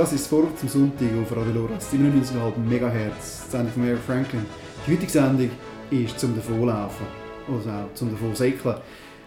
Das 0.00 0.14
ist 0.14 0.28
Vorwärts 0.28 0.60
zum 0.60 0.68
Sonntag 0.70 1.08
auf 1.20 1.36
Radio 1.36 1.52
Loras 1.52 1.92
97,5 1.92 2.56
MHz, 2.56 3.44
die 3.44 3.50
Sendung 3.50 3.72
von 3.74 3.84
Mary 3.84 3.98
Franklin. 3.98 4.46
Die 4.86 4.92
heutige 4.92 5.12
Sendung 5.12 5.50
ist 5.90 6.18
zum 6.18 6.34
Davonlaufen, 6.34 7.06
also 7.46 7.68
auch 7.68 7.92
zum 7.92 8.10
Davonsäckeln. 8.10 8.76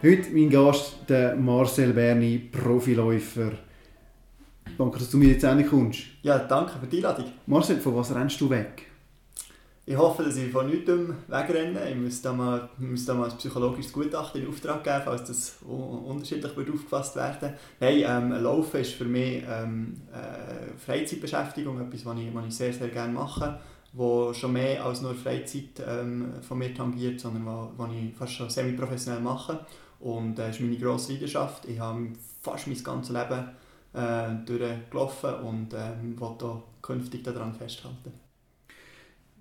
Heute 0.02 0.32
mein 0.32 0.50
Gast, 0.50 0.96
der 1.08 1.36
Marcel 1.36 1.94
Berni, 1.94 2.50
Profiläufer. 2.52 3.52
Danke, 4.76 4.98
dass 4.98 5.12
du 5.12 5.18
mir 5.18 5.40
Sendung 5.40 5.70
kommst. 5.70 6.06
Ja, 6.24 6.40
danke 6.40 6.72
für 6.80 6.88
die 6.88 6.98
Einladung. 6.98 7.26
Marcel, 7.46 7.78
von 7.78 7.96
was 7.96 8.16
rennst 8.16 8.42
du 8.42 8.50
weg? 8.50 8.88
Ich 9.86 9.98
hoffe, 9.98 10.24
dass 10.24 10.38
ich 10.38 10.50
von 10.50 10.68
nichts 10.68 10.90
wegrenne. 11.28 11.90
Ich 11.90 11.98
muss 11.98 12.22
da 12.22 12.32
mal, 12.32 12.70
muss 12.78 13.06
da 13.06 13.16
mal 13.16 13.30
ein 13.30 13.38
psychologisches 13.38 13.92
Gutachten 13.92 14.42
in 14.42 14.48
Auftrag 14.48 14.82
geben, 14.82 15.02
falls 15.04 15.26
das 15.26 15.58
unterschiedlich 15.62 16.56
wird 16.56 16.70
aufgefasst 16.70 17.18
werden 17.18 17.54
Hey, 17.80 18.06
ähm, 18.08 18.32
Laufen 18.32 18.80
ist 18.80 18.94
für 18.94 19.04
mich 19.04 19.44
ähm, 19.46 20.00
äh, 20.14 20.78
Freizeitbeschäftigung, 20.78 21.82
etwas, 21.82 22.06
was 22.06 22.18
ich, 22.18 22.34
was 22.34 22.46
ich 22.46 22.56
sehr, 22.56 22.72
sehr 22.72 22.88
gerne 22.88 23.12
mache, 23.12 23.60
wo 23.92 24.32
schon 24.32 24.54
mehr 24.54 24.86
als 24.86 25.02
nur 25.02 25.16
Freizeit 25.16 25.84
ähm, 25.86 26.36
von 26.48 26.60
mir 26.60 26.74
tangiert, 26.74 27.20
sondern 27.20 27.46
was 27.46 27.92
ich 27.92 28.16
fast 28.16 28.32
schon 28.32 28.50
semi-professionell 28.50 29.22
mache. 29.22 29.66
Und 30.00 30.36
das 30.36 30.48
äh, 30.48 30.50
ist 30.52 30.62
meine 30.62 30.78
grosse 30.78 31.12
Leidenschaft. 31.12 31.66
Ich 31.66 31.82
habe 31.82 32.08
fast 32.42 32.68
mein 32.68 32.82
ganzes 32.82 33.14
Leben 33.14 33.50
äh, 33.92 34.46
durchgelaufen 34.46 35.34
und 35.42 35.74
ähm, 35.74 36.18
will 36.18 36.36
da 36.40 36.64
künftig 36.82 37.26
daran 37.26 37.54
festhalten 37.54 38.23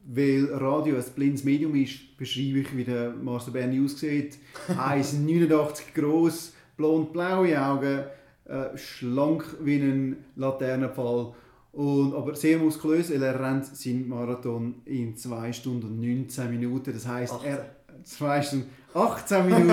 weil 0.05 0.53
Radio 0.53 0.97
ein 0.97 1.05
blindes 1.15 1.45
Medium 1.45 1.75
ist, 1.75 2.17
beschreibe 2.17 2.61
ich, 2.61 2.77
wie 2.77 2.85
der 2.85 3.11
Marcel 3.11 3.53
Berni 3.53 3.85
aussieht. 3.85 4.39
1,89 4.69 5.95
groß, 5.95 6.53
blond-blaue 6.77 7.61
Augen, 7.61 8.05
äh, 8.45 8.77
schlank 8.77 9.45
wie 9.61 9.77
ein 9.77 10.17
Laternenpfahl. 10.37 11.35
Und, 11.73 12.15
aber 12.15 12.35
sehr 12.35 12.59
muskulös, 12.59 13.11
weil 13.11 13.23
er 13.23 13.41
rennt 13.41 13.65
seinen 13.65 14.09
Marathon 14.09 14.83
in 14.85 15.17
2 15.17 15.53
Stunden 15.53 15.87
und 15.87 16.01
19 16.01 16.51
Minuten. 16.51 16.93
Das 16.93 17.07
heisst, 17.07 17.35
er 17.45 17.77
2 18.05 18.43
Stunden 18.43 18.67
18 18.93 19.47
Minuten. 19.47 19.71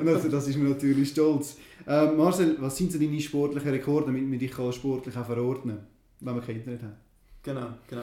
und 0.00 0.08
also, 0.08 0.28
das 0.28 0.46
ist 0.46 0.56
mir 0.56 0.68
natürlich 0.68 1.10
stolz. 1.10 1.56
Äh, 1.86 2.12
Marcel, 2.12 2.56
was 2.60 2.76
sind 2.76 2.92
so 2.92 2.98
deine 2.98 3.20
sportlichen 3.20 3.70
Rekorde, 3.70 4.06
damit 4.06 4.30
wir 4.30 4.38
dich 4.38 4.52
sportlich 4.52 5.16
auch 5.16 5.26
verordnen 5.26 5.78
wenn 6.20 6.34
wir 6.34 6.42
kein 6.42 6.56
Internet 6.56 6.82
haben? 6.82 6.96
Genau, 7.42 7.68
genau. 7.88 8.02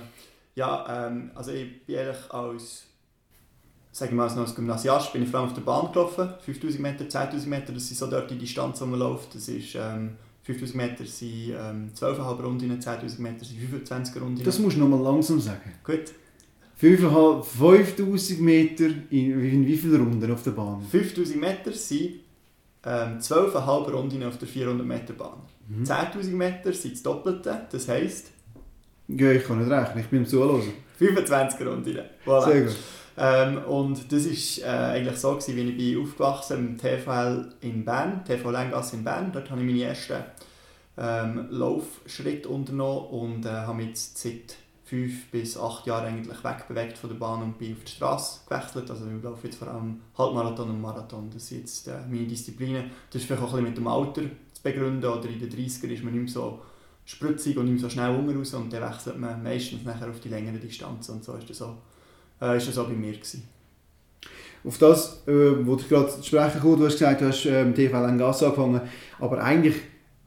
Ja, 0.55 1.07
ähm, 1.07 1.31
also 1.35 1.51
ich 1.51 1.85
bin 1.85 1.97
eigentlich 1.97 2.31
als, 2.31 2.83
sage 3.91 4.11
ich 4.11 4.17
mal, 4.17 4.29
als 4.29 4.55
Gymnasiast 4.55 5.13
bin 5.13 5.23
ich 5.23 5.29
vor 5.29 5.41
allem 5.41 5.49
auf 5.49 5.55
der 5.55 5.61
Bahn 5.61 5.91
gelaufen. 5.91 6.29
5000 6.39 6.81
Meter, 6.81 7.05
10.000 7.05 7.47
Meter, 7.47 7.73
das 7.73 7.87
sind 7.87 7.97
so 7.97 8.07
dort 8.07 8.31
die 8.31 8.37
Distanz, 8.37 8.79
die 8.79 8.85
man 8.85 8.99
läuft. 8.99 9.35
Das 9.35 9.49
ist, 9.49 9.75
ähm, 9.75 10.15
5000 10.43 10.75
Meter 10.75 11.05
sind 11.05 11.49
ähm, 11.49 11.91
12,5 11.93 12.41
Runden, 12.41 12.71
10.000 12.71 13.21
Meter 13.21 13.43
sind 13.43 13.59
25 13.59 14.21
Runden. 14.21 14.43
Das 14.43 14.59
musst 14.59 14.77
du 14.77 14.81
noch 14.81 14.87
mal 14.87 15.01
langsam 15.01 15.39
sagen. 15.41 15.73
Gut. 15.83 16.13
5000 16.77 18.41
Meter 18.41 18.85
in, 19.09 19.39
in 19.41 19.65
wie 19.65 19.77
vielen 19.77 20.01
Runden 20.01 20.31
auf 20.31 20.43
der 20.43 20.51
Bahn? 20.51 20.81
5000 20.81 21.39
Meter 21.39 21.71
sind 21.71 22.19
ähm, 22.85 23.19
12,5 23.19 23.91
Runden 23.91 24.23
auf 24.23 24.37
der 24.37 24.47
400 24.47 24.85
Meter 24.85 25.13
Bahn. 25.13 25.39
Mhm. 25.67 25.83
10.000 25.83 26.29
Meter 26.31 26.73
sind 26.73 26.93
das 26.93 27.03
Doppelte, 27.03 27.67
das 27.71 27.87
heisst 27.87 28.31
ja, 29.07 29.31
ich 29.31 29.43
kann 29.43 29.59
nicht 29.59 29.71
rechnen, 29.71 30.03
ich 30.03 30.09
bin 30.09 30.19
im 30.19 30.25
Zuhören. 30.25 30.61
25 30.97 31.67
Runden. 31.67 31.99
Voilà. 32.25 32.45
Sehr 32.45 32.61
gut. 32.61 32.75
Ähm, 33.17 33.57
und 33.65 34.11
das 34.11 34.25
war 34.25 34.67
äh, 34.67 34.97
eigentlich 34.97 35.17
so, 35.17 35.31
gewesen, 35.31 35.55
wie 35.55 35.69
ich 35.69 35.77
bin 35.77 36.03
aufgewachsen 36.03 36.57
im 36.57 36.77
TVL 36.77 37.53
in 37.61 37.85
Bern, 37.85 38.23
TV 38.25 38.51
Lengasse 38.51 38.97
in 38.97 39.03
Bern. 39.03 39.31
Dort 39.31 39.49
habe 39.49 39.61
ich 39.61 39.67
meine 39.67 39.83
ersten 39.83 40.23
ähm, 40.97 41.47
Laufschritte 41.49 42.49
unternommen 42.49 43.07
und 43.07 43.45
äh, 43.45 43.49
habe 43.49 43.77
mich 43.77 43.87
jetzt 43.87 44.17
seit 44.17 44.57
fünf 44.83 45.31
bis 45.31 45.57
acht 45.57 45.87
Jahren 45.87 46.05
eigentlich 46.05 46.43
wegbewegt 46.43 46.97
von 46.97 47.09
der 47.09 47.17
Bahn 47.17 47.41
und 47.41 47.57
bin 47.57 47.73
auf 47.73 47.83
die 47.83 47.91
Straße 47.91 48.41
gewechselt. 48.47 48.89
Also 48.91 49.05
ich 49.05 49.23
laufe 49.23 49.47
jetzt 49.47 49.57
vor 49.57 49.69
allem 49.69 50.01
Halbmarathon 50.17 50.69
und 50.69 50.81
Marathon. 50.81 51.29
Das 51.33 51.47
sind 51.47 51.61
jetzt 51.61 51.87
äh, 51.87 51.93
meine 52.09 52.27
Disziplinen. 52.27 52.91
Das 53.09 53.21
ist 53.21 53.27
vielleicht 53.27 53.41
auch 53.41 53.53
ein 53.53 53.63
bisschen 53.63 53.69
mit 53.69 53.77
dem 53.77 53.87
Alter 53.87 54.21
zu 54.53 54.61
begründen. 54.61 55.09
Oder 55.09 55.29
in 55.29 55.39
den 55.39 55.49
30er 55.49 55.87
ist 55.87 56.03
man 56.03 56.13
nicht 56.13 56.23
mehr 56.23 56.27
so 56.27 56.59
spritzig 57.05 57.57
und 57.57 57.71
nicht 57.71 57.81
so 57.81 57.89
schnell 57.89 58.15
Hunger 58.15 58.35
raus 58.35 58.53
und 58.53 58.73
dann 58.73 58.81
wechselt 58.81 59.19
man 59.19 59.41
meistens 59.41 59.83
nachher 59.83 60.09
auf 60.09 60.19
die 60.19 60.29
längere 60.29 60.57
Distanz 60.57 61.07
und 61.09 61.23
so 61.23 61.33
ist 61.33 61.49
das 61.49 61.57
so, 61.59 61.77
äh, 62.41 62.57
ist 62.57 62.67
das 62.67 62.77
auch 62.77 62.87
bei 62.87 62.93
mir 62.93 63.13
gewesen. 63.13 63.47
Auf 64.63 64.79
das, 64.79 65.21
äh, 65.27 65.65
wo 65.65 65.75
du 65.75 65.83
gerade 65.83 66.11
sprechen 66.23 66.59
kommst, 66.59 66.79
du 66.79 66.85
hast 66.85 66.93
gesagt, 66.93 67.21
du 67.21 67.27
hast 67.27 67.45
ähm, 67.45 67.75
TV 67.75 68.01
Langas 68.01 68.41
angefangen, 68.41 68.81
aber 69.19 69.43
eigentlich 69.43 69.75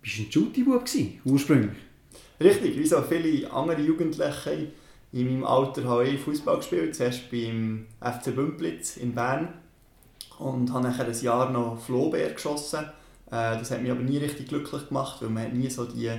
bist 0.01 0.19
du 0.19 0.23
ein 0.23 0.33
Shooty-Bub 0.33 0.85
ursprünglich. 1.25 1.77
Richtig, 2.41 2.79
wie 2.79 2.87
so 2.87 3.03
viele 3.03 3.51
andere 3.51 3.83
Jugendliche 3.83 4.69
in 5.13 5.27
meinem 5.27 5.45
Alter 5.45 5.85
habe 5.85 6.07
ich 6.07 6.21
Fußball 6.21 6.59
gespielt, 6.59 6.95
zuerst 6.95 7.31
beim 7.31 7.87
FC 8.01 8.35
Bümplitz 8.35 8.99
in 8.99 9.15
Bern 9.15 9.49
und 10.39 10.73
habe 10.73 10.87
nachher 10.87 11.07
ein 11.07 11.21
Jahr 11.21 11.51
noch 11.51 11.81
Flohbär 11.81 12.31
geschossen. 12.31 12.85
Äh, 13.27 13.59
das 13.59 13.71
hat 13.71 13.83
mich 13.83 13.91
aber 13.91 14.03
nie 14.03 14.19
richtig 14.19 14.49
glücklich 14.49 14.87
gemacht, 14.89 15.21
weil 15.21 15.31
man 15.31 15.45
hat 15.45 15.55
nie 15.55 15.71
so 15.71 15.85
die 15.85 16.13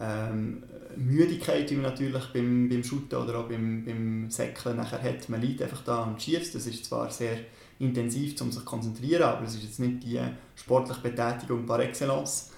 ähm, 0.00 0.62
Müdigkeit, 0.96 1.68
die 1.68 1.74
man 1.74 1.90
natürlich 1.90 2.24
beim, 2.32 2.68
beim 2.68 2.82
Shooten 2.82 3.16
oder 3.16 3.38
auch 3.38 3.48
beim, 3.48 3.84
beim 3.84 4.30
Säckeln 4.30 4.76
nachher 4.76 5.02
hat. 5.02 5.28
Man 5.28 5.40
liegt 5.40 5.62
einfach 5.62 5.82
da 5.82 6.04
und 6.04 6.20
schießt. 6.20 6.54
Das 6.54 6.66
ist 6.66 6.84
zwar 6.84 7.10
sehr 7.10 7.38
intensiv, 7.78 8.40
um 8.40 8.50
sich 8.50 8.60
zu 8.60 8.64
konzentrieren, 8.64 9.24
aber 9.24 9.44
es 9.44 9.54
ist 9.54 9.64
jetzt 9.64 9.80
nicht 9.80 10.02
die 10.04 10.20
sportliche 10.54 11.00
Betätigung 11.00 11.66
par 11.66 11.80
excellence. 11.80 12.52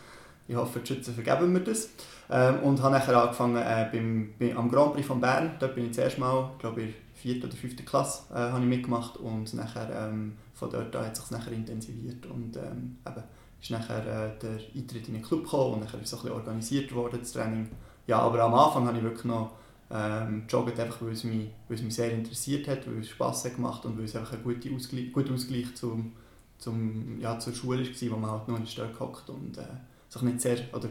Ich 0.47 0.57
hoffe, 0.57 0.81
die 0.81 0.87
Schützen 0.87 1.15
vergeben 1.15 1.53
mir 1.53 1.61
das. 1.61 1.91
Ähm, 2.31 2.61
und 2.61 2.83
habe 2.83 2.95
nachher 2.95 3.17
angefangen 3.17 3.57
äh, 3.57 3.89
beim, 3.91 4.35
beim, 4.39 4.57
am 4.57 4.71
Grand 4.71 4.95
Prix 4.95 5.07
von 5.07 5.21
Bern. 5.21 5.57
Dort 5.59 5.75
bin 5.75 5.87
ich 5.87 5.95
zuerst 5.95 6.19
mal, 6.19 6.51
glaube 6.59 6.83
ich, 6.83 6.95
vierten 7.15 7.47
oder 7.47 7.57
fünften 7.57 7.85
Klasse 7.85 8.23
äh, 8.33 8.37
habe 8.39 8.61
ich 8.61 8.69
mitgemacht 8.69 9.17
und 9.17 9.53
nachher, 9.55 10.09
ähm, 10.09 10.35
von 10.55 10.71
dort 10.71 10.95
an 10.95 11.07
hat 11.07 11.13
es 11.13 11.21
sich 11.21 11.31
nachher 11.31 11.53
intensiviert 11.53 12.25
und 12.27 12.57
ähm, 12.57 12.99
eben, 13.07 13.25
ist 13.61 13.71
nachher 13.71 14.01
äh, 14.01 14.39
der 14.39 14.59
Eintritt 14.75 15.09
in 15.09 15.15
den 15.15 15.23
Club 15.23 15.45
gekommen 15.45 15.75
und 15.75 15.81
nachher 15.81 16.01
ist 16.01 16.13
es 16.13 16.15
ein 16.15 16.23
bisschen 16.23 16.37
organisiert 16.37 16.95
worden, 16.95 17.19
das 17.21 17.33
Training. 17.33 17.69
Ja, 18.07 18.21
aber 18.21 18.43
am 18.43 18.55
Anfang 18.55 18.87
habe 18.87 18.99
ich 18.99 19.03
wirklich 19.05 19.25
noch 19.25 19.53
ähm, 19.91 20.45
joggt, 20.49 20.79
einfach 20.79 21.03
weil 21.03 21.13
es, 21.13 21.25
mich, 21.25 21.51
weil 21.69 21.77
es 21.77 21.83
mich 21.83 21.95
sehr 21.95 22.13
interessiert 22.13 22.69
hat, 22.69 22.87
weil 22.87 23.01
es 23.01 23.09
Spass 23.09 23.45
hat 23.45 23.57
gemacht 23.57 23.85
und 23.85 23.99
weil 23.99 24.05
es 24.05 24.17
einfach 24.17 24.35
ein 24.35 24.43
guter 24.43 24.75
Ausgleich, 24.75 25.13
guter 25.13 25.35
Ausgleich 25.35 25.75
zum, 25.75 26.13
zum, 26.59 27.21
ja, 27.21 27.39
zur 27.39 27.55
Schule 27.55 27.85
war, 27.85 28.11
wo 28.11 28.17
man 28.17 28.31
halt 28.31 28.49
nur 28.49 28.57
in 28.59 28.65
der 28.65 28.71
Stadt 28.71 29.01
hockt 29.01 29.29
und 29.31 29.59
äh, 29.59 29.63
sich 30.09 30.23
nicht 30.23 30.41
sehr, 30.41 30.59
oder 30.73 30.89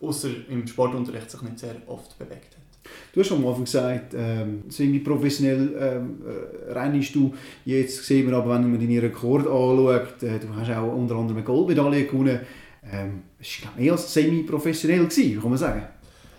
außer 0.00 0.48
im 0.48 0.66
Sportunterricht 0.66 1.30
sich 1.30 1.42
nicht 1.42 1.58
sehr 1.58 1.76
oft 1.86 2.18
bewegt 2.18 2.56
hat. 2.56 2.61
Du 3.12 3.20
hast 3.20 3.30
am 3.32 3.46
Anfang 3.46 3.64
gesagt, 3.64 4.14
ähm, 4.14 4.64
semi-professionell 4.68 5.74
ähm, 5.78 6.22
äh, 6.26 6.72
rennst 6.72 7.14
du. 7.14 7.34
Jetzt 7.64 8.04
sehen 8.04 8.28
wir 8.28 8.36
aber, 8.36 8.54
wenn 8.54 8.70
man 8.70 8.80
deine 8.80 9.02
Rekord 9.02 9.46
anschaut, 9.46 10.22
äh, 10.22 10.38
du 10.38 10.54
hast 10.56 10.70
auch 10.70 10.94
unter 10.94 11.16
anderem 11.16 11.36
eine 11.36 11.44
Goldmedaille 11.44 12.06
gewonnen. 12.06 12.40
Ähm, 12.90 13.22
es 13.38 13.64
war 13.64 13.72
mehr 13.76 13.92
als 13.92 14.12
semi-professionell, 14.12 15.06
kann 15.08 15.50
man 15.50 15.58
sagen. 15.58 15.82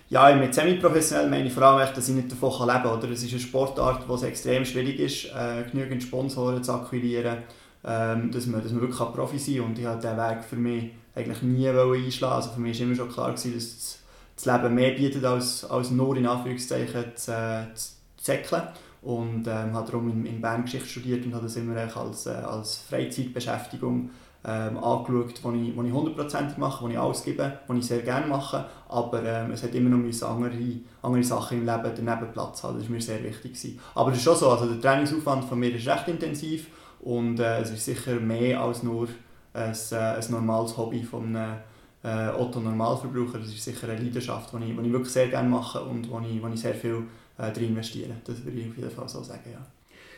Ja, 0.10 0.36
mit 0.36 0.54
semi-professionell 0.54 1.30
meine 1.30 1.48
ich 1.48 1.54
vor 1.54 1.64
allem, 1.64 1.88
dass 1.94 2.10
ich 2.10 2.16
nicht 2.16 2.32
davon 2.32 2.68
leben 2.68 2.84
kann. 2.84 2.98
Oder? 2.98 3.10
Es 3.12 3.24
ist 3.24 3.32
eine 3.32 3.40
Sportart, 3.40 4.08
wo 4.08 4.16
es 4.16 4.24
extrem 4.24 4.66
schwierig 4.66 5.00
ist, 5.00 5.26
äh, 5.26 5.64
genügend 5.72 6.04
Sponsoren 6.04 6.64
zu 6.64 6.74
akquirieren, 6.74 7.38
ähm, 7.86 8.32
dass, 8.32 8.46
man, 8.48 8.62
dass 8.62 8.72
man 8.72 8.82
wirklich 8.82 9.00
Profi 9.00 9.40
sein 9.40 9.56
kann. 9.56 9.66
Und 9.66 9.80
ich 9.80 9.86
habe 9.86 10.02
diesen 10.02 10.18
Weg 10.18 10.44
für 10.44 10.56
mich 10.56 10.92
eigentlich 11.16 11.42
nie 11.42 11.70
einschlagen 11.70 12.34
Also 12.34 12.50
für 12.52 12.60
mich 12.60 12.80
war 12.80 12.88
immer 12.88 12.96
schon 12.96 13.10
klar, 13.10 13.32
gewesen, 13.32 13.54
dass 13.54 14.03
das 14.44 14.62
Leben 14.62 14.76
mehr 14.76 14.92
bietet 14.92 15.24
als, 15.26 15.66
als 15.66 15.92
nur 15.92 16.18
in 16.18 16.26
Anführungszeichen 16.26 17.16
zu, 17.16 17.32
äh, 17.32 17.74
zu 17.74 17.92
zäckeln. 18.18 18.64
Und 19.02 19.48
ähm, 19.48 19.74
habe 19.74 19.86
darum 19.86 20.10
in, 20.10 20.26
in 20.26 20.42
Bern 20.42 20.64
Geschichte 20.64 20.88
studiert 20.88 21.26
und 21.26 21.34
habe 21.34 21.44
das 21.44 21.58
immer 21.58 21.76
als, 21.76 22.26
äh, 22.26 22.30
als 22.30 22.78
Freizeitbeschäftigung 22.90 24.10
ähm, 24.46 24.78
angeschaut, 24.78 25.42
die 25.44 25.70
ich, 25.70 25.76
hundertprozentig 25.76 26.58
mache, 26.58 26.86
die 26.86 26.94
ich 26.94 27.00
alles 27.00 27.24
gebe, 27.24 27.60
die 27.70 27.78
ich 27.78 27.86
sehr 27.86 28.02
gerne 28.02 28.28
mache. 28.28 28.66
Aber 28.88 29.24
ähm, 29.24 29.52
es 29.52 29.64
hat 29.64 29.76
immer 29.76 29.90
noch 29.90 30.28
andere, 30.28 30.80
andere 31.02 31.24
Sachen 31.24 31.60
im 31.60 31.66
Leben 31.66 31.92
daneben 31.96 32.32
Platz 32.32 32.64
haben. 32.64 32.78
Das 32.78 32.86
war 32.86 32.92
mir 32.92 33.02
sehr 33.02 33.24
wichtig. 33.24 33.54
Gewesen. 33.54 33.80
Aber 33.96 34.12
es 34.12 34.18
ist 34.18 34.24
schon 34.24 34.36
so, 34.36 34.50
also 34.50 34.68
der 34.68 34.82
Trainingsaufwand 34.82 35.46
von 35.46 35.60
mir 35.60 35.76
ist 35.76 35.88
recht 35.88 36.08
intensiv 36.08 36.68
und 37.02 37.40
äh, 37.40 37.60
es 37.60 37.72
ist 37.72 37.86
sicher 37.86 38.16
mehr 38.16 38.62
als 38.62 38.84
nur 38.84 39.08
ein, 39.54 39.74
äh, 39.92 39.96
ein 39.96 40.32
normales 40.32 40.78
Hobby 40.78 41.04
von 41.04 41.36
einem 41.36 41.58
äh, 42.04 42.30
Otto 42.30 42.60
Normalverbraucher. 42.60 43.40
Das 43.40 43.48
ist 43.48 43.64
sicher 43.64 43.90
eine 43.90 44.02
Leidenschaft, 44.02 44.54
die 44.54 44.72
ich, 44.72 44.78
ich 44.78 44.92
wirklich 44.92 45.14
sehr 45.14 45.28
gerne 45.28 45.50
mache 45.50 45.82
und 45.82 46.10
wo 46.10 46.20
ich, 46.20 46.42
wo 46.42 46.48
ich 46.48 46.60
sehr 46.60 46.76
viel 46.76 47.04
äh, 47.38 47.52
drin 47.52 47.70
investiere. 47.70 48.12
Das 48.26 48.44
würde 48.44 48.60
ich 48.60 48.70
auf 48.70 48.78
jeden 48.78 48.92
Fall 48.92 49.10
so 49.10 49.24
sagen, 49.24 49.50
ja. 49.52 49.66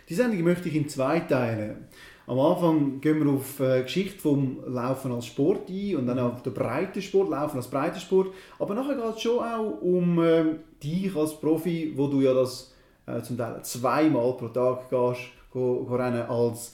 Die 0.07 0.13
Sendung 0.13 0.43
möchte 0.43 0.69
ich 0.69 0.75
in 0.75 0.87
zwei 0.87 1.19
teilen. 1.21 1.87
Am 2.27 2.39
Anfang 2.39 3.01
gehen 3.01 3.23
wir 3.23 3.31
auf 3.31 3.55
die 3.57 3.63
äh, 3.63 3.83
Geschichte 3.83 4.19
vom 4.19 4.57
Laufen 4.67 5.11
als 5.11 5.27
Sport 5.27 5.69
ein 5.69 5.95
und 5.95 6.07
dann 6.07 6.19
auf 6.19 6.41
den 6.41 6.53
Breitensport, 6.53 7.29
Laufen 7.29 7.57
als 7.57 7.67
Breitensport. 7.67 8.33
Aber 8.57 8.73
nachher 8.73 8.95
geht 8.95 9.15
es 9.15 9.21
schon 9.21 9.39
auch 9.39 9.81
um 9.81 10.23
äh, 10.23 10.43
dich 10.81 11.15
als 11.15 11.39
Profi, 11.39 11.93
wo 11.95 12.07
du 12.07 12.21
ja 12.21 12.33
das 12.33 12.73
äh, 13.05 13.21
zum 13.21 13.37
Teil 13.37 13.61
zweimal 13.63 14.33
pro 14.33 14.47
Tag 14.47 14.89
gehst, 14.89 15.21
go, 15.51 15.83
go 15.87 15.95
rennen 15.95 16.23
als 16.23 16.73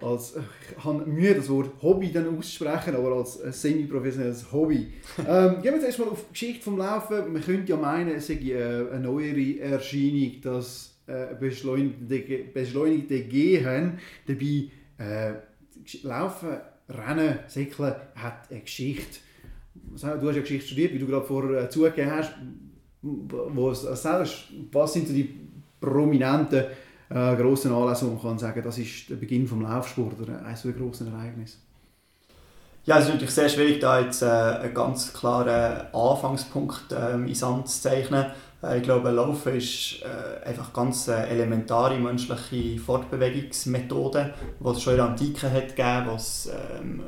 als, 0.00 0.34
ich 0.36 0.84
habe 0.84 1.04
Mühe, 1.06 1.34
das 1.34 1.48
Wort 1.48 1.70
Hobby 1.82 2.12
dann 2.12 2.36
auszusprechen, 2.38 2.94
aber 2.94 3.16
als 3.16 3.34
semi-professionelles 3.34 4.50
Hobby. 4.52 4.92
ähm, 5.18 5.54
gehen 5.54 5.64
wir 5.64 5.72
jetzt 5.72 5.86
erstmal 5.86 6.08
auf 6.08 6.24
die 6.28 6.32
Geschichte 6.32 6.64
vom 6.64 6.78
Laufen. 6.78 7.32
Man 7.32 7.42
könnte 7.42 7.70
ja 7.70 7.76
meinen, 7.76 8.14
es 8.14 8.28
sei 8.28 8.34
eine 8.36 9.00
neuere 9.00 9.58
Erscheinung, 9.58 10.40
das 10.42 10.98
äh, 11.06 11.34
beschleunigte, 11.38 12.44
beschleunigte 12.52 13.22
Gehen. 13.22 13.98
Dabei 14.26 14.70
äh, 14.98 15.34
Laufen, 16.02 16.58
Rennen, 16.88 17.38
Säckeln 17.48 17.94
hat 18.14 18.50
eine 18.50 18.60
Geschichte. 18.60 19.18
Du 19.74 19.94
hast 20.28 20.36
ja 20.36 20.40
Geschichte 20.42 20.66
studiert, 20.66 20.94
wie 20.94 20.98
du 20.98 21.06
gerade 21.06 21.26
vorher 21.26 21.70
zugegeben 21.70 22.10
hast. 22.10 22.34
Wo 23.00 23.70
es, 23.70 23.84
was 23.84 24.92
sind 24.92 25.08
so 25.08 25.14
die 25.14 25.30
prominenten 25.80 26.64
äh, 27.10 27.36
grossen 27.36 27.72
Anlässe, 27.72 28.06
wo 28.06 28.12
man 28.12 28.22
kann 28.22 28.38
sagen 28.38 28.62
das 28.62 28.78
ist 28.78 29.08
der 29.08 29.16
Beginn 29.16 29.46
des 29.46 29.52
Laufsport 29.52 30.20
oder 30.20 30.44
eines 30.44 30.62
der 30.62 30.72
grossen 30.72 31.12
Ereignisse? 31.12 31.58
Ja, 32.84 32.98
es 32.98 33.04
ist 33.04 33.10
natürlich 33.10 33.34
sehr 33.34 33.48
schwierig, 33.50 33.80
da 33.80 34.00
jetzt 34.00 34.22
äh, 34.22 34.26
einen 34.26 34.72
ganz 34.72 35.12
klaren 35.12 35.92
Anfangspunkt 35.92 36.86
ähm, 36.98 37.26
ins 37.26 37.40
Sand 37.40 37.68
zu 37.68 37.82
zeichnen. 37.82 38.26
Äh, 38.62 38.78
ich 38.78 38.82
glaube, 38.82 39.10
Laufen 39.10 39.56
ist 39.56 40.02
äh, 40.02 40.48
einfach 40.48 40.72
ganz 40.72 41.06
äh, 41.08 41.28
elementare 41.28 41.98
menschliche 41.98 42.80
Fortbewegungsmethode, 42.80 44.32
die 44.58 44.68
es 44.68 44.82
schon 44.82 44.94
in 44.94 44.96
der 44.96 45.06
Antike 45.06 45.50
hat 45.50 45.76
gegeben, 45.76 46.06
was 46.06 46.50
ähm, 46.50 47.02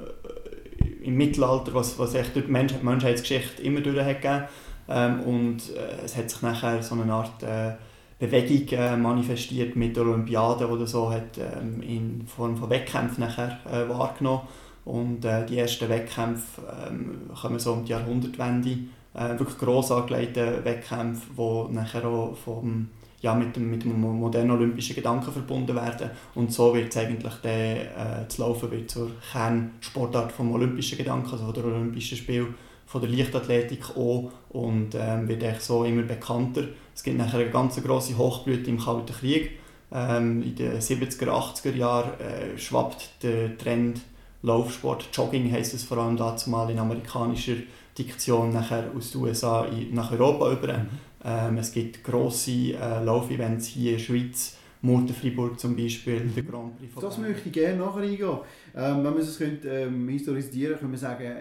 im 1.02 1.16
Mittelalter, 1.16 1.72
was, 1.72 1.98
was 1.98 2.14
echt 2.14 2.34
durch 2.34 2.44
die 2.44 2.52
Mensch 2.52 2.74
Menschheitsgeschichte 2.82 3.62
immer 3.62 3.80
durch 3.80 4.04
hat 4.04 4.20
gegeben. 4.20 4.44
Ähm, 4.88 5.20
und 5.20 5.58
äh, 5.76 6.04
es 6.04 6.16
hat 6.16 6.28
sich 6.28 6.42
nachher 6.42 6.82
so 6.82 6.94
eine 6.94 7.12
Art 7.12 7.42
äh, 7.42 7.72
Bewegung 8.20 8.78
äh, 8.78 8.96
manifestiert 8.96 9.74
mit 9.76 9.96
der 9.96 10.04
Olympiade, 10.04 10.68
die 10.78 10.86
so 10.86 11.10
hat 11.10 11.38
ähm, 11.38 11.80
in 11.80 12.26
Form 12.26 12.54
von 12.54 12.68
Wettkämpfen 12.68 13.24
nachher 13.24 13.58
äh, 13.66 13.88
wahrgenommen. 13.88 14.42
Und 14.84 15.24
äh, 15.24 15.46
die 15.46 15.58
ersten 15.58 15.88
Wettkämpfe 15.88 16.62
ähm, 16.86 17.30
kommen 17.40 17.58
so 17.58 17.72
um 17.72 17.84
die 17.84 17.92
Jahrhundertwende. 17.92 18.76
Äh, 19.14 19.38
wirklich 19.38 19.58
gross 19.58 19.90
angelegte 19.90 20.62
Wettkämpfe, 20.62 21.28
die 21.36 21.74
nachher 21.74 22.04
auch 22.04 22.36
vom, 22.36 22.88
ja, 23.22 23.34
mit, 23.34 23.56
dem, 23.56 23.70
mit 23.70 23.84
dem 23.84 23.98
modernen 23.98 24.50
olympischen 24.50 24.96
Gedanken 24.96 25.32
verbunden 25.32 25.74
werden. 25.74 26.10
Und 26.34 26.52
so 26.52 26.74
wird 26.74 26.90
es 26.90 26.98
eigentlich 26.98 27.34
der, 27.42 27.80
äh, 27.80 28.24
das 28.28 28.36
Laufen 28.36 28.70
wird 28.70 28.90
zur 28.90 29.10
Kernsportart 29.32 30.30
vom 30.30 30.52
olympischen 30.52 30.98
Gedanken, 30.98 31.32
also 31.32 31.52
der 31.52 31.64
Olympischen 31.64 32.18
Spiel 32.18 32.48
von 32.84 33.00
der 33.00 33.10
Leichtathletik 33.10 33.96
auch 33.96 34.30
und 34.48 34.94
ähm, 34.94 35.28
wird 35.28 35.42
echt 35.42 35.62
so 35.62 35.84
immer 35.84 36.02
bekannter. 36.02 36.64
Es 37.00 37.04
gibt 37.04 37.16
nachher 37.16 37.40
eine 37.40 37.48
ganz 37.48 37.82
grosse 37.82 38.18
Hochblüte 38.18 38.68
im 38.68 38.78
Kalten 38.78 39.10
Krieg. 39.10 39.52
Ähm, 39.90 40.42
in 40.42 40.54
den 40.54 40.78
70er, 40.78 41.28
80er 41.28 41.74
Jahren 41.74 42.20
äh, 42.20 42.58
schwappt 42.58 43.22
der 43.22 43.56
Trend 43.56 44.02
Laufsport, 44.42 45.08
Jogging 45.10 45.50
heisst 45.50 45.72
es 45.72 45.82
vor 45.82 45.96
allem 45.96 46.18
dazu 46.18 46.50
mal 46.50 46.68
in 46.68 46.78
amerikanischer 46.78 47.54
Diktion 47.96 48.52
nachher 48.52 48.90
aus 48.94 49.12
den 49.12 49.22
USA 49.22 49.64
in, 49.64 49.94
nach 49.94 50.12
Europa 50.12 50.52
über. 50.52 50.74
Mhm. 50.74 50.88
Ähm, 51.24 51.56
es 51.56 51.72
gibt 51.72 52.04
grosse 52.04 52.74
äh, 52.74 53.02
Laufevents 53.02 53.68
hier 53.68 53.92
in 53.92 53.96
der 53.96 54.04
Schweiz, 54.04 54.56
Murten 54.82 55.56
zum 55.56 55.74
Beispiel, 55.74 56.20
der 56.20 56.42
Grand 56.42 56.76
Prix 56.76 56.92
von 56.92 57.02
Das 57.02 57.16
möchte 57.16 57.48
ich 57.48 57.52
gerne 57.54 57.78
nachher 57.78 58.02
eingehen. 58.02 58.38
Ähm, 58.76 58.96
wenn 58.96 59.04
man 59.04 59.16
es 59.16 59.38
könnte, 59.38 59.70
ähm, 59.70 60.06
historisieren 60.06 60.72
könnte, 60.72 60.86
man 60.86 60.98
sagen, 60.98 61.34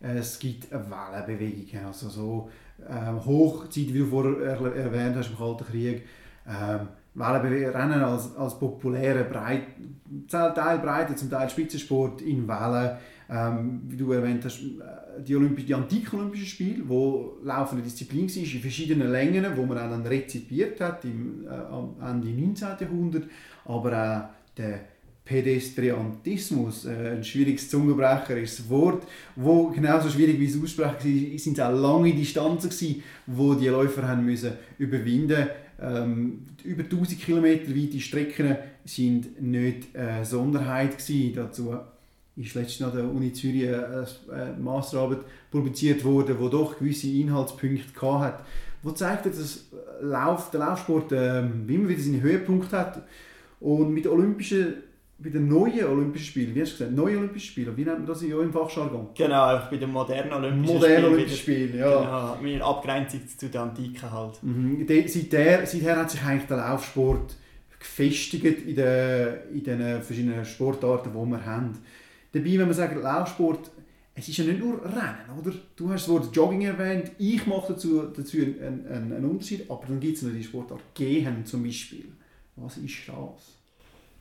es 0.00 0.38
gibt 0.38 0.72
eine 0.72 0.86
Wellenbewegung. 0.90 1.84
Also 1.84 2.08
so 2.08 2.50
ähm, 2.88 3.24
Hochzeit, 3.24 3.92
wie 3.92 3.98
du 3.98 4.06
vorher 4.06 4.74
erwähnt 4.74 5.16
hast, 5.16 5.30
im 5.30 5.36
Kalten 5.36 5.64
Krieg. 5.64 6.02
Ähm, 6.46 6.88
Rennen 7.20 8.02
als, 8.02 8.36
als 8.36 8.58
populäre, 8.58 9.24
breit, 9.24 9.62
Teil 10.28 10.78
breite, 10.78 11.16
zum 11.16 11.30
Teil 11.30 11.50
Spitzensport 11.50 12.22
in 12.22 12.46
Wellen. 12.46 12.96
Ähm, 13.30 13.82
wie 13.86 13.96
du 13.96 14.10
erwähnt 14.12 14.44
hast, 14.44 14.60
äh, 14.62 15.22
die, 15.22 15.36
Olympi 15.36 15.62
die 15.62 15.74
antike 15.74 16.16
Olympischen 16.16 16.46
Spiele, 16.46 16.88
wo 16.88 17.36
laufende 17.42 17.82
Disziplin 17.82 18.26
war, 18.26 18.36
in 18.36 18.60
verschiedenen 18.60 19.10
Längen, 19.10 19.44
wo 19.54 19.66
man 19.66 19.76
dann 19.76 20.06
rezipiert 20.06 20.80
hat 20.80 21.04
im 21.04 21.46
äh, 21.46 22.08
Ende 22.08 22.28
19. 22.28 22.68
Jahrhundert, 22.80 23.24
aber 23.66 23.92
auch 23.92 24.56
der 24.56 24.80
Pedestriantismus, 25.28 26.86
äh, 26.86 27.16
ein 27.16 27.22
schwieriges 27.22 27.68
Zungenbrecher 27.68 28.40
das 28.40 28.68
Wort, 28.70 29.06
wo 29.36 29.68
genauso 29.68 30.08
schwierig 30.08 30.40
wie 30.40 30.46
es 30.46 30.60
aussprechen 30.60 31.32
war, 31.32 31.38
sind 31.38 31.60
auch 31.60 31.72
lange 31.72 32.14
Distanzen 32.14 32.70
gewesen, 32.70 33.02
wo 33.26 33.52
die 33.52 33.68
Läufer 33.68 34.08
haben 34.08 34.24
müssen 34.24 34.52
überwinden. 34.78 35.48
Ähm, 35.80 36.46
über 36.64 36.82
1000 36.82 37.20
Kilometer 37.20 37.68
weite 37.76 38.00
Strecken 38.00 38.56
sind 38.86 39.40
nicht 39.40 39.94
äh, 39.94 40.24
Sonderheit 40.24 40.96
gewesen. 40.96 41.34
Dazu 41.34 41.76
ist 42.34 42.54
letztens 42.54 42.88
an 42.88 42.96
der 42.96 43.04
Uni 43.04 43.32
Zürich 43.32 43.68
eine, 43.68 44.06
eine 44.32 44.56
Masterarbeit 44.58 45.20
publiziert 45.50 46.02
worden, 46.04 46.36
wo 46.38 46.48
doch 46.48 46.78
gewisse 46.78 47.08
Inhaltspunkte 47.08 48.18
hat, 48.18 48.44
wo 48.82 48.92
zeigt, 48.92 49.26
dass 49.26 49.66
Lauf, 50.00 50.50
der 50.50 50.60
Laufsport 50.60 51.12
äh, 51.12 51.40
immer 51.40 51.88
wieder 51.88 52.00
seinen 52.00 52.22
Höhepunkt 52.22 52.72
hat 52.72 53.02
und 53.60 53.92
mit 53.92 54.06
olympischen 54.06 54.87
bei 55.20 55.30
den 55.30 55.48
neuen 55.48 55.84
Olympischen 55.84 56.26
Spielen, 56.26 56.54
wie 56.54 56.62
hast 56.62 56.74
du 56.74 56.78
gesagt, 56.78 56.96
neue 56.96 57.18
Olympische 57.18 57.48
Spiele, 57.48 57.76
wie 57.76 57.84
nennt 57.84 57.98
man 57.98 58.06
das 58.06 58.22
im 58.22 58.52
Fachjargon? 58.52 59.08
Genau, 59.14 59.46
einfach 59.46 59.70
bei 59.70 59.76
den 59.76 59.90
modernen 59.90 60.32
Olympischen 60.32 60.76
Moderne 60.76 60.94
Spielen. 60.94 61.12
Olympischen 61.12 61.36
Spiele, 61.36 61.78
ja. 61.78 62.36
Genau, 62.38 62.52
mit 62.52 62.62
Abgrenzung 62.62 63.20
zu 63.26 63.48
den 63.48 63.60
Antiken 63.60 64.12
halt. 64.12 64.42
Mhm. 64.42 64.86
seither, 64.86 65.66
seither 65.66 65.96
hat 65.96 66.10
sich 66.10 66.22
eigentlich 66.22 66.46
der 66.46 66.58
Laufsport 66.58 67.36
gefestigt 67.80 68.44
in 68.44 68.76
den, 68.76 69.38
in 69.52 69.64
den 69.64 70.02
verschiedenen 70.02 70.44
Sportarten, 70.44 71.10
die 71.10 71.30
wir 71.30 71.44
haben. 71.44 71.78
Dabei, 72.30 72.52
wenn 72.52 72.66
man 72.66 72.74
sagt 72.74 73.02
Laufsport, 73.02 73.70
es 74.14 74.28
ist 74.28 74.38
ja 74.38 74.44
nicht 74.44 74.60
nur 74.60 74.84
Rennen, 74.84 75.38
oder? 75.40 75.52
Du 75.74 75.90
hast 75.90 76.06
das 76.06 76.08
Wort 76.08 76.34
Jogging 76.34 76.62
erwähnt, 76.62 77.12
ich 77.18 77.44
mache 77.46 77.72
dazu, 77.72 78.02
dazu 78.16 78.36
einen, 78.36 78.86
einen, 78.86 79.12
einen 79.12 79.24
Unterschied, 79.24 79.68
aber 79.68 79.84
dann 79.86 79.98
gibt 79.98 80.16
es 80.16 80.22
noch 80.22 80.32
die 80.32 80.42
Sportart 80.42 80.82
Gehen 80.94 81.44
zum 81.44 81.64
Beispiel. 81.64 82.06
Was 82.56 82.76
ist 82.78 82.96
das? 83.06 83.57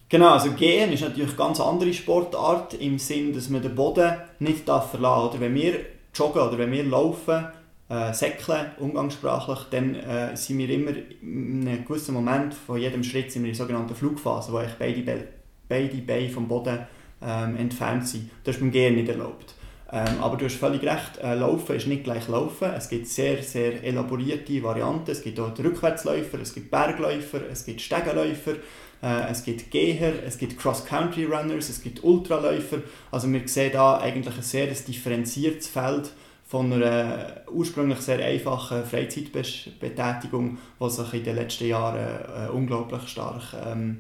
Genau, 0.10 0.30
also 0.30 0.52
Gehen 0.52 0.94
ist 0.94 1.02
natürlich 1.02 1.30
eine 1.30 1.38
ganz 1.38 1.60
andere 1.60 1.94
Sportart 1.94 2.76
im 2.76 2.98
Sinn, 2.98 3.34
dass 3.34 3.50
man 3.50 3.62
den 3.62 3.76
Boden 3.76 4.14
nicht 4.40 4.64
verlassen 4.66 5.02
darf. 5.02 5.40
Wenn 5.40 5.54
wir 5.54 5.74
joggen 6.16 6.42
oder 6.42 6.58
wenn 6.58 6.72
wir 6.72 6.86
laufen, 6.86 7.46
äh, 7.90 8.14
säckeln, 8.14 8.72
umgangssprachlich, 8.80 9.60
dann 9.70 9.96
äh, 9.96 10.36
sind 10.38 10.60
wir 10.60 10.70
immer 10.70 10.92
in 11.22 11.68
einem 11.68 11.86
gewissen 11.86 12.14
Moment 12.14 12.54
von 12.54 12.78
jedem 12.80 13.04
Schritt 13.04 13.32
sind 13.32 13.44
wir 13.44 13.50
in 13.50 13.58
der 13.58 13.66
sogenannten 13.66 13.96
Flugphase, 13.96 14.54
wo 14.54 14.62
beide, 14.80 15.02
Be 15.02 15.28
beide 15.68 15.98
Beine 15.98 16.30
vom 16.30 16.48
Boden 16.48 16.80
ähm, 17.22 17.58
entfernt 17.58 18.08
sind. 18.08 18.30
Das 18.46 18.56
ist 18.56 18.62
beim 18.62 18.72
Gehen 18.72 18.96
nicht 18.96 19.10
erlaubt. 19.10 19.56
Ähm, 19.92 20.22
aber 20.22 20.36
du 20.36 20.46
hast 20.46 20.56
völlig 20.56 20.84
recht, 20.84 21.18
äh, 21.22 21.36
Laufen 21.36 21.76
ist 21.76 21.88
nicht 21.88 22.04
gleich 22.04 22.28
Laufen. 22.28 22.70
Es 22.76 22.90
gibt 22.90 23.08
sehr, 23.08 23.42
sehr 23.42 23.84
elaborierte 23.84 24.62
Varianten. 24.62 25.12
Es 25.12 25.22
gibt 25.22 25.40
auch 25.40 25.58
Rückwärtsläufer, 25.58 26.40
es 26.42 26.54
gibt 26.54 26.72
Bergläufer, 26.72 27.42
es 27.50 27.66
gibt 27.66 27.82
Stegenläufer. 27.82 28.56
Äh, 29.02 29.30
es 29.32 29.44
gibt 29.44 29.72
Geher, 29.72 30.14
es 30.26 30.38
gibt 30.38 30.58
Cross-Country-Runners, 30.60 31.70
es 31.70 31.82
gibt 31.82 32.04
Ultraläufer. 32.04 32.80
Also 33.12 33.32
wir 33.32 33.48
sehen 33.48 33.72
da 33.74 34.00
eigentlich 34.00 34.36
ein 34.36 34.44
sehr 34.44 34.68
differenziertes 34.68 35.68
Feld 35.68 36.12
von 36.48 36.72
einer 36.72 37.42
ursprünglich 37.52 38.00
sehr 38.00 38.24
einfachen 38.24 38.86
Freizeitbetätigung, 38.86 40.58
die 40.80 40.90
sich 40.90 41.14
in 41.14 41.24
den 41.24 41.36
letzten 41.36 41.68
Jahren 41.68 41.98
äh, 41.98 42.50
unglaublich 42.50 43.08
stark 43.08 43.44
ähm, 43.66 44.00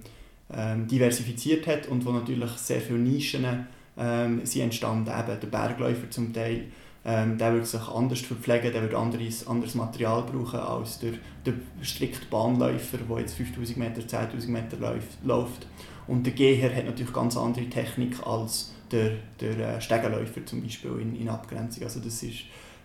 ähm, 0.56 0.88
diversifiziert 0.88 1.68
hat 1.68 1.88
und 1.88 2.06
wo 2.06 2.12
natürlich 2.12 2.52
sehr 2.52 2.80
viele 2.80 3.00
Nischen 3.00 3.68
ähm, 3.98 4.46
sind 4.46 4.62
entstanden, 4.62 5.10
eben 5.10 5.40
der 5.42 5.48
Bergläufer 5.48 6.10
zum 6.10 6.32
Teil, 6.32 6.68
ähm, 7.10 7.38
der 7.38 7.54
würde 7.54 7.66
sich 7.66 7.88
anders 7.88 8.20
verpflegen, 8.20 8.74
der 8.74 8.82
würde 8.82 8.98
anderes, 8.98 9.48
anderes 9.48 9.76
Material 9.76 10.24
brauchen 10.24 10.60
als 10.60 11.00
der, 11.00 11.14
der 11.46 11.54
strikt 11.82 12.30
Bahnläufer, 12.30 12.98
der 12.98 13.20
jetzt 13.20 13.36
5000 13.36 13.78
Meter, 13.78 14.02
10.000 14.02 14.50
Meter 14.50 14.76
läuft, 14.78 15.24
läuft. 15.24 15.68
Und 16.06 16.26
der 16.26 16.34
Geher 16.34 16.76
hat 16.76 16.86
natürlich 16.86 17.14
ganz 17.14 17.38
andere 17.38 17.70
Technik 17.70 18.16
als 18.28 18.74
der, 18.92 19.12
der 19.40 19.78
äh, 19.78 19.82
Stegenläufer 19.82 20.46
zum 20.46 20.62
Beispiel 20.62 21.00
in, 21.00 21.16
in 21.16 21.30
Abgrenzung. 21.30 21.84
Also 21.84 22.02
das 22.02 22.22
ist 22.24 22.40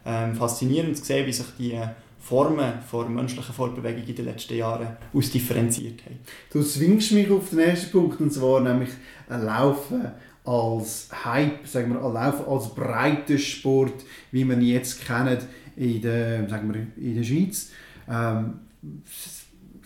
ähm, 0.07 0.37
faszinierend 0.37 0.97
zu 0.97 1.05
sehen, 1.05 1.27
wie 1.27 1.33
sich 1.33 1.47
die 1.59 1.81
Formen 2.21 2.75
der 2.93 3.09
menschlichen 3.09 3.53
Fortbewegung 3.53 4.05
in 4.05 4.15
den 4.15 4.25
letzten 4.27 4.55
Jahren 4.55 4.97
ausdifferenziert 5.13 6.05
haben. 6.05 6.21
Du 6.53 6.63
zwingst 6.63 7.11
mich 7.11 7.29
auf 7.29 7.51
den 7.51 7.59
ersten 7.59 7.91
Punkt, 7.91 8.21
und 8.21 8.33
zwar 8.33 8.61
nämlich 8.61 8.91
ein 9.29 9.45
Laufen 9.45 10.13
als 10.45 11.09
Hype, 11.25 11.67
sagen 11.67 11.93
wir, 11.93 12.01
Laufen 12.01 12.47
als 12.47 12.75
Breitensport, 12.75 14.05
wie 14.33 14.43
ihn 14.43 14.61
jetzt 14.61 15.05
kennen 15.05 15.39
in 15.77 16.03
der, 16.03 16.49
sagen 16.49 16.73
wir, 16.73 16.87
in 17.03 17.17
der 17.17 17.23
Schweiz. 17.23 17.71
Ähm, 18.09 18.55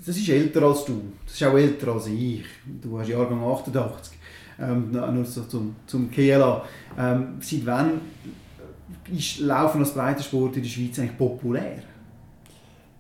das 0.05 0.17
ist 0.17 0.29
älter 0.29 0.63
als 0.63 0.85
du. 0.85 1.03
Das 1.25 1.35
ist 1.35 1.43
auch 1.43 1.55
älter 1.55 1.93
als 1.93 2.07
ich. 2.07 2.45
Du 2.65 2.99
hast 2.99 3.09
Jahrgang 3.09 3.43
88. 3.43 4.17
Ähm, 4.59 4.91
nur 4.91 5.25
so 5.25 5.43
zum, 5.43 5.77
zum 5.87 6.11
Kela. 6.11 6.65
Ähm, 6.99 7.37
seit 7.41 7.67
wann 7.67 8.01
ist 9.15 9.41
Laufen 9.41 9.81
als 9.81 9.93
Breitensport 9.93 10.57
in 10.57 10.63
der 10.63 10.71
Schweiz 10.71 10.99
eigentlich 10.99 11.19
populär? 11.19 11.83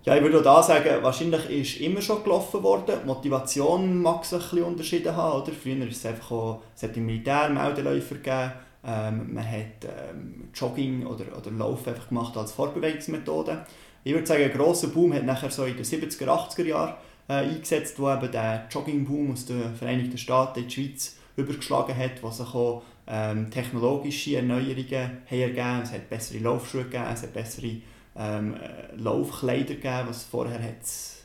Ja, 0.06 0.14
ich 0.14 0.22
würde 0.22 0.38
auch 0.38 0.44
da 0.44 0.62
sagen, 0.62 1.02
wahrscheinlich 1.02 1.50
ist 1.50 1.80
immer 1.80 2.00
schon 2.00 2.22
gelaufen 2.22 2.62
worden. 2.62 2.94
Die 3.02 3.06
Motivation 3.08 4.00
mag 4.00 4.24
sich 4.24 4.34
ein 4.34 4.50
bisschen 4.50 4.62
unterschieden 4.62 5.16
haben. 5.16 5.42
Oder? 5.42 5.50
Früher 5.50 5.84
ist 5.88 5.96
es 5.96 6.06
einfach 6.06 6.30
auch, 6.30 6.62
es 6.76 6.84
hat 6.84 6.96
im 6.96 7.06
Militär 7.06 7.48
Meldeläufer 7.48 8.14
gegeben. 8.14 8.52
Ähm, 8.86 9.34
man 9.34 9.44
hat 9.44 9.82
ähm, 9.82 10.48
Jogging 10.54 11.06
oder, 11.06 11.24
oder 11.36 11.50
Laufen 11.50 11.88
einfach 11.88 12.08
gemacht 12.08 12.36
als 12.36 12.52
Vorbewegungsmethode. 12.52 13.66
Ich 14.04 14.14
würde 14.14 14.28
sagen, 14.28 14.44
ein 14.44 14.52
grosser 14.52 14.86
Boom 14.88 15.12
hat 15.12 15.24
nachher 15.24 15.50
so 15.50 15.64
in 15.64 15.74
den 15.74 15.84
70er, 15.84 16.26
80er 16.26 16.62
Jahren 16.62 16.94
äh, 17.28 17.32
eingesetzt, 17.32 17.98
wo 17.98 18.08
eben 18.08 18.30
der 18.30 18.68
Jogging-Boom 18.70 19.32
aus 19.32 19.46
den 19.46 19.74
Vereinigten 19.74 20.18
Staaten 20.18 20.60
in 20.60 20.68
die 20.68 20.72
Schweiz 20.72 21.16
übergeschlagen 21.34 21.96
hat, 21.96 22.22
wo 22.22 22.30
sich 22.30 22.54
auch 22.54 22.84
ähm, 23.08 23.50
technologische 23.50 24.36
Erneuerungen 24.36 25.24
haben 25.28 25.40
ergeben. 25.40 25.80
Es 25.82 25.90
hat 25.90 26.08
bessere 26.08 26.38
Laufschuhe 26.38 26.84
gegeben, 26.84 27.06
es 27.12 27.24
hat 27.24 27.34
bessere 27.34 27.80
ähm, 28.18 28.54
äh, 28.54 28.94
Laufkleider 28.96 29.74
gegeben, 29.74 30.08
was 30.08 30.24
vorher 30.24 30.62
hat, 30.62 30.82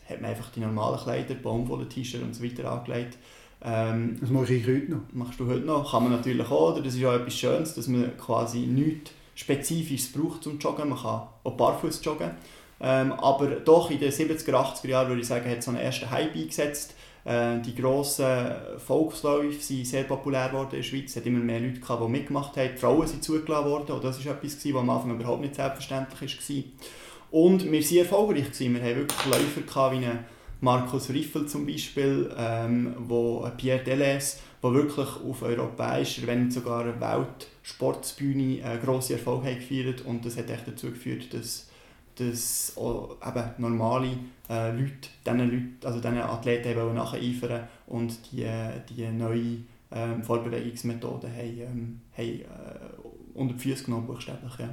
hat 0.09 0.21
man 0.21 0.31
einfach 0.31 0.49
die 0.51 0.59
normalen 0.59 0.99
Kleider, 0.99 1.35
Baumwolle-T-Shirt 1.35 2.21
und 2.21 2.35
so 2.35 2.43
weiter 2.43 2.71
angelegt. 2.71 3.17
Ähm, 3.63 4.17
das 4.19 4.29
mache 4.29 4.53
ich 4.53 4.67
heute 4.67 4.91
noch. 4.91 5.01
Machst 5.13 5.39
du 5.39 5.47
heute 5.47 5.65
noch? 5.65 5.91
Kann 5.91 6.03
man 6.03 6.13
natürlich 6.13 6.45
auch. 6.47 6.73
Oder? 6.73 6.81
Das 6.81 6.95
ist 6.95 7.05
auch 7.05 7.13
etwas 7.13 7.35
Schönes, 7.35 7.75
dass 7.75 7.87
man 7.87 8.17
quasi 8.17 8.59
nichts 8.59 9.11
Spezifisches 9.35 10.11
braucht 10.11 10.43
zum 10.43 10.59
Joggen. 10.59 10.89
Man 10.89 10.97
kann 10.97 11.27
auch 11.43 11.57
barfuß 11.57 12.03
joggen. 12.03 12.31
Ähm, 12.79 13.13
aber 13.13 13.47
doch 13.47 13.91
in 13.91 13.99
den 13.99 14.11
70er, 14.11 14.53
80er 14.53 14.87
Jahren 14.87 15.07
würde 15.09 15.21
ich 15.21 15.27
sagen, 15.27 15.49
hat 15.49 15.61
so 15.61 15.71
einen 15.71 15.79
ersten 15.79 16.09
Hype 16.09 16.35
eingesetzt. 16.35 16.95
Äh, 17.23 17.59
die 17.59 17.75
grossen 17.75 18.51
Volksläufe 18.77 19.61
sind 19.61 19.85
sehr 19.85 20.03
populär 20.03 20.49
geworden 20.49 20.69
in 20.71 20.77
der 20.77 20.83
Schweiz. 20.83 21.11
Es 21.11 21.17
hat 21.17 21.25
immer 21.25 21.39
mehr 21.39 21.59
Leute 21.59 21.79
gehabt, 21.79 22.03
die 22.03 22.09
mitgemacht 22.09 22.57
haben. 22.57 22.69
Die 22.73 22.79
Frauen 22.79 23.07
sind 23.07 23.23
zugelassen 23.23 23.69
worden. 23.69 23.91
Und 23.91 24.03
das 24.03 24.25
war 24.25 24.33
etwas, 24.33 24.65
was 24.65 24.75
am 24.75 24.89
Anfang 24.89 25.11
überhaupt 25.11 25.41
nicht 25.41 25.55
selbstverständlich 25.55 26.21
war. 26.21 26.63
Und 27.31 27.71
wir 27.71 27.81
waren 27.81 27.97
erfolgreich. 27.97 28.51
Gewesen. 28.51 28.73
Wir 28.75 28.81
hatten 28.83 28.95
wirklich 28.95 29.25
Läufer 29.25 29.61
gehabt, 29.61 29.95
wie 29.95 30.07
Markus 30.61 31.09
Riffel 31.09 31.47
zum 31.47 31.65
Beispiel, 31.65 32.31
ähm, 32.37 32.93
wo 32.99 33.47
Pierre 33.57 33.83
Deleuze, 33.83 34.37
der 34.61 34.73
wirklich 34.73 35.07
auf 35.07 35.41
europäischer, 35.41 36.27
wenn 36.27 36.45
nicht 36.45 36.53
sogar 36.53 36.85
Weltsportsbühne 36.85 38.63
einen 38.63 38.81
grossen 38.81 39.13
Erfolg 39.13 39.43
hat 39.43 39.55
gefeiert 39.55 40.05
und 40.05 40.23
das 40.23 40.37
hat 40.37 40.51
echt 40.51 40.67
dazu 40.67 40.91
geführt, 40.91 41.33
dass 41.33 41.70
dass 42.29 42.73
auch 42.77 43.17
eben 43.25 43.43
normale 43.57 44.09
äh, 44.49 44.71
Leute, 44.71 45.09
diesen 45.25 45.39
Leuten, 45.39 45.77
also 45.83 46.07
Athleten 46.07 46.75
wollen 46.75 46.95
nacheifern 46.95 47.63
und 47.87 48.17
die, 48.31 48.45
die 48.89 49.07
neue 49.07 49.57
ähm, 49.91 50.23
Vorbewegungsmethode 50.23 51.27
haben, 51.27 51.59
ähm, 51.59 52.01
haben 52.17 52.27
äh, 52.27 53.33
unter 53.33 53.53
die 53.53 53.59
Füße 53.59 53.85
genommen, 53.85 54.07
buchstäblich. 54.07 54.53
Ja. 54.59 54.69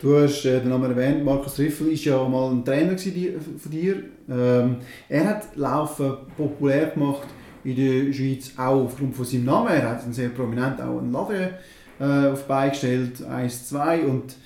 Du 0.00 0.16
hast 0.16 0.44
äh, 0.44 0.60
den 0.60 0.68
Namen 0.68 0.90
erwähnt, 0.90 1.24
Markus 1.24 1.58
Riffel 1.58 1.88
war 1.88 1.94
ja 1.94 2.28
mal 2.28 2.50
ein 2.50 2.64
Trainer 2.64 2.96
von 2.98 3.70
dir. 3.70 4.02
Ähm, 4.28 4.76
er 5.08 5.26
hat 5.26 5.56
Laufen 5.56 6.16
populär 6.36 6.86
gemacht 6.86 7.28
in 7.64 7.76
der 7.76 8.12
Schweiz, 8.12 8.52
auch 8.56 8.84
aufgrund 8.84 9.14
von 9.14 9.24
seinem 9.24 9.44
Namen. 9.44 9.68
Er 9.68 9.90
hat 9.90 10.14
sehr 10.14 10.30
prominent 10.30 10.80
auch 10.80 10.98
einen 10.98 11.12
Laden 11.12 11.50
äh, 12.00 12.28
auf 12.28 12.46
beigestellt, 12.46 13.22
1, 13.24 13.68
2 13.68 14.02
und 14.06 14.36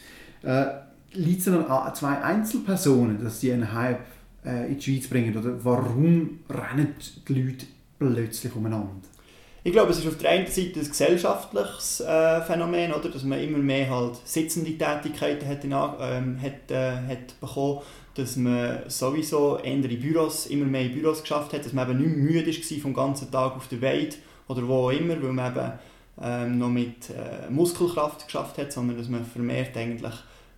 äh, 0.43 0.67
liegt 1.15 1.41
es 1.41 1.49
an 1.49 1.95
zwei 1.95 2.21
Einzelpersonen, 2.23 3.23
dass 3.23 3.41
sie 3.41 3.53
einen 3.53 3.73
Hype 3.73 4.07
äh, 4.45 4.69
in 4.69 4.79
die 4.79 4.83
Schweiz 4.83 5.09
bringen? 5.09 5.37
Oder 5.37 5.65
warum 5.65 6.41
rennen 6.49 6.95
die 7.29 7.35
Leute 7.35 7.67
plötzlich 7.99 8.55
umeinander? 8.55 9.09
Ich 9.67 9.73
glaube, 9.73 9.93
es 9.93 9.99
ist 9.99 10.07
auf 10.07 10.19
der 10.19 10.31
einen 10.31 10.47
Seite 10.47 10.81
ein 10.81 10.87
gesellschaftliches 10.87 12.01
äh, 12.01 12.43
Phänomen, 12.43 12.93
oder? 12.93 13.09
dass 13.09 13.25
man 13.25 13.41
immer 13.41 13.59
mehr 13.59 13.89
halt 13.89 14.17
sitzende 14.25 14.77
Tätigkeiten 14.77 15.49
hat, 15.49 15.65
ähm, 15.65 16.39
hat, 16.41 16.71
äh, 16.71 16.97
hat 17.09 17.41
bekommen 17.41 17.81
dass 18.15 18.37
man 18.37 18.79
sowieso 18.89 19.57
andere 19.57 19.97
Büros, 19.97 20.47
immer 20.47 20.67
mehr 20.67 20.89
Büros 20.89 21.23
geschafft 21.23 21.53
hat, 21.53 21.65
dass 21.65 21.73
man 21.73 21.91
eben 21.91 22.01
nicht 22.01 22.17
müde 22.17 22.47
war 22.47 22.79
vom 22.81 22.95
ganzen 22.95 23.31
Tag 23.31 23.57
auf 23.57 23.67
der 23.69 23.83
Weide 23.83 24.17
oder 24.47 24.67
wo 24.69 24.87
auch 24.87 24.91
immer, 24.91 25.21
weil 25.21 25.33
man 25.33 25.53
eben 25.53 25.73
ähm, 26.23 26.59
noch 26.59 26.69
mit 26.69 27.11
äh, 27.11 27.51
Muskelkraft 27.51 28.27
geschafft 28.27 28.59
hat, 28.59 28.73
sondern 28.73 28.99
dass 28.99 29.09
man 29.09 29.25
vermehrt 29.25 29.77
eigentlich 29.77 30.15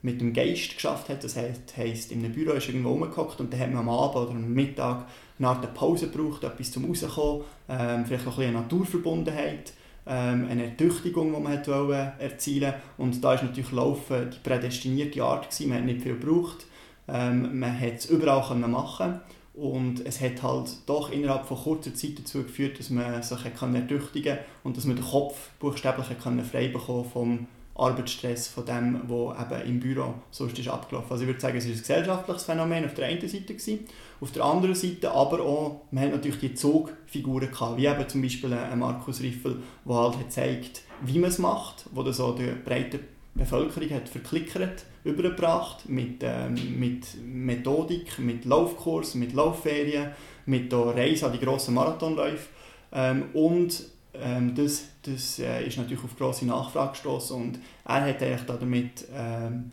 mit 0.07 0.21
dem 0.21 0.33
Geist 0.33 0.77
geschafft 0.77 1.09
hat. 1.09 1.25
Das 1.25 1.37
heisst, 1.37 2.13
in 2.13 2.25
einem 2.25 2.33
Büro 2.33 2.53
ist 2.53 2.69
irgendwo 2.69 2.91
rumgehockt 2.91 3.41
und 3.41 3.53
dann 3.53 3.61
hat 3.61 3.73
man 3.73 3.81
am 3.81 3.89
Abend 3.89 4.17
oder 4.17 4.31
am 4.31 4.55
Mittag 4.55 5.07
eine 5.39 5.49
Art 5.49 5.75
Pause 5.75 6.09
gebraucht, 6.09 6.45
etwas 6.45 6.71
zum 6.71 6.85
rauskommen, 6.85 7.43
ähm, 7.69 8.07
vielleicht 8.07 8.27
auch 8.27 8.39
ein 8.39 8.39
bisschen 8.39 8.55
Naturverbundenheit, 8.55 9.73
ähm, 10.07 10.47
eine 10.49 10.67
Ertüchtigung, 10.67 11.35
die 11.35 11.41
man 11.41 11.53
hat 11.53 11.67
wollen, 11.67 12.13
erzielen 12.21 12.75
Und 12.97 13.23
da 13.23 13.35
ist 13.35 13.43
natürlich 13.43 13.73
Laufen 13.73 14.31
die 14.31 14.49
prädestinierte 14.49 15.25
Art 15.25 15.51
gewesen. 15.51 15.69
Man 15.71 15.79
hat 15.79 15.85
nicht 15.85 16.03
viel 16.03 16.17
gebraucht. 16.17 16.67
Ähm, 17.09 17.59
man 17.59 17.79
hat 17.79 17.99
es 17.99 18.07
überall 18.07 18.47
können 18.47 18.71
machen 18.71 19.21
und 19.55 20.07
es 20.07 20.21
hat 20.21 20.43
halt 20.43 20.71
doch 20.87 21.11
innerhalb 21.11 21.47
von 21.47 21.57
kurzer 21.57 21.95
Zeit 21.95 22.19
dazu 22.19 22.43
geführt, 22.43 22.79
dass 22.79 22.91
man 22.91 23.23
sich 23.23 23.45
ertüchtigen 23.45 24.37
konnte 24.37 24.39
und 24.63 24.77
dass 24.77 24.85
man 24.85 24.97
den 24.97 25.05
Kopf 25.05 25.51
buchstäblich 25.59 26.07
frei 26.51 26.69
bekommen 26.69 27.05
vom 27.05 27.47
Arbeitsstress 27.77 28.49
von 28.49 28.65
dem, 28.65 29.01
was 29.07 29.39
eben 29.41 29.69
im 29.69 29.81
Büro 29.81 30.15
sonst 30.31 30.59
ist 30.59 30.69
abgelaufen. 30.69 31.11
Also 31.11 31.25
ich 31.25 31.29
würde 31.29 31.41
sagen, 31.41 31.59
es 31.59 31.67
ist 31.67 31.73
ein 31.73 31.79
gesellschaftliches 31.79 32.45
Phänomen 32.45 32.85
auf 32.85 32.95
der 32.95 33.07
einen 33.07 33.21
Seite 33.21 33.55
gewesen. 33.55 33.81
Auf 34.21 34.33
der 34.33 34.45
anderen 34.45 34.75
Seite 34.75 35.11
aber 35.11 35.41
auch, 35.41 35.83
man 35.91 36.05
hat 36.05 36.13
natürlich 36.13 36.41
die 36.41 36.55
Zugfiguren 36.55 37.51
gehabt, 37.51 37.77
wie 37.77 37.87
eben 37.87 38.09
zum 38.09 38.23
Beispiel 38.23 38.53
ein 38.53 38.79
Markus 38.79 39.21
Riffel, 39.21 39.63
der 39.85 39.95
halt 39.95 40.15
hat 40.15 40.21
gezeigt, 40.21 40.83
wie 41.03 41.19
man 41.19 41.31
es 41.31 41.39
macht, 41.39 41.85
wo 41.93 42.03
das 42.03 42.17
so 42.17 42.33
der 42.33 42.53
breiten 42.53 43.01
Bevölkerung 43.35 43.91
hat 43.91 44.09
verklickert, 44.09 44.85
übergebracht 45.05 45.89
mit, 45.89 46.23
ähm, 46.23 46.57
mit 46.79 47.07
Methodik, 47.23 48.19
mit 48.19 48.47
Laufkurs, 48.47 49.15
mit 49.15 49.35
Laufferien, 49.35 50.13
mit 50.47 50.73
der 50.73 50.97
Reise 50.97 51.27
an 51.27 51.33
die 51.33 51.41
grossen 51.41 51.75
Marathonläufe 51.75 52.49
ähm, 52.93 53.25
und 53.35 53.85
ähm, 54.23 54.55
das 54.55 54.85
das 55.03 55.39
äh, 55.39 55.67
ist 55.67 55.79
natürlich 55.79 56.03
auf 56.03 56.17
grosse 56.17 56.47
Nachfrage 56.47 56.93
gestoßen 56.93 57.37
und 57.37 57.59
er 57.85 58.07
hat 58.07 58.23
eigentlich 58.23 58.43
damit 58.47 59.05
ähm, 59.15 59.73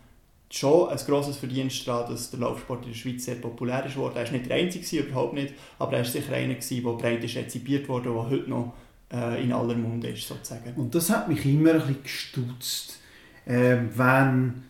schon 0.53 0.89
ein 0.89 0.97
grosses 0.97 1.38
Verdienst 1.38 1.88
daran, 1.88 2.12
dass 2.12 2.29
der 2.29 2.39
Laufsport 2.39 2.83
in 2.83 2.91
der 2.91 2.97
Schweiz 2.97 3.25
sehr 3.25 3.35
populär 3.35 3.85
ist 3.85 3.95
worden. 3.95 4.17
Er 4.17 4.25
war 4.25 4.31
nicht 4.31 4.50
der 4.50 4.57
Einzige, 4.57 5.03
überhaupt 5.03 5.33
nicht, 5.33 5.53
aber 5.79 5.93
er 5.93 6.00
war 6.00 6.05
sicher 6.05 6.33
einer, 6.33 6.53
der 6.53 6.91
breit 6.91 7.23
rezipiert 7.23 7.89
wurde, 7.89 8.09
der 8.12 8.29
heute 8.29 8.50
noch 8.50 8.73
äh, 9.12 9.43
in 9.43 9.51
aller 9.51 9.75
Munde 9.75 10.09
ist, 10.09 10.27
sozusagen. 10.27 10.73
Und 10.75 10.93
das 10.93 11.09
hat 11.09 11.27
mich 11.27 11.43
immer 11.45 11.71
ein 11.71 11.79
bisschen 11.79 12.03
gestutzt, 12.03 13.00
äh, 13.45 13.77
wenn, 13.95 14.63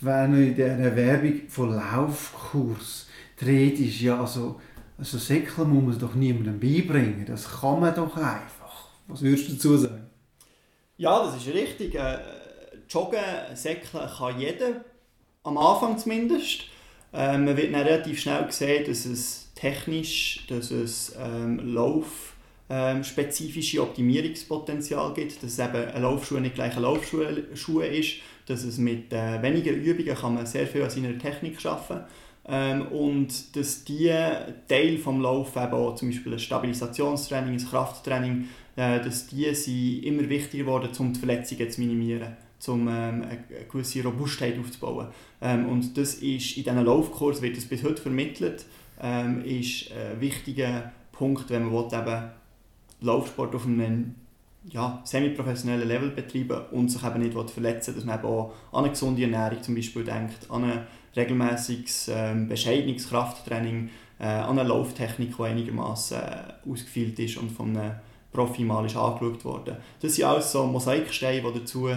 wenn 0.00 0.48
in 0.48 0.56
der 0.56 0.94
Werbung 0.94 1.40
von 1.48 1.74
Laufkurs 1.74 3.08
dreht 3.36 3.80
ist, 3.80 4.00
ja, 4.00 4.20
also, 4.20 4.60
also 4.96 5.18
Säckle 5.18 5.64
muss 5.64 5.84
man 5.84 5.98
doch 5.98 6.14
niemandem 6.14 6.60
beibringen, 6.60 7.26
das 7.26 7.60
kann 7.60 7.80
man 7.80 7.94
doch 7.94 8.16
einfach. 8.16 8.55
Was 9.08 9.22
würdest 9.22 9.48
du 9.48 9.52
dazu 9.52 9.76
sagen? 9.76 10.06
Ja, 10.96 11.24
das 11.24 11.36
ist 11.36 11.52
richtig. 11.52 11.94
Äh, 11.94 12.18
joggen, 12.88 13.20
Säckeln 13.54 14.08
kann 14.08 14.40
jeder, 14.40 14.84
am 15.42 15.58
Anfang 15.58 15.98
zumindest. 15.98 16.64
Ähm, 17.12 17.44
man 17.44 17.56
wird 17.56 17.72
dann 17.72 17.82
relativ 17.82 18.20
schnell 18.20 18.50
sehen, 18.50 18.84
dass 18.86 19.04
es 19.06 19.52
technisch, 19.54 20.46
dass 20.48 20.70
es 20.70 21.14
ähm, 21.18 21.74
Lauf 21.74 22.34
ähm, 22.68 23.02
Optimierungspotenzial 23.78 25.14
gibt, 25.14 25.42
dass 25.42 25.58
eben 25.58 25.88
ein 25.88 26.02
Laufschuh 26.02 26.40
nicht 26.40 26.56
gleich 26.56 26.76
ein 26.76 26.82
Laufschuh 26.82 27.80
ist, 27.80 28.16
dass 28.46 28.64
es 28.64 28.78
mit 28.78 29.12
äh, 29.12 29.40
weniger 29.42 29.72
Übungen 29.72 30.14
kann 30.14 30.34
man 30.34 30.46
sehr 30.46 30.66
viel 30.66 30.82
an 30.82 30.90
seiner 30.90 31.16
Technik 31.18 31.60
schaffen 31.60 32.00
ähm, 32.48 32.88
und 32.88 33.56
dass 33.56 33.84
die 33.84 34.12
Teil 34.68 34.98
vom 34.98 35.20
Lauf 35.20 35.56
eben 35.56 35.72
auch 35.72 35.94
zum 35.94 36.10
Beispiel 36.10 36.32
ein 36.32 36.38
Stabilisationstraining, 36.38 37.54
ein 37.54 37.66
Krafttraining 37.66 38.48
äh, 38.76 39.00
dass 39.00 39.26
die 39.26 39.52
sind 39.54 40.04
immer 40.04 40.28
wichtiger 40.28 40.64
geworden, 40.64 40.90
um 40.98 41.12
die 41.12 41.18
Verletzungen 41.18 41.70
zu 41.70 41.80
minimieren, 41.80 42.36
um 42.66 42.88
ähm, 42.88 43.22
eine 43.22 43.44
gewisse 43.70 44.02
Robustheit 44.02 44.58
aufzubauen. 44.58 45.08
Ähm, 45.40 45.68
und 45.68 45.96
das 45.96 46.14
ist 46.14 46.56
in 46.56 46.64
diesen 46.64 46.84
Laufkurs 46.84 47.42
wird 47.42 47.56
das 47.56 47.64
bis 47.64 47.82
heute 47.82 48.02
vermittelt, 48.02 48.66
ähm, 49.00 49.44
ist 49.44 49.90
ein 49.92 50.20
wichtiger 50.20 50.92
Punkt, 51.12 51.50
wenn 51.50 51.64
man 51.64 51.72
will, 51.72 51.98
eben 51.98 52.30
Laufsport 53.00 53.54
auf 53.54 53.66
einem 53.66 54.14
ja, 54.68 55.00
semi-professionellen 55.04 55.86
Level 55.86 56.10
betreiben 56.10 56.62
und 56.72 56.90
sich 56.90 57.04
eben 57.04 57.20
nicht 57.20 57.50
verletzen 57.50 57.94
dass 57.94 58.04
man 58.04 58.18
eben 58.18 58.26
auch 58.26 58.52
an 58.72 58.84
eine 58.84 58.90
gesunde 58.90 59.22
Ernährung 59.22 59.62
zum 59.62 59.74
Beispiel 59.74 60.04
denkt, 60.04 60.50
an 60.50 60.64
ein 60.64 60.86
regelmäßiges 61.14 62.10
ähm, 62.12 62.48
bescheidenes 62.48 63.08
Krafttraining, 63.08 63.90
äh, 64.18 64.24
an 64.24 64.58
eine 64.58 64.68
Lauftechnik, 64.68 65.36
die 65.36 65.42
einigermaßen 65.42 66.18
äh, 66.18 66.70
ausgefeilt 66.70 67.18
ist 67.18 67.36
und 67.36 67.52
von 67.52 67.76
einem 67.76 67.92
Profi 68.36 68.64
mal 68.64 68.84
ist 68.84 68.96
angeschaut 68.96 69.44
worden. 69.44 69.76
Das 70.00 70.14
sind 70.14 70.24
alles 70.24 70.52
so 70.52 70.66
Mosaiksteine, 70.66 71.42
die 71.52 71.60
dazu 71.60 71.88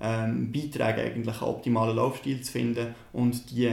ähm, 0.00 0.52
beitragen, 0.52 1.00
eigentlich 1.00 1.40
einen 1.40 1.50
optimalen 1.50 1.96
Laufstil 1.96 2.40
zu 2.40 2.52
finden 2.52 2.94
und 3.12 3.50
die 3.50 3.72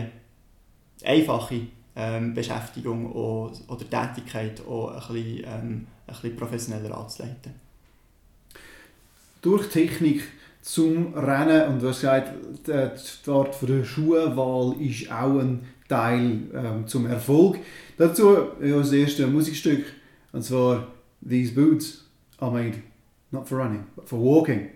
einfache 1.04 1.62
ähm, 1.96 2.34
Beschäftigung 2.34 3.14
auch, 3.14 3.52
oder 3.68 3.90
Tätigkeit 3.90 4.62
auch 4.68 4.92
ein 4.92 5.14
bisschen, 5.14 5.44
ähm, 5.46 5.46
ein 5.46 5.88
bisschen 6.08 6.36
professioneller 6.36 6.98
anzuleiten. 6.98 7.54
Durch 9.42 9.68
Technik 9.70 10.24
zum 10.62 11.16
Rennen 11.16 11.74
und 11.74 11.84
hast 11.84 12.02
gesagt, 12.02 12.34
die 12.68 13.32
Art 13.32 13.58
die 13.62 13.84
Schuhwahl 13.84 14.80
ist 14.80 15.12
auch 15.12 15.40
ein 15.40 15.66
Teil 15.90 16.42
ähm, 16.54 16.88
zum 16.88 17.08
Erfolg. 17.08 17.58
Dazu 17.98 18.38
ja, 18.62 18.78
das 18.78 18.94
erste 18.94 19.26
Musikstück, 19.26 19.86
und 20.32 20.44
zwar 20.44 20.88
These 21.28 21.54
Boots 21.54 22.01
are 22.42 22.52
made 22.52 22.82
not 23.32 23.48
for 23.48 23.58
running, 23.58 23.88
but 23.96 24.10
for 24.10 24.18
walking. 24.18 24.72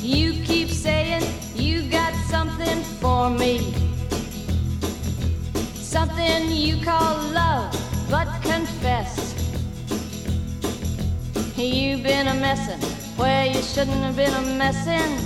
You 0.00 0.32
keep 0.44 0.68
saying 0.68 1.24
you 1.56 1.90
got 1.90 2.14
something 2.30 2.82
for 3.00 3.28
me. 3.28 3.74
Something 5.74 6.50
you 6.50 6.82
call 6.84 7.16
love, 7.32 7.74
but 8.08 8.28
confess. 8.42 9.34
You've 11.56 12.02
been 12.04 12.28
a 12.28 12.34
messin' 12.34 12.80
where 13.16 13.46
you 13.46 13.60
shouldn't 13.60 14.02
have 14.04 14.14
been 14.14 14.32
a 14.32 14.56
messin'. 14.56 15.25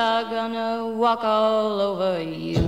are 0.00 0.24
gonna 0.24 0.96
walk 0.96 1.22
all 1.22 1.78
over 1.78 2.22
you. 2.22 2.62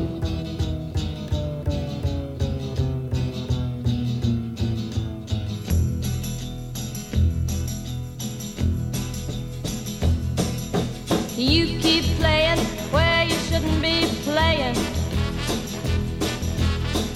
You 11.38 11.78
keep 11.80 12.04
playing 12.20 12.58
where 12.92 13.24
you 13.24 13.36
shouldn't 13.46 13.80
be 13.80 14.06
playing. 14.24 14.76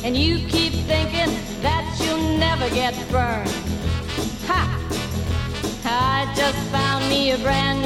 And 0.02 0.16
you 0.16 0.38
keep 0.48 0.72
thinking 0.92 1.30
that 1.60 1.84
you'll 2.00 2.38
never 2.38 2.70
get 2.70 2.94
burned. 3.10 3.50
Ha! 4.46 4.62
I 5.84 6.32
just 6.34 6.58
found 6.70 7.06
me 7.10 7.32
a 7.32 7.38
brand 7.38 7.85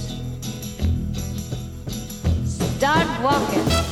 Start 2.81 3.21
walking. 3.21 3.91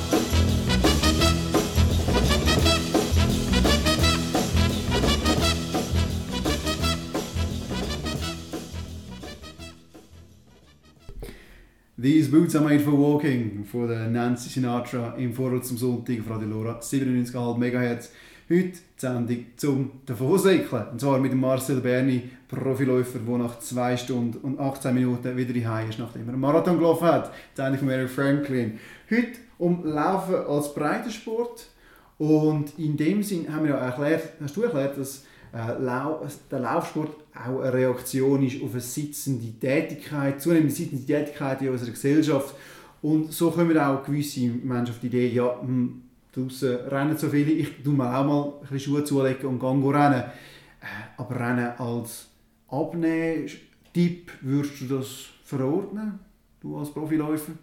These 11.99 12.29
Boots 12.29 12.55
are 12.55 12.61
made 12.61 12.81
for 12.81 12.95
walking 12.95 13.63
von 13.63 13.87
der 13.89 14.07
Nancy 14.07 14.49
Sinatra 14.49 15.13
im 15.17 15.33
Vorrat 15.33 15.65
zum 15.65 15.77
Sonntag 15.77 16.27
Radio 16.27 16.47
Lora 16.47 16.79
97,5 16.79 17.59
MHz. 17.59 18.09
Heute 18.51 18.69
die 18.71 18.79
Sendung 18.97 19.45
zum 19.57 19.91
Davossäckeln. 20.07 20.87
Und 20.93 20.99
zwar 20.99 21.19
mit 21.19 21.35
Marcel 21.35 21.81
Berni, 21.81 22.31
Profiläufer, 22.47 23.19
der 23.19 23.37
nach 23.37 23.59
2 23.59 23.95
Stunden 23.95 24.39
und 24.39 24.59
18 24.59 24.91
Minuten 24.91 25.37
wieder 25.37 25.53
in 25.53 25.87
ist, 25.87 25.99
nachdem 25.99 26.23
er 26.23 26.29
einen 26.29 26.39
Marathon 26.41 26.79
gelaufen 26.79 27.05
hat. 27.05 27.31
Die 27.31 27.61
Sendung 27.61 27.77
von 27.81 27.89
Eric 27.91 28.09
Franklin. 28.09 28.79
Heute 29.07 29.37
um 29.59 29.85
Laufen 29.85 30.33
als 30.33 30.73
Breitensport. 30.73 31.67
Und 32.17 32.73
in 32.79 32.97
dem 32.97 33.21
Sinn 33.21 33.53
haben 33.53 33.65
wir 33.65 33.75
ja 33.75 33.77
erklärt, 33.77 34.29
hast 34.41 34.57
du 34.57 34.63
erklärt, 34.63 34.97
dass 34.97 35.25
äh, 35.53 36.39
der 36.51 36.59
Laufsport 36.59 37.11
auch 37.35 37.59
eine 37.59 37.71
Reaktion 37.71 38.43
ist 38.43 38.63
auf 38.63 38.71
eine 38.71 38.81
sitzende 38.81 39.59
Tätigkeit, 39.59 40.41
zunehmende 40.41 40.73
sitzende 40.73 41.05
Tätigkeit 41.05 41.61
in 41.61 41.69
unserer 41.69 41.91
Gesellschaft. 41.91 42.55
Und 43.03 43.31
so 43.31 43.51
kommen 43.51 43.77
auch 43.77 44.03
gewisse 44.03 44.47
Menschen 44.47 44.95
auf 44.95 44.99
die 44.99 45.07
Idee, 45.07 45.27
ja, 45.27 45.55
hm, 45.61 46.01
draußen 46.33 46.75
rennen 46.87 47.17
so 47.17 47.29
viele, 47.29 47.51
ich 47.51 47.83
tue 47.83 47.93
mir 47.93 48.17
auch 48.17 48.25
mal 48.25 48.43
ein 48.45 48.59
bisschen 48.61 48.79
Schuhe 48.79 49.03
zulegen 49.03 49.47
und 49.47 49.59
gehe 49.59 49.93
rennen. 49.93 50.23
Äh, 50.81 50.85
aber 51.17 51.39
Rennen 51.39 51.77
als 51.77 52.27
Abnehmen-Tipp, 52.69 54.31
würdest 54.41 54.81
du 54.81 54.97
das 54.97 55.25
verordnen, 55.43 56.19
du 56.61 56.77
als 56.77 56.91
Profiläufer? 56.91 57.53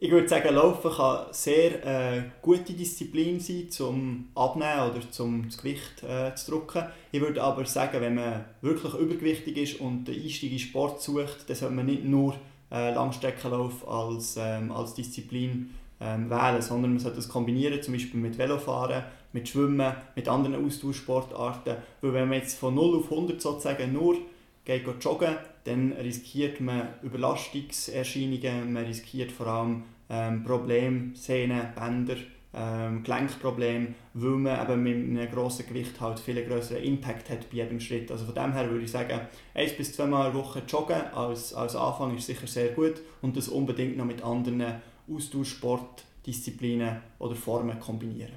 Ich 0.00 0.12
würde 0.12 0.28
sagen, 0.28 0.54
Laufen 0.54 0.92
kann 0.92 1.26
sehr 1.32 1.84
äh, 1.84 2.22
gute 2.40 2.72
Disziplin 2.72 3.40
sein, 3.40 3.68
zum 3.68 4.28
Abnehmen 4.36 4.90
oder 4.90 5.10
zum 5.10 5.46
das 5.46 5.58
Gewicht 5.58 6.04
äh, 6.04 6.32
zu 6.36 6.52
drücken. 6.52 6.84
Ich 7.10 7.20
würde 7.20 7.42
aber 7.42 7.64
sagen, 7.64 8.00
wenn 8.00 8.14
man 8.14 8.44
wirklich 8.60 8.94
übergewichtig 8.94 9.56
ist 9.56 9.80
und 9.80 10.04
den 10.04 10.22
Einstieg 10.22 10.52
in 10.52 10.60
Sport 10.60 11.02
sucht, 11.02 11.48
dann 11.48 11.56
sollte 11.56 11.74
man 11.74 11.86
nicht 11.86 12.04
nur 12.04 12.36
äh, 12.70 12.94
Langstreckenlauf 12.94 13.88
als, 13.88 14.36
ähm, 14.38 14.70
als 14.70 14.94
Disziplin 14.94 15.70
ähm, 16.00 16.30
wählen, 16.30 16.62
sondern 16.62 16.92
man 16.92 17.00
sollte 17.00 17.16
das 17.16 17.28
kombinieren, 17.28 17.82
zum 17.82 17.94
Beispiel 17.94 18.20
mit 18.20 18.38
Velofahren, 18.38 19.04
mit 19.32 19.48
Schwimmen, 19.48 19.92
mit 20.14 20.28
anderen 20.28 20.64
Austauschsportarten. 20.64 21.76
Weil 22.00 22.12
wenn 22.12 22.28
man 22.28 22.38
jetzt 22.38 22.58
von 22.58 22.74
0 22.74 22.98
auf 22.98 23.10
100 23.10 23.40
sozusagen 23.40 23.92
nur 23.92 24.16
geht 24.64 24.84
joggen, 25.00 25.36
dann 25.64 25.92
riskiert 25.92 26.60
man 26.60 26.88
Überlastungserscheinungen, 27.02 28.72
man 28.72 28.84
riskiert 28.84 29.32
vor 29.32 29.46
allem 29.46 29.84
ähm, 30.10 30.44
Probleme, 30.44 31.10
Sehnen, 31.14 31.68
Bänder, 31.74 32.16
ähm, 32.54 33.02
Gelenkprobleme, 33.02 33.88
weil 34.14 34.30
man 34.30 34.68
eben 34.68 34.82
mit 34.82 35.20
einem 35.20 35.30
grossen 35.30 35.66
Gewicht 35.66 36.00
halt 36.00 36.18
viel 36.18 36.42
größeren 36.44 36.82
Impact 36.82 37.30
hat 37.30 37.50
bei 37.50 37.58
jedem 37.58 37.80
Schritt. 37.80 38.10
Also 38.10 38.24
von 38.24 38.34
dem 38.34 38.52
her 38.52 38.70
würde 38.70 38.84
ich 38.84 38.90
sagen, 38.90 39.20
eins 39.54 39.72
bis 39.74 39.92
zweimal 39.92 40.30
pro 40.30 40.38
Woche 40.38 40.62
joggen 40.66 41.00
als, 41.14 41.52
als 41.54 41.76
Anfang 41.76 42.16
ist 42.16 42.26
sicher 42.26 42.46
sehr 42.46 42.68
gut 42.68 42.94
und 43.20 43.36
das 43.36 43.48
unbedingt 43.48 43.96
noch 43.96 44.06
mit 44.06 44.22
anderen 44.22 44.80
Austauschsportdisziplinen 45.10 46.96
oder 47.18 47.34
Formen 47.34 47.78
kombinieren. 47.80 48.34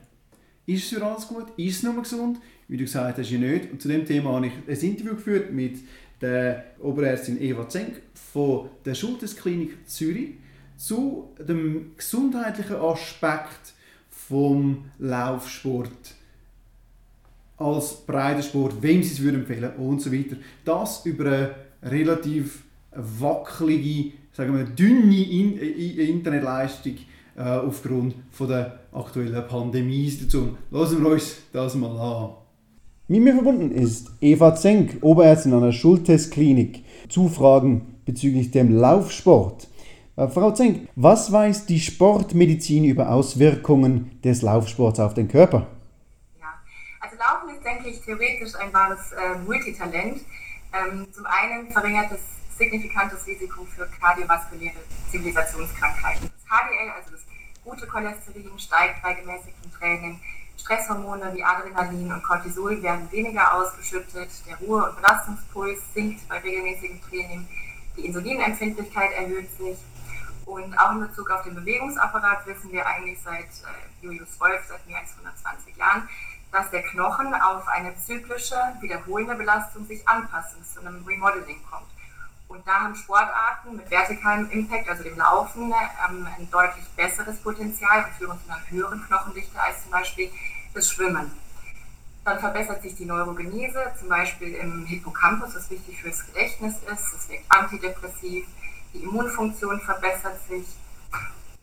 Ist 0.66 0.84
es 0.84 0.90
für 0.90 1.06
alles 1.06 1.28
gut? 1.28 1.48
Ist 1.58 1.78
es 1.78 1.84
nur 1.84 2.02
gesund? 2.02 2.40
Wie 2.68 2.78
du 2.78 2.84
gesagt 2.84 3.18
hast, 3.18 3.30
ja 3.30 3.38
nicht. 3.38 3.72
Und 3.72 3.82
zu 3.82 3.88
dem 3.88 4.06
Thema 4.06 4.34
habe 4.34 4.48
ich 4.48 4.54
ein 4.54 4.90
Interview 4.90 5.16
geführt 5.16 5.52
mit 5.52 5.80
der 6.22 6.66
Oberärztin 6.80 7.42
Eva 7.42 7.68
Zenk 7.68 8.02
von 8.14 8.70
der 8.86 8.94
Schultersklinik 8.94 9.88
Zürich 9.88 10.36
zu 10.78 11.34
dem 11.40 11.92
gesundheitlichen 11.98 12.76
Aspekt 12.76 13.74
vom 14.10 14.86
Laufsport 15.00 16.16
als 17.58 18.06
Breitensport, 18.06 18.82
wem 18.82 19.04
sie 19.04 19.14
es 19.14 19.34
empfehlen 19.34 19.76
und 19.76 20.02
so 20.02 20.12
weiter. 20.12 20.38
Das 20.66 21.06
über 21.06 21.26
eine 21.26 21.56
relativ 21.84 22.64
wackelige, 22.92 24.14
sagen 24.42 24.58
wir, 24.58 24.66
dünne 24.66 25.24
In 25.24 25.58
Internetleistung 25.60 26.96
äh, 27.38 27.42
aufgrund 27.44 28.16
von 28.32 28.48
der 28.48 28.80
aktuellen 28.92 29.48
Pandemie-Situation. 29.48 30.58
Lassen 30.72 31.04
wir 31.04 31.12
uns 31.12 31.38
das 31.54 31.76
mal 31.76 31.96
an. 31.98 32.30
Mit 33.08 33.22
mir 33.22 33.34
verbunden 33.34 33.72
ist 33.72 34.10
Eva 34.20 34.56
Zenk, 34.56 34.98
Oberärztin 35.02 35.54
an 35.54 35.62
der 35.62 35.72
Schultes-Klinik. 35.72 36.84
Zufragen 37.10 37.98
bezüglich 38.06 38.50
dem 38.52 38.76
Laufsport. 38.76 39.68
Äh, 40.16 40.28
Frau 40.28 40.52
Zenk, 40.52 40.88
was 40.96 41.32
weiß 41.32 41.68
die 41.68 41.80
Sportmedizin 41.80 42.86
über 42.86 43.12
Auswirkungen 43.12 44.20
des 44.24 44.42
Laufsports 44.42 45.00
auf 45.00 45.14
den 45.14 45.28
Körper? 45.28 45.68
Ja, 46.40 46.48
also 47.00 47.16
Laufen 47.18 47.56
ist, 47.56 47.64
denke 47.64 47.90
ich, 47.90 48.02
theoretisch 48.02 48.56
ein 48.60 48.74
wahres 48.74 49.12
äh, 49.12 49.38
Multitalent. 49.46 50.22
Ähm, 50.74 51.06
zum 51.12 51.26
einen 51.26 51.70
verringert 51.70 52.12
es 52.14 52.41
signifikantes 52.58 53.26
Risiko 53.26 53.66
für 53.66 53.88
kardiovaskuläre 54.00 54.78
Zivilisationskrankheiten. 55.10 56.30
Das 56.30 56.46
HDL, 56.46 56.90
also 56.92 57.12
das 57.12 57.22
gute 57.64 57.88
Cholesterin, 57.88 58.60
steigt 58.60 59.02
bei 59.02 59.14
gemäßigtem 59.14 59.72
Training. 59.74 60.20
Stresshormone 60.58 61.34
wie 61.34 61.44
Adrenalin 61.44 62.12
und 62.12 62.24
Cortisol 62.24 62.82
werden 62.84 63.12
weniger 63.12 63.54
ausgeschüttet. 63.56 64.30
Der 64.48 64.58
Ruhe- 64.58 64.90
und 64.90 64.96
Belastungspuls 64.96 65.80
sinkt 65.94 66.28
bei 66.28 66.38
regelmäßigem 66.38 67.02
Training. 67.10 67.48
Die 67.98 68.06
Insulinempfindlichkeit 68.06 69.12
erhöht 69.14 69.50
sich. 69.58 69.78
Und 70.46 70.78
auch 70.78 70.92
in 70.92 71.02
Bezug 71.02 71.30
auf 71.30 71.44
den 71.44 71.56
Bewegungsapparat 71.56 72.46
wissen 72.46 72.72
wir 72.72 72.86
eigentlich 72.86 73.20
seit 73.22 73.46
äh, 73.46 74.04
Julius 74.06 74.40
Wolf, 74.40 74.62
seit 74.68 74.86
mehr 74.88 75.00
als 75.00 75.12
120 75.12 75.78
Jahren, 75.78 76.10
dass 76.52 76.70
der 76.72 76.84
Knochen 76.84 77.34
auf 77.34 77.68
eine 77.68 77.96
zyklische, 77.98 78.58
wiederholende 78.82 79.36
Belastung 79.36 79.86
sich 79.86 80.06
anpasst 80.08 80.58
und 80.58 80.66
zu 80.66 80.82
einem 80.82 81.04
Remodeling 81.06 81.62
kommt. 81.70 81.88
Haben 82.80 82.96
Sportarten 82.96 83.76
mit 83.76 83.92
vertikalem 83.92 84.50
Impact, 84.50 84.88
also 84.88 85.04
dem 85.04 85.18
Laufen, 85.18 85.74
ähm, 86.08 86.28
ein 86.38 86.50
deutlich 86.50 86.88
besseres 86.96 87.38
Potenzial 87.42 88.06
und 88.06 88.14
führen 88.14 88.40
zu 88.40 88.50
einer 88.50 88.62
höheren 88.70 89.06
Knochendichte 89.06 89.60
als 89.62 89.84
zum 89.84 89.92
Beispiel 89.92 90.32
das 90.74 90.90
Schwimmen. 90.90 91.32
Dann 92.24 92.40
verbessert 92.40 92.82
sich 92.82 92.96
die 92.96 93.06
Neurogenese, 93.06 93.92
zum 94.00 94.08
Beispiel 94.08 94.56
im 94.56 94.86
Hippocampus, 94.86 95.54
was 95.54 95.70
wichtig 95.70 96.02
fürs 96.02 96.26
Gedächtnis 96.28 96.76
ist. 96.92 97.14
Es 97.14 97.30
wirkt 97.30 97.44
antidepressiv, 97.50 98.46
die 98.94 99.04
Immunfunktion 99.04 99.82
verbessert 99.82 100.40
sich. 100.48 100.66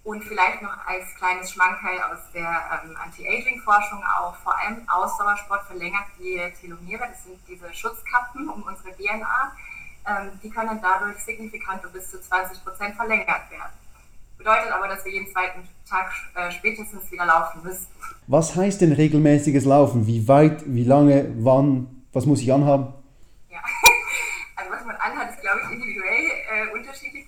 Und 0.05 0.23
vielleicht 0.25 0.63
noch 0.63 0.77
als 0.87 1.15
kleines 1.17 1.53
Schmankerl 1.53 2.01
aus 2.03 2.19
der 2.35 2.83
ähm, 2.85 2.97
Anti-Aging-Forschung 3.03 4.03
auch, 4.05 4.37
vor 4.37 4.59
allem 4.59 4.87
Ausdauersport 4.89 5.65
verlängert 5.67 6.07
die 6.19 6.41
Telomere, 6.61 7.09
das 7.11 7.25
sind 7.25 7.39
diese 7.49 7.73
Schutzkappen 7.73 8.49
um 8.49 8.63
unsere 8.63 8.95
DNA 8.95 9.53
die 10.43 10.51
können 10.51 10.79
dadurch 10.81 11.19
signifikant 11.19 11.85
um 11.85 11.93
bis 11.93 12.11
zu 12.11 12.21
20 12.21 12.65
Prozent 12.65 12.97
verlängert 12.97 13.51
werden. 13.51 13.73
Bedeutet 14.39 14.71
aber, 14.71 14.87
dass 14.87 15.05
wir 15.05 15.13
jeden 15.13 15.31
zweiten 15.33 15.69
Tag 15.89 16.13
äh, 16.35 16.51
spätestens 16.53 17.11
wieder 17.11 17.27
laufen 17.27 17.63
müssen. 17.65 17.89
Was 18.29 18.55
heißt 18.55 18.81
denn 18.81 18.93
regelmäßiges 18.93 19.65
Laufen? 19.65 20.07
Wie 20.07 20.29
weit, 20.29 20.63
wie 20.67 20.85
lange, 20.85 21.27
wann, 21.39 22.05
was 22.13 22.25
muss 22.25 22.41
ich 22.41 22.53
anhaben? 22.53 22.95
Ja, 23.51 23.59
also 24.57 24.71
was 24.71 24.85
man 24.85 24.97
anhat, 24.97 25.31
ist 25.31 25.41
glaube 25.41 25.61
ich 25.65 25.73
individuell 25.73 26.31
äh, 26.53 26.73
unterschiedlich. 26.73 27.27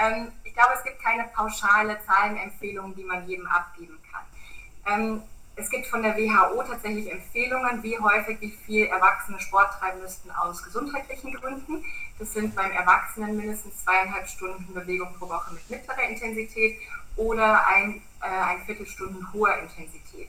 Ähm, 0.00 0.28
ich 0.44 0.54
glaube, 0.54 0.70
es 0.76 0.84
gibt 0.84 1.02
keine 1.02 1.24
pauschale 1.34 1.98
Zahlenempfehlung, 2.06 2.94
die 2.94 3.04
man 3.04 3.26
jedem 3.26 3.46
abgeben 3.46 3.98
kann. 4.12 5.00
Ähm, 5.00 5.22
es 5.54 5.68
gibt 5.68 5.86
von 5.86 6.02
der 6.02 6.16
WHO 6.16 6.62
tatsächlich 6.62 7.10
Empfehlungen, 7.10 7.82
wie 7.82 7.98
häufig, 7.98 8.40
wie 8.40 8.50
viel 8.50 8.86
Erwachsene 8.86 9.38
Sport 9.40 9.70
treiben 9.78 10.00
müssten 10.00 10.30
aus 10.30 10.62
gesundheitlichen 10.62 11.34
Gründen. 11.34 11.84
Das 12.18 12.32
sind 12.32 12.54
beim 12.54 12.72
Erwachsenen 12.72 13.36
mindestens 13.36 13.84
zweieinhalb 13.84 14.26
Stunden 14.28 14.72
Bewegung 14.72 15.12
pro 15.18 15.28
Woche 15.28 15.54
mit 15.54 15.68
mittlerer 15.68 16.08
Intensität 16.08 16.78
oder 17.16 17.66
ein, 17.66 18.02
äh, 18.22 18.26
ein 18.26 18.62
Viertelstunden 18.64 19.32
hoher 19.32 19.58
Intensität. 19.58 20.28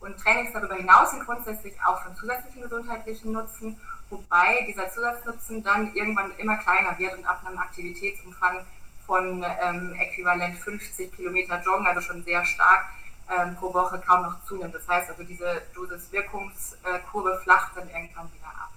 Und 0.00 0.18
Trainings 0.18 0.52
darüber 0.52 0.74
hinaus 0.74 1.10
sind 1.10 1.24
grundsätzlich 1.24 1.74
auch 1.86 2.02
von 2.02 2.14
zusätzlichen 2.16 2.62
gesundheitlichen 2.62 3.32
Nutzen, 3.32 3.78
wobei 4.10 4.64
dieser 4.66 4.90
Zusatznutzen 4.90 5.62
dann 5.62 5.94
irgendwann 5.94 6.32
immer 6.38 6.56
kleiner 6.56 6.98
wird 6.98 7.16
und 7.16 7.24
ab 7.26 7.42
einem 7.46 7.58
Aktivitätsumfang 7.58 8.64
von 9.06 9.44
ähm, 9.62 9.94
äquivalent 9.98 10.56
50 10.58 11.14
Kilometer 11.14 11.60
Joggen, 11.62 11.86
also 11.86 12.00
schon 12.00 12.24
sehr 12.24 12.44
stark, 12.44 12.86
ähm, 13.30 13.56
pro 13.56 13.72
Woche 13.72 14.00
kaum 14.06 14.22
noch 14.22 14.44
zunimmt. 14.44 14.74
Das 14.74 14.86
heißt 14.88 15.10
also, 15.10 15.22
diese 15.22 15.62
Dosis-Wirkungskurve 15.74 17.40
flacht 17.42 17.76
dann 17.76 17.88
irgendwann 17.88 18.32
wieder 18.32 18.46
ab. 18.46 18.70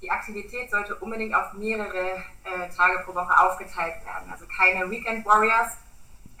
Die 0.00 0.10
Aktivität 0.10 0.70
sollte 0.70 0.94
unbedingt 0.96 1.34
auf 1.34 1.52
mehrere 1.54 2.16
äh, 2.44 2.68
Tage 2.76 3.02
pro 3.04 3.14
Woche 3.14 3.38
aufgeteilt 3.38 4.04
werden. 4.04 4.30
Also 4.30 4.46
keine 4.46 4.90
Weekend 4.90 5.24
Warriors. 5.24 5.72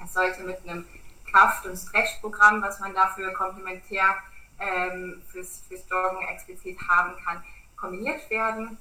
Es 0.04 0.12
sollte 0.12 0.42
mit 0.42 0.58
einem 0.68 0.86
Kraft- 1.30 1.66
und 1.66 1.76
Stretch-Programm, 1.76 2.62
was 2.62 2.78
man 2.80 2.94
dafür 2.94 3.32
komplementär 3.32 4.16
ähm, 4.58 5.22
fürs, 5.30 5.62
fürs 5.68 5.88
Joggen 5.88 6.26
explizit 6.28 6.78
haben 6.88 7.14
kann, 7.24 7.42
kombiniert 7.76 8.28
werden. 8.30 8.78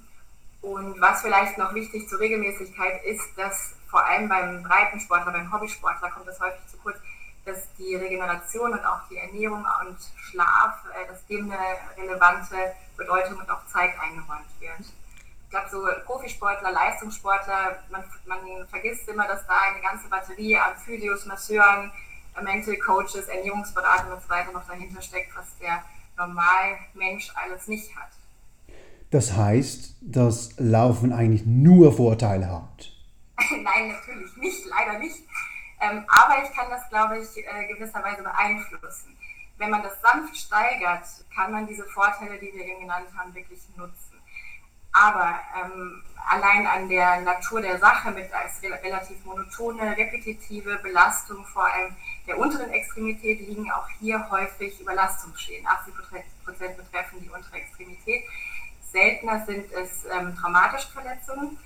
Und 0.61 0.99
was 1.01 1.21
vielleicht 1.21 1.57
noch 1.57 1.73
wichtig 1.73 2.07
zur 2.07 2.19
Regelmäßigkeit 2.19 3.03
ist, 3.03 3.37
dass 3.37 3.75
vor 3.89 4.05
allem 4.05 4.29
beim 4.29 4.63
Breitensportler, 4.63 5.31
beim 5.31 5.51
Hobbysportler 5.51 6.09
kommt 6.09 6.27
das 6.27 6.39
häufig 6.39 6.65
zu 6.67 6.77
kurz, 6.77 6.97
dass 7.45 7.73
die 7.77 7.95
Regeneration 7.95 8.71
und 8.71 8.85
auch 8.85 9.07
die 9.09 9.17
Ernährung 9.17 9.65
und 9.85 9.97
Schlaf, 10.15 10.83
äh, 10.93 11.07
dass 11.07 11.25
dem 11.27 11.51
eine 11.51 11.57
relevante 11.97 12.55
Bedeutung 12.95 13.39
und 13.39 13.49
auch 13.49 13.65
Zeit 13.67 13.91
eingeräumt 13.99 14.47
wird. 14.59 14.79
Ich 14.79 15.49
glaube, 15.49 15.69
so 15.69 15.85
Profisportler, 16.05 16.71
Leistungssportler, 16.71 17.83
man, 17.91 18.03
man 18.25 18.67
vergisst 18.69 19.07
immer, 19.07 19.27
dass 19.27 19.45
da 19.45 19.53
eine 19.71 19.81
ganze 19.81 20.07
Batterie 20.07 20.57
an 20.57 20.75
Physios, 20.77 21.25
Masseuren, 21.25 21.91
Mental 22.41 22.75
Coaches, 22.77 23.27
Ernährungsberatern 23.27 24.11
und 24.11 24.21
so 24.21 24.29
weiter 24.29 24.51
noch 24.51 24.65
dahinter 24.67 25.01
steckt, 25.01 25.35
was 25.35 25.55
der 25.59 25.83
Normalmensch 26.17 27.31
alles 27.35 27.67
nicht 27.67 27.95
hat. 27.95 28.09
Das 29.11 29.33
heißt, 29.33 29.97
dass 30.01 30.55
Laufen 30.57 31.13
eigentlich 31.13 31.45
nur 31.45 31.95
Vorteile 31.95 32.51
hat. 32.51 32.91
Nein, 33.61 33.89
natürlich 33.89 34.35
nicht, 34.37 34.65
leider 34.65 34.97
nicht. 34.97 35.17
Ähm, 35.83 36.05
aber 36.07 36.43
ich 36.43 36.51
kann 36.55 36.69
das, 36.69 36.87
glaube 36.89 37.19
ich, 37.19 37.37
äh, 37.37 37.67
gewisserweise 37.67 38.23
beeinflussen. 38.23 39.17
Wenn 39.57 39.69
man 39.69 39.83
das 39.83 39.99
sanft 40.01 40.35
steigert, 40.37 41.05
kann 41.35 41.51
man 41.51 41.67
diese 41.67 41.83
Vorteile, 41.85 42.39
die 42.39 42.53
wir 42.53 42.65
eben 42.65 42.81
genannt 42.81 43.07
haben, 43.17 43.33
wirklich 43.35 43.61
nutzen. 43.75 44.21
Aber 44.93 45.39
ähm, 45.59 46.03
allein 46.29 46.67
an 46.67 46.87
der 46.87 47.21
Natur 47.21 47.61
der 47.61 47.79
Sache 47.79 48.11
mit 48.11 48.31
als 48.31 48.61
relativ 48.61 49.25
monotone, 49.25 49.97
repetitive 49.97 50.77
Belastung 50.77 51.43
vor 51.45 51.65
allem 51.65 51.95
der 52.27 52.37
unteren 52.37 52.69
Extremität 52.69 53.39
liegen 53.39 53.69
auch 53.71 53.87
hier 53.99 54.29
häufig 54.29 54.79
Überlastungsschäden. 54.79 55.67
80 55.67 55.93
Prozent 56.45 56.77
betreffen 56.77 57.19
die 57.21 57.29
untere 57.29 57.57
Extremität. 57.57 58.23
Seltener 58.91 59.45
sind 59.45 59.71
es 59.71 60.05
ähm, 60.05 60.35
traumatische 60.35 60.91
Verletzungen 60.91 61.57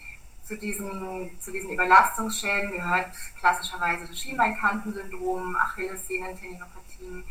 zu 0.47 0.55
diesen, 0.57 1.29
zu 1.39 1.51
diesen 1.51 1.71
Überlastungsschäden 1.71 2.71
gehört 2.71 3.07
klassischerweise 3.39 4.07
das 4.07 4.17
Schienbeinkantensyndrom, 4.19 5.55
Achillessehnentendinopathien, 5.55 7.23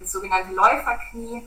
das 0.00 0.12
sogenannte 0.12 0.54
Läuferknie, 0.54 1.42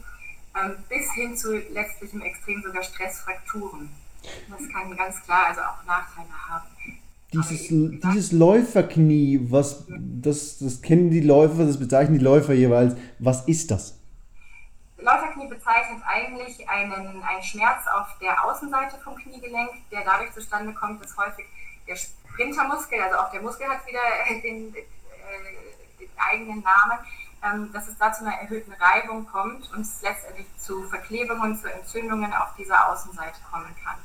ähm, 0.56 0.76
bis 0.88 1.12
hin 1.14 1.36
zu 1.36 1.58
letztlich 1.74 2.14
im 2.14 2.22
Extrem 2.22 2.62
sogar 2.62 2.84
Stressfrakturen. 2.84 3.90
Das 4.50 4.70
kann 4.70 4.96
ganz 4.96 5.22
klar 5.24 5.48
also 5.48 5.62
auch 5.62 5.86
Nachteile 5.86 6.30
haben. 6.50 6.68
Dieses, 7.34 7.68
dieses 7.68 8.32
Läuferknie, 8.32 9.40
was, 9.50 9.86
das, 9.90 10.60
das 10.60 10.82
kennen 10.82 11.10
die 11.10 11.22
Läufer, 11.22 11.66
das 11.66 11.80
bezeichnen 11.80 12.18
die 12.18 12.24
Läufer 12.24 12.54
jeweils. 12.54 12.96
Was 13.20 13.48
ist 13.48 13.72
das? 13.72 13.98
Läuferknie 14.98 15.48
bezeichnet 15.48 16.02
eigentlich 16.06 16.68
einen, 16.70 17.24
einen 17.24 17.44
Schmerz 17.44 17.86
auf 17.88 18.08
der 18.20 18.44
Außenseite 18.46 18.98
vom 19.00 19.16
Kniegelenk, 19.16 19.72
der 19.92 20.04
dadurch 20.04 20.34
zustande 20.34 20.74
kommt, 20.74 21.04
dass 21.04 21.18
häufig 21.18 21.46
der 21.88 21.96
Sprintermuskel, 21.96 23.02
also 23.02 23.18
auch 23.18 23.32
der 23.32 23.42
Muskel 23.42 23.68
hat 23.68 23.86
wieder 23.86 24.02
den, 24.42 24.74
äh, 24.74 24.80
den 26.00 26.10
eigenen 26.18 26.62
Namen, 26.62 27.00
ähm, 27.44 27.74
dass 27.74 27.88
es 27.88 27.98
da 27.98 28.12
zu 28.12 28.26
einer 28.26 28.36
erhöhten 28.36 28.74
Reibung 28.74 29.28
kommt 29.28 29.72
und 29.74 29.82
es 29.82 30.02
letztendlich 30.02 30.48
zu 30.58 30.84
Verklebungen, 30.84 31.56
zu 31.58 31.72
Entzündungen 31.72 32.34
auf 32.34 32.56
dieser 32.58 32.90
Außenseite 32.90 33.40
kommen 33.52 33.76
kann. 33.84 33.98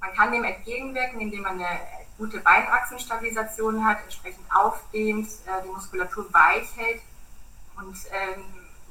Man 0.00 0.12
kann 0.14 0.32
dem 0.32 0.44
entgegenwirken, 0.44 1.20
indem 1.20 1.42
man 1.42 1.60
eine 1.60 1.80
gute 2.18 2.40
Beinachsenstabilisation 2.40 3.84
hat, 3.84 3.98
entsprechend 4.02 4.44
aufdehnt, 4.54 5.28
äh, 5.46 5.62
die 5.64 5.68
Muskulatur 5.68 6.32
weich 6.32 6.76
hält 6.76 7.00
und 7.76 7.96
ähm, 8.12 8.44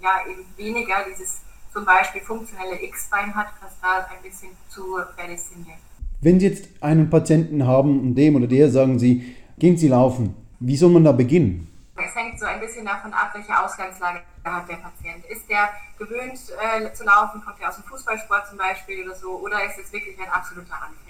ja 0.05 0.31
eben 0.31 0.45
weniger 0.55 1.05
dieses 1.09 1.41
zum 1.73 1.83
Beispiel 1.83 2.21
funktionelle 2.21 2.81
X-Bein 2.81 3.35
hat, 3.35 3.47
was 3.61 3.73
da 3.81 4.07
ein 4.09 4.21
bisschen 4.23 4.51
zu 4.69 4.97
prädestiniert. 5.15 5.79
Wenn 6.21 6.39
Sie 6.39 6.47
jetzt 6.47 6.69
einen 6.81 7.09
Patienten 7.09 7.67
haben 7.67 7.99
und 7.99 8.15
dem 8.15 8.35
oder 8.35 8.47
der 8.47 8.69
sagen 8.71 8.97
Sie, 8.97 9.35
gehen 9.57 9.77
Sie 9.77 9.89
laufen, 9.89 10.35
wie 10.59 10.77
soll 10.77 10.91
man 10.91 11.03
da 11.03 11.11
beginnen? 11.11 11.67
Es 11.97 12.15
hängt 12.15 12.39
so 12.39 12.45
ein 12.45 12.59
bisschen 12.59 12.85
davon 12.85 13.13
ab, 13.13 13.31
welche 13.33 13.57
Ausgangslage 13.57 14.21
hat 14.43 14.69
der 14.69 14.75
Patient. 14.75 15.25
Ist 15.25 15.49
der 15.49 15.69
gewöhnt 15.97 16.39
äh, 16.61 16.93
zu 16.93 17.03
laufen, 17.03 17.41
kommt 17.43 17.59
er 17.61 17.69
aus 17.69 17.75
dem 17.75 17.85
Fußballsport 17.85 18.47
zum 18.47 18.57
Beispiel 18.57 19.03
oder 19.05 19.15
so, 19.15 19.39
oder 19.39 19.63
ist 19.65 19.79
es 19.79 19.91
wirklich 19.91 20.17
ein 20.19 20.29
absoluter 20.29 20.75
Anfänger? 20.75 21.04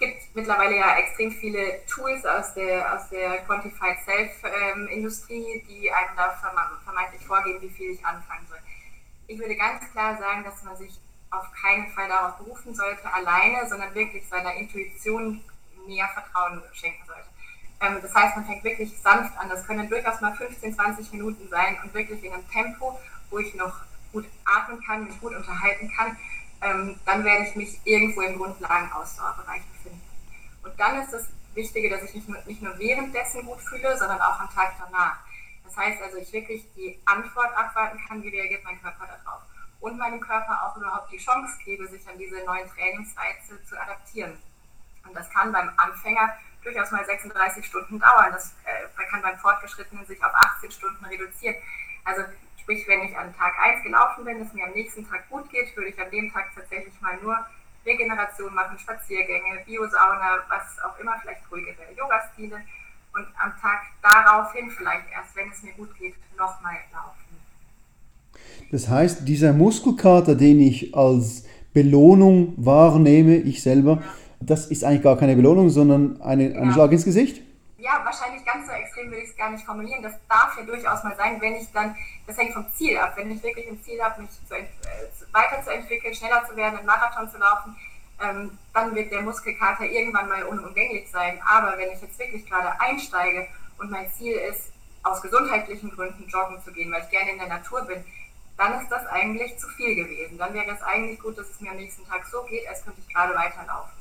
Es 0.00 0.08
gibt 0.08 0.34
mittlerweile 0.34 0.78
ja 0.78 0.96
extrem 0.96 1.30
viele 1.30 1.84
Tools 1.84 2.24
aus 2.24 2.54
der, 2.54 2.94
aus 2.94 3.10
der 3.10 3.36
Quantified 3.44 3.98
Self-Industrie, 4.06 5.62
die 5.68 5.92
einem 5.92 6.16
da 6.16 6.30
vermeintlich 6.82 7.22
vorgeben, 7.26 7.60
wie 7.60 7.68
viel 7.68 7.90
ich 7.90 8.06
anfangen 8.06 8.46
soll. 8.48 8.56
Ich 9.26 9.38
würde 9.38 9.54
ganz 9.56 9.92
klar 9.92 10.16
sagen, 10.16 10.42
dass 10.42 10.62
man 10.62 10.74
sich 10.78 10.98
auf 11.30 11.44
keinen 11.52 11.92
Fall 11.92 12.08
darauf 12.08 12.38
berufen 12.38 12.74
sollte, 12.74 13.12
alleine, 13.12 13.68
sondern 13.68 13.94
wirklich 13.94 14.26
seiner 14.26 14.54
Intuition 14.54 15.44
mehr 15.86 16.08
Vertrauen 16.08 16.62
schenken 16.72 17.04
sollte. 17.06 17.28
Ähm, 17.82 17.98
das 18.00 18.14
heißt, 18.14 18.36
man 18.36 18.46
fängt 18.46 18.64
wirklich 18.64 18.98
sanft 19.02 19.36
an. 19.36 19.50
Das 19.50 19.66
können 19.66 19.86
durchaus 19.90 20.22
mal 20.22 20.34
15, 20.34 20.76
20 20.76 21.12
Minuten 21.12 21.46
sein 21.50 21.76
und 21.84 21.92
wirklich 21.92 22.24
in 22.24 22.32
einem 22.32 22.48
Tempo, 22.48 22.98
wo 23.28 23.38
ich 23.38 23.52
noch 23.54 23.80
gut 24.12 24.24
atmen 24.46 24.82
kann, 24.82 25.04
mich 25.04 25.20
gut 25.20 25.34
unterhalten 25.34 25.92
kann. 25.94 26.16
Ähm, 26.62 27.00
dann 27.06 27.24
werde 27.24 27.44
ich 27.44 27.56
mich 27.56 27.80
irgendwo 27.84 28.20
im 28.20 28.36
Grundlagenausdauerbereich 28.36 29.62
befinden. 29.72 30.02
Und 30.62 30.78
dann 30.78 31.02
ist 31.02 31.12
das 31.12 31.26
Wichtige, 31.54 31.88
dass 31.88 32.02
ich 32.02 32.14
mich 32.14 32.46
nicht 32.46 32.62
nur 32.62 32.78
währenddessen 32.78 33.44
gut 33.46 33.60
fühle, 33.60 33.96
sondern 33.96 34.20
auch 34.20 34.40
am 34.40 34.50
Tag 34.54 34.74
danach. 34.78 35.18
Das 35.64 35.76
heißt 35.76 36.02
also, 36.02 36.18
ich 36.18 36.32
wirklich 36.32 36.64
die 36.74 37.00
Antwort 37.04 37.56
abwarten 37.56 37.98
kann, 38.06 38.22
wie 38.22 38.28
reagiert 38.28 38.64
mein 38.64 38.80
Körper 38.80 39.06
darauf. 39.06 39.42
Und 39.80 39.98
meinem 39.98 40.20
Körper 40.20 40.66
auch 40.66 40.76
überhaupt 40.76 41.10
die 41.10 41.18
Chance 41.18 41.56
gebe, 41.64 41.88
sich 41.88 42.06
an 42.08 42.18
diese 42.18 42.44
neuen 42.44 42.68
Trainingsreize 42.68 43.64
zu 43.64 43.80
adaptieren. 43.80 44.36
Und 45.06 45.16
das 45.16 45.30
kann 45.30 45.52
beim 45.52 45.70
Anfänger 45.76 46.36
durchaus 46.62 46.90
mal 46.90 47.04
36 47.04 47.64
Stunden 47.64 47.98
dauern. 47.98 48.32
Das 48.32 48.54
äh, 48.64 49.04
kann 49.10 49.22
beim 49.22 49.38
Fortgeschrittenen 49.38 50.04
sich 50.06 50.22
auf 50.22 50.34
18 50.34 50.70
Stunden 50.70 51.04
reduzieren. 51.06 51.56
Also 52.04 52.22
sprich, 52.70 52.86
wenn 52.86 53.02
ich 53.02 53.16
an 53.16 53.34
Tag 53.34 53.52
1 53.58 53.82
gelaufen 53.82 54.24
bin, 54.24 54.40
es 54.40 54.52
mir 54.52 54.64
am 54.64 54.72
nächsten 54.72 55.06
Tag 55.08 55.28
gut 55.28 55.50
geht, 55.50 55.74
würde 55.76 55.90
ich 55.90 55.98
an 55.98 56.10
dem 56.12 56.32
Tag 56.32 56.54
tatsächlich 56.54 56.94
mal 57.00 57.18
nur 57.22 57.36
Regeneration 57.84 58.54
machen, 58.54 58.78
Spaziergänge, 58.78 59.64
Biosauna, 59.66 60.38
was 60.48 60.78
auch 60.84 60.98
immer, 61.00 61.16
vielleicht 61.20 61.40
ruhigere 61.50 61.90
Yoga-Stile 61.96 62.56
und 63.14 63.26
am 63.42 63.52
Tag 63.60 63.80
daraufhin 64.02 64.70
vielleicht 64.70 65.06
erst, 65.12 65.34
wenn 65.34 65.50
es 65.50 65.62
mir 65.62 65.72
gut 65.72 65.96
geht, 65.98 66.14
nochmal 66.38 66.76
laufen. 66.92 67.18
Das 68.70 68.88
heißt, 68.88 69.26
dieser 69.26 69.52
Muskelkater, 69.52 70.36
den 70.36 70.60
ich 70.60 70.94
als 70.94 71.44
Belohnung 71.72 72.54
wahrnehme, 72.56 73.36
ich 73.36 73.62
selber, 73.62 74.02
das 74.38 74.66
ist 74.66 74.84
eigentlich 74.84 75.02
gar 75.02 75.16
keine 75.16 75.34
Belohnung, 75.34 75.70
sondern 75.70 76.20
eine, 76.20 76.56
ein 76.56 76.68
ja. 76.68 76.72
Schlag 76.72 76.92
ins 76.92 77.04
Gesicht? 77.04 77.42
Ja, 77.80 78.04
wahrscheinlich 78.04 78.44
ganz 78.44 78.66
so 78.66 78.72
extrem 78.72 79.10
würde 79.10 79.22
ich 79.22 79.30
es 79.30 79.36
gar 79.36 79.50
nicht 79.50 79.64
formulieren. 79.64 80.02
Das 80.02 80.12
darf 80.28 80.54
ja 80.58 80.64
durchaus 80.64 81.02
mal 81.02 81.16
sein, 81.16 81.40
wenn 81.40 81.56
ich 81.56 81.72
dann, 81.72 81.96
das 82.26 82.36
hängt 82.36 82.52
vom 82.52 82.70
Ziel 82.74 82.98
ab, 82.98 83.16
wenn 83.16 83.30
ich 83.30 83.42
wirklich 83.42 83.66
ein 83.68 83.82
Ziel 83.82 84.02
habe, 84.02 84.20
mich 84.20 84.30
zu, 84.46 84.54
äh, 84.54 84.66
weiterzuentwickeln, 85.32 86.14
schneller 86.14 86.46
zu 86.46 86.54
werden, 86.56 86.76
einen 86.76 86.86
Marathon 86.86 87.30
zu 87.30 87.38
laufen, 87.38 87.74
ähm, 88.20 88.58
dann 88.74 88.94
wird 88.94 89.10
der 89.10 89.22
Muskelkater 89.22 89.84
irgendwann 89.84 90.28
mal 90.28 90.42
unumgänglich 90.42 91.10
sein. 91.10 91.40
Aber 91.48 91.78
wenn 91.78 91.90
ich 91.90 92.02
jetzt 92.02 92.18
wirklich 92.18 92.44
gerade 92.44 92.78
einsteige 92.78 93.48
und 93.78 93.90
mein 93.90 94.12
Ziel 94.12 94.34
ist, 94.34 94.72
aus 95.02 95.22
gesundheitlichen 95.22 95.90
Gründen 95.90 96.28
joggen 96.28 96.62
zu 96.62 96.72
gehen, 96.72 96.92
weil 96.92 97.02
ich 97.02 97.10
gerne 97.10 97.32
in 97.32 97.38
der 97.38 97.48
Natur 97.48 97.80
bin, 97.86 98.04
dann 98.58 98.78
ist 98.78 98.90
das 98.90 99.06
eigentlich 99.06 99.58
zu 99.58 99.66
viel 99.68 99.94
gewesen. 99.94 100.36
Dann 100.36 100.52
wäre 100.52 100.70
es 100.70 100.82
eigentlich 100.82 101.18
gut, 101.18 101.38
dass 101.38 101.48
es 101.48 101.60
mir 101.62 101.70
am 101.70 101.78
nächsten 101.78 102.06
Tag 102.06 102.26
so 102.26 102.42
geht, 102.42 102.68
als 102.68 102.84
könnte 102.84 103.00
ich 103.00 103.14
gerade 103.14 103.34
weiterlaufen. 103.34 103.92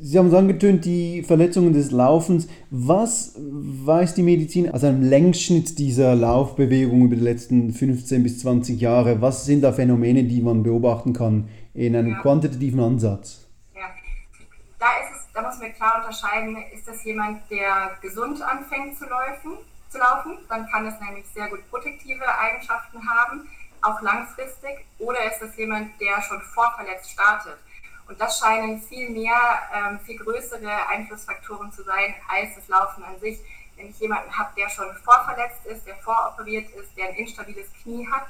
Sie 0.00 0.18
haben 0.18 0.28
es 0.28 0.34
angetönt, 0.34 0.84
die 0.84 1.22
Verletzungen 1.22 1.72
des 1.72 1.90
Laufens. 1.90 2.48
Was 2.70 3.34
weiß 3.38 4.14
die 4.14 4.22
Medizin 4.22 4.70
aus 4.70 4.84
einem 4.84 5.02
Längsschnitt 5.02 5.78
dieser 5.78 6.14
Laufbewegung 6.14 7.04
über 7.04 7.16
die 7.16 7.22
letzten 7.22 7.72
15 7.72 8.22
bis 8.22 8.40
20 8.40 8.80
Jahre? 8.80 9.20
Was 9.20 9.44
sind 9.44 9.62
da 9.62 9.72
Phänomene, 9.72 10.24
die 10.24 10.42
man 10.42 10.62
beobachten 10.62 11.12
kann 11.12 11.48
in 11.74 11.96
einem 11.96 12.12
ja. 12.12 12.20
quantitativen 12.20 12.80
Ansatz? 12.80 13.46
Ja, 13.74 13.90
da, 14.78 14.86
ist 15.02 15.16
es, 15.16 15.32
da 15.32 15.42
muss 15.42 15.58
man 15.58 15.72
klar 15.72 15.96
unterscheiden, 15.96 16.56
ist 16.74 16.86
das 16.86 17.04
jemand, 17.04 17.42
der 17.50 17.92
gesund 18.02 18.40
anfängt 18.42 18.96
zu 18.98 19.04
laufen, 19.04 19.58
zu 19.88 19.98
laufen? 19.98 20.38
Dann 20.48 20.66
kann 20.66 20.86
es 20.86 20.94
nämlich 21.00 21.26
sehr 21.34 21.48
gut 21.48 21.60
protektive 21.70 22.24
Eigenschaften 22.38 22.98
haben, 23.08 23.48
auch 23.82 24.00
langfristig. 24.02 24.84
Oder 24.98 25.18
ist 25.30 25.40
das 25.40 25.56
jemand, 25.56 25.90
der 26.00 26.20
schon 26.22 26.40
vorverletzt 26.40 27.10
startet? 27.10 27.58
Und 28.08 28.20
das 28.20 28.38
scheinen 28.38 28.80
viel 28.80 29.10
mehr, 29.10 29.34
ähm, 29.74 29.98
viel 30.00 30.16
größere 30.18 30.88
Einflussfaktoren 30.88 31.72
zu 31.72 31.82
sein 31.82 32.14
als 32.28 32.54
das 32.54 32.68
Laufen 32.68 33.02
an 33.02 33.18
sich. 33.20 33.38
Wenn 33.76 33.90
ich 33.90 33.98
jemanden 33.98 34.30
habe, 34.36 34.50
der 34.56 34.68
schon 34.70 34.86
vorverletzt 35.04 35.66
ist, 35.66 35.86
der 35.86 35.96
voroperiert 35.96 36.70
ist, 36.70 36.96
der 36.96 37.08
ein 37.08 37.14
instabiles 37.16 37.66
Knie 37.82 38.06
hat, 38.10 38.26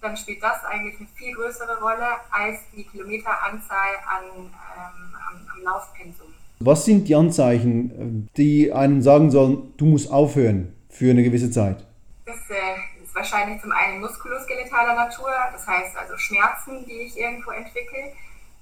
dann 0.00 0.16
spielt 0.16 0.42
das 0.42 0.64
eigentlich 0.64 0.98
eine 0.98 1.08
viel 1.14 1.34
größere 1.34 1.78
Rolle 1.80 2.08
als 2.30 2.58
die 2.74 2.84
Kilometeranzahl 2.84 3.96
an, 4.08 4.24
ähm, 4.24 5.16
am, 5.28 5.48
am 5.54 5.62
Laufpensum. 5.62 6.28
Was 6.60 6.84
sind 6.84 7.08
die 7.08 7.14
Anzeichen, 7.14 8.28
die 8.36 8.72
einem 8.72 9.00
sagen 9.02 9.30
sollen, 9.30 9.74
du 9.76 9.86
musst 9.86 10.10
aufhören 10.10 10.74
für 10.90 11.10
eine 11.10 11.22
gewisse 11.22 11.50
Zeit? 11.50 11.86
Das 12.26 12.36
äh, 12.50 13.02
ist 13.02 13.14
wahrscheinlich 13.14 13.60
zum 13.60 13.72
einen 13.72 14.00
muskuloskeletaler 14.00 14.94
Natur, 14.94 15.30
das 15.52 15.66
heißt 15.66 15.96
also 15.96 16.16
Schmerzen, 16.16 16.84
die 16.86 17.02
ich 17.02 17.18
irgendwo 17.18 17.50
entwickle 17.50 18.12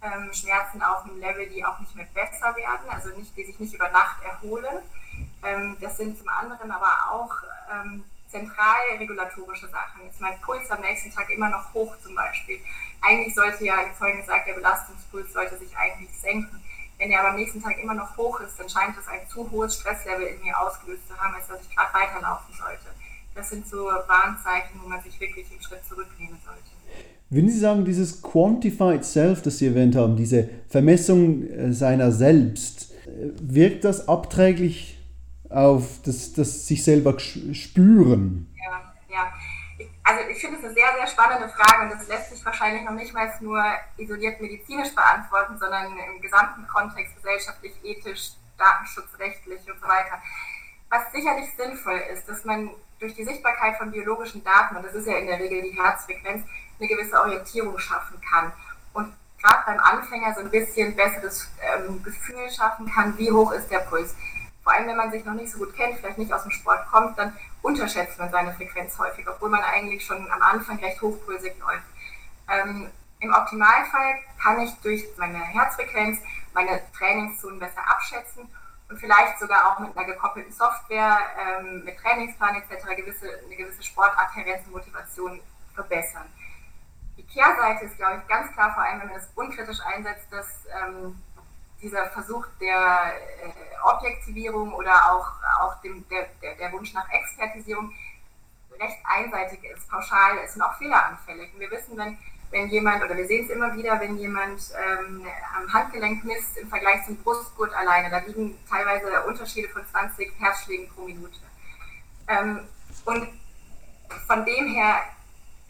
ähm, 0.03 0.33
Schmerzen 0.33 0.83
auf 0.83 1.05
einem 1.05 1.19
Level, 1.19 1.49
die 1.49 1.65
auch 1.65 1.79
nicht 1.81 1.95
mehr 1.95 2.07
besser 2.15 2.55
werden, 2.55 2.89
also 2.91 3.11
nicht, 3.11 3.37
die 3.37 3.45
sich 3.45 3.59
nicht 3.59 3.75
über 3.75 3.91
Nacht 3.91 4.23
erholen. 4.23 4.83
Ähm, 5.45 5.77
das 5.81 5.97
sind 5.97 6.19
zum 6.19 6.29
anderen 6.29 6.71
aber 6.71 7.11
auch 7.11 7.35
ähm, 7.73 8.05
zentralregulatorische 8.29 9.69
Sachen. 9.69 10.09
Ist 10.09 10.21
mein 10.21 10.41
Puls 10.41 10.71
am 10.71 10.81
nächsten 10.81 11.13
Tag 11.13 11.31
immer 11.31 11.49
noch 11.49 11.73
hoch 11.75 11.97
zum 12.03 12.15
Beispiel. 12.15 12.61
Eigentlich 13.01 13.35
sollte 13.35 13.65
ja, 13.65 13.79
wie 13.89 13.95
vorhin 13.95 14.19
gesagt, 14.19 14.47
der 14.47 14.55
Belastungspuls 14.55 15.33
sollte 15.33 15.59
sich 15.59 15.77
eigentlich 15.77 16.17
senken. 16.19 16.63
Wenn 16.99 17.13
er 17.13 17.21
aber 17.21 17.31
am 17.31 17.37
nächsten 17.37 17.63
Tag 17.63 17.79
immer 17.79 17.95
noch 17.95 18.17
hoch 18.17 18.41
ist, 18.41 18.59
dann 18.59 18.69
scheint 18.69 18.99
es 18.99 19.07
ein 19.07 19.27
zu 19.29 19.49
hohes 19.51 19.79
Stresslevel 19.79 20.27
in 20.27 20.43
mir 20.43 20.59
ausgelöst 20.59 21.07
zu 21.07 21.17
haben, 21.17 21.35
als 21.35 21.47
dass 21.47 21.63
ich 21.63 21.75
gerade 21.75 21.95
weiterlaufen 21.95 22.53
sollte. 22.55 22.87
Das 23.35 23.51
sind 23.51 23.69
so 23.69 23.87
Warnzeichen, 23.87 24.81
wo 24.83 24.89
man 24.89 25.01
sich 25.03 25.19
wirklich 25.21 25.49
einen 25.51 25.63
Schritt 25.63 25.87
zurücknehmen 25.87 26.41
sollte. 26.45 26.68
Würden 27.31 27.51
Sie 27.51 27.59
sagen, 27.59 27.85
dieses 27.85 28.23
Quantified 28.23 29.05
Self, 29.05 29.43
das 29.43 29.59
Sie 29.59 29.67
erwähnt 29.67 29.97
haben, 29.97 30.17
diese 30.17 30.49
Vermessung 30.71 31.43
äh, 31.43 31.73
seiner 31.75 32.11
selbst, 32.11 32.93
äh, 33.07 33.31
wirkt 33.41 33.85
das 33.85 34.09
abträglich 34.09 34.99
auf 35.51 36.01
das, 36.05 36.33
das 36.33 36.67
sich 36.67 36.83
selber 36.83 37.19
spüren? 37.19 38.49
Ja, 38.57 38.95
ja. 39.11 39.33
also 40.05 40.31
ich 40.31 40.39
finde 40.39 40.57
es 40.57 40.65
eine 40.65 40.73
sehr, 40.73 40.89
sehr 40.97 41.07
spannende 41.07 41.51
Frage 41.51 41.85
und 41.85 42.01
das 42.01 42.09
lässt 42.09 42.31
sich 42.31 42.45
wahrscheinlich 42.47 42.85
noch 42.85 42.95
nicht 42.95 43.13
mal 43.13 43.31
nur 43.43 43.63
isoliert 43.99 44.41
medizinisch 44.41 44.95
beantworten, 44.95 45.59
sondern 45.59 45.93
im 46.15 46.23
gesamten 46.23 46.67
Kontext 46.67 47.15
gesellschaftlich, 47.17 47.73
ethisch, 47.83 48.33
datenschutzrechtlich 48.57 49.61
und 49.69 49.79
so 49.79 49.87
weiter. 49.87 50.17
Was 50.89 51.13
sicherlich 51.13 51.55
sinnvoll 51.55 52.01
ist, 52.11 52.27
dass 52.27 52.47
man 52.47 52.71
durch 52.99 53.15
die 53.15 53.25
Sichtbarkeit 53.25 53.77
von 53.77 53.91
biologischen 53.91 54.43
Daten, 54.43 54.77
und 54.77 54.85
das 54.85 54.95
ist 54.95 55.07
ja 55.07 55.19
in 55.19 55.27
der 55.27 55.39
Regel 55.39 55.61
die 55.61 55.79
Herzfrequenz, 55.79 56.45
eine 56.79 56.89
gewisse 56.89 57.21
Orientierung 57.21 57.79
schaffen 57.79 58.21
kann. 58.21 58.53
Und 58.93 59.13
gerade 59.41 59.63
beim 59.67 59.81
Anfänger 59.81 60.35
so 60.35 60.41
ein 60.41 60.51
bisschen 60.51 60.95
besseres 60.97 61.49
ähm, 61.61 62.03
Gefühl 62.03 62.51
schaffen 62.51 62.91
kann, 62.91 63.17
wie 63.19 63.31
hoch 63.31 63.53
ist 63.53 63.71
der 63.71 63.81
Puls. 63.81 64.15
Vor 64.63 64.73
allem, 64.73 64.89
wenn 64.89 64.97
man 64.97 65.11
sich 65.11 65.25
noch 65.25 65.35
nicht 65.35 65.51
so 65.51 65.59
gut 65.59 65.75
kennt, 65.75 65.99
vielleicht 65.99 66.19
nicht 66.19 66.33
aus 66.33 66.43
dem 66.43 66.51
Sport 66.51 66.87
kommt, 66.91 67.19
dann 67.19 67.37
unterschätzt 67.63 68.19
man 68.19 68.31
seine 68.31 68.53
Frequenz 68.53 68.99
häufig, 68.99 69.27
obwohl 69.29 69.49
man 69.49 69.63
eigentlich 69.63 70.05
schon 70.05 70.31
am 70.31 70.43
Anfang 70.43 70.79
recht 70.79 71.01
hochpulsig 71.01 71.59
läuft. 71.59 71.87
Ähm, 72.51 72.91
Im 73.21 73.33
Optimalfall 73.33 74.19
kann 74.43 74.61
ich 74.61 74.73
durch 74.83 75.05
meine 75.17 75.39
Herzfrequenz 75.39 76.21
meine 76.55 76.81
Trainingszonen 76.97 77.59
besser 77.59 77.81
abschätzen 77.89 78.49
und 78.89 78.99
vielleicht 78.99 79.39
sogar 79.39 79.73
auch 79.73 79.81
mit 79.81 79.97
einer 79.97 80.07
gekoppelten 80.07 80.53
Software, 80.53 81.19
ähm, 81.39 81.85
mit 81.85 81.99
Trainingsplan 81.99 82.57
etc. 82.57 82.97
Gewisse, 82.97 83.27
eine 83.45 83.57
gewisse 83.57 83.83
und 84.67 84.73
Motivation 84.73 85.41
verbessern. 85.75 86.27
Kehrseite 87.33 87.85
ist, 87.85 87.97
glaube 87.97 88.21
ich, 88.21 88.29
ganz 88.29 88.53
klar, 88.53 88.73
vor 88.75 88.83
allem 88.83 89.01
wenn 89.01 89.09
man 89.09 89.17
das 89.17 89.29
unkritisch 89.35 89.81
einsetzt, 89.85 90.27
dass 90.31 90.47
ähm, 90.83 91.21
dieser 91.81 92.07
Versuch 92.11 92.47
der 92.61 93.13
äh, 93.43 93.51
Objektivierung 93.85 94.73
oder 94.73 95.13
auch, 95.13 95.31
auch 95.61 95.81
dem, 95.83 96.07
der, 96.09 96.27
der, 96.43 96.57
der, 96.57 96.73
Wunsch 96.73 96.93
nach 96.95 97.09
Expertisierung 97.11 97.93
recht 98.81 98.99
einseitig 99.05 99.63
ist, 99.65 99.89
pauschal 99.89 100.39
ist 100.39 100.57
und 100.57 100.63
auch 100.63 100.77
fehleranfällig. 100.79 101.53
Und 101.55 101.61
wir 101.61 101.71
wissen, 101.71 101.97
wenn, 101.97 102.19
wenn 102.51 102.69
jemand, 102.69 103.03
oder 103.03 103.17
wir 103.17 103.27
sehen 103.27 103.45
es 103.45 103.51
immer 103.51 103.75
wieder, 103.75 104.01
wenn 104.01 104.17
jemand 104.17 104.61
ähm, 104.77 105.27
am 105.57 105.73
Handgelenk 105.73 106.25
misst 106.25 106.57
im 106.57 106.69
Vergleich 106.69 107.05
zum 107.05 107.17
Brustgurt 107.19 107.75
alleine, 107.75 108.11
da 108.11 108.19
liegen 108.19 108.59
teilweise 108.69 109.25
Unterschiede 109.25 109.69
von 109.69 109.87
20 109.87 110.33
Herzschlägen 110.39 110.89
pro 110.91 111.03
Minute. 111.03 111.39
Ähm, 112.29 112.61
und 113.05 113.29
von 114.27 114.45
dem 114.45 114.69
her 114.69 115.01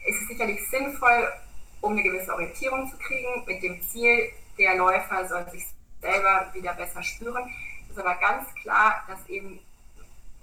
ist 0.05 0.21
es 0.21 0.27
sicherlich 0.27 0.67
sinnvoll, 0.69 1.31
um 1.81 1.93
eine 1.93 2.03
gewisse 2.03 2.33
Orientierung 2.33 2.89
zu 2.89 2.97
kriegen, 2.97 3.43
mit 3.45 3.63
dem 3.63 3.81
Ziel, 3.81 4.31
der 4.57 4.75
Läufer 4.75 5.27
soll 5.27 5.49
sich 5.51 5.65
selber 6.01 6.47
wieder 6.53 6.73
besser 6.73 7.01
spüren. 7.03 7.49
Es 7.85 7.91
ist 7.91 7.99
aber 7.99 8.15
ganz 8.15 8.53
klar, 8.55 9.03
dass 9.07 9.27
eben 9.27 9.59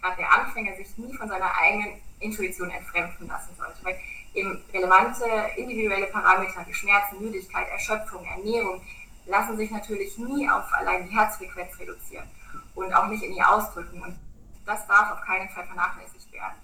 gerade 0.00 0.16
der 0.16 0.32
Anfänger 0.32 0.76
sich 0.76 0.96
nie 0.98 1.14
von 1.14 1.28
seiner 1.28 1.54
eigenen 1.54 2.00
Intuition 2.20 2.70
entfremden 2.70 3.28
lassen 3.28 3.54
sollte. 3.56 3.78
Weil 3.82 3.98
eben 4.34 4.62
relevante 4.72 5.24
individuelle 5.56 6.06
Parameter 6.06 6.64
wie 6.66 6.74
Schmerzen, 6.74 7.20
Müdigkeit, 7.20 7.68
Erschöpfung, 7.70 8.24
Ernährung 8.24 8.82
lassen 9.26 9.56
sich 9.56 9.70
natürlich 9.70 10.16
nie 10.18 10.48
auf 10.48 10.72
allein 10.72 11.08
die 11.08 11.14
Herzfrequenz 11.14 11.78
reduzieren 11.78 12.28
und 12.74 12.92
auch 12.94 13.08
nicht 13.08 13.22
in 13.22 13.34
ihr 13.34 13.48
ausdrücken. 13.48 14.00
Und 14.02 14.16
das 14.64 14.86
darf 14.86 15.12
auf 15.12 15.20
keinen 15.22 15.48
Fall 15.48 15.64
vernachlässigt 15.64 16.32
werden. 16.32 16.54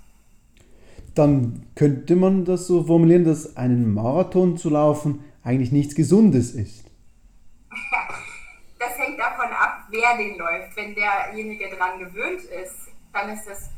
Dann 1.15 1.67
könnte 1.75 2.17
man 2.17 2.45
das 2.45 2.67
so 2.67 2.85
formulieren, 2.85 3.25
dass 3.25 3.57
einen 3.57 3.93
Marathon 3.93 4.57
zu 4.57 4.71
laufen 4.71 5.25
eigentlich 5.45 5.73
nichts 5.73 5.95
Gesundes 5.95 6.53
ist. 6.53 6.85
Das 8.79 8.99
hängt 8.99 9.17
davon 9.17 9.47
ab, 9.47 9.87
wer 9.91 10.17
den 10.17 10.37
läuft. 10.37 10.77
Wenn 10.77 10.93
derjenige 10.97 11.71
daran 11.71 12.01
gewöhnt 12.01 12.41
ist, 12.43 12.89
dann 13.13 13.31
ist 13.31 13.47
das 13.47 13.71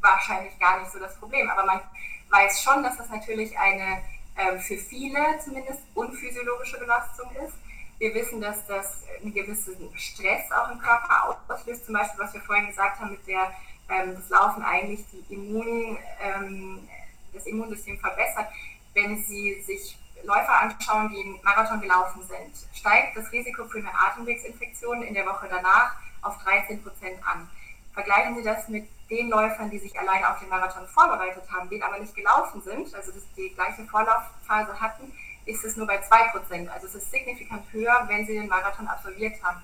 wahrscheinlich 0.00 0.58
gar 0.58 0.80
nicht 0.80 0.90
so 0.90 0.98
das 0.98 1.16
Problem. 1.16 1.48
Aber 1.48 1.64
man 1.64 1.80
weiß 2.28 2.60
schon, 2.60 2.82
dass 2.82 2.96
das 2.96 3.08
natürlich 3.08 3.56
eine 3.56 4.02
äh, 4.34 4.58
für 4.58 4.76
viele 4.76 5.18
zumindest 5.44 5.82
unphysiologische 5.94 6.78
Belastung 6.78 7.30
ist. 7.46 7.54
Wir 7.98 8.14
wissen, 8.14 8.40
dass 8.40 8.66
das 8.66 9.04
einen 9.20 9.32
gewissen 9.32 9.76
Stress 9.94 10.50
auch 10.50 10.70
im 10.72 10.78
Körper 10.78 11.38
auslöst. 11.48 11.84
Zum 11.84 11.94
Beispiel, 11.94 12.24
was 12.24 12.34
wir 12.34 12.40
vorhin 12.40 12.66
gesagt 12.66 12.98
haben, 12.98 13.12
mit 13.12 13.26
der 13.26 13.52
ähm, 13.88 14.14
das 14.14 14.28
Laufen 14.28 14.62
eigentlich 14.62 15.04
die 15.12 15.34
Immun, 15.34 15.98
ähm, 16.20 16.88
das 17.32 17.46
Immunsystem 17.46 17.98
verbessert. 17.98 18.48
Wenn 18.94 19.22
Sie 19.22 19.60
sich 19.62 19.98
Läufer 20.24 20.60
anschauen, 20.60 21.10
die 21.10 21.20
einen 21.20 21.42
Marathon 21.42 21.80
gelaufen 21.80 22.22
sind, 22.22 22.76
steigt 22.76 23.16
das 23.16 23.30
Risiko 23.32 23.64
für 23.64 23.78
eine 23.78 23.92
Atemwegsinfektion 23.92 25.02
in 25.02 25.14
der 25.14 25.26
Woche 25.26 25.48
danach 25.50 25.96
auf 26.22 26.38
13 26.44 26.82
Prozent 26.82 27.18
an. 27.26 27.48
Vergleichen 27.92 28.36
Sie 28.36 28.42
das 28.42 28.68
mit 28.68 28.88
den 29.10 29.28
Läufern, 29.28 29.70
die 29.70 29.78
sich 29.78 29.98
allein 29.98 30.24
auf 30.24 30.38
den 30.38 30.48
Marathon 30.48 30.86
vorbereitet 30.86 31.42
haben, 31.52 31.68
den 31.68 31.82
aber 31.82 31.98
nicht 31.98 32.14
gelaufen 32.14 32.62
sind, 32.62 32.94
also 32.94 33.12
die 33.36 33.50
gleiche 33.50 33.84
Vorlaufphase 33.84 34.80
hatten, 34.80 35.12
ist 35.44 35.64
es 35.64 35.76
nur 35.76 35.86
bei 35.86 36.00
2%. 36.00 36.68
Also 36.68 36.86
es 36.86 36.94
ist 36.94 37.10
signifikant 37.10 37.64
höher, 37.72 38.04
wenn 38.06 38.26
sie 38.26 38.34
den 38.34 38.48
Marathon 38.48 38.86
absolviert 38.86 39.42
haben. 39.42 39.60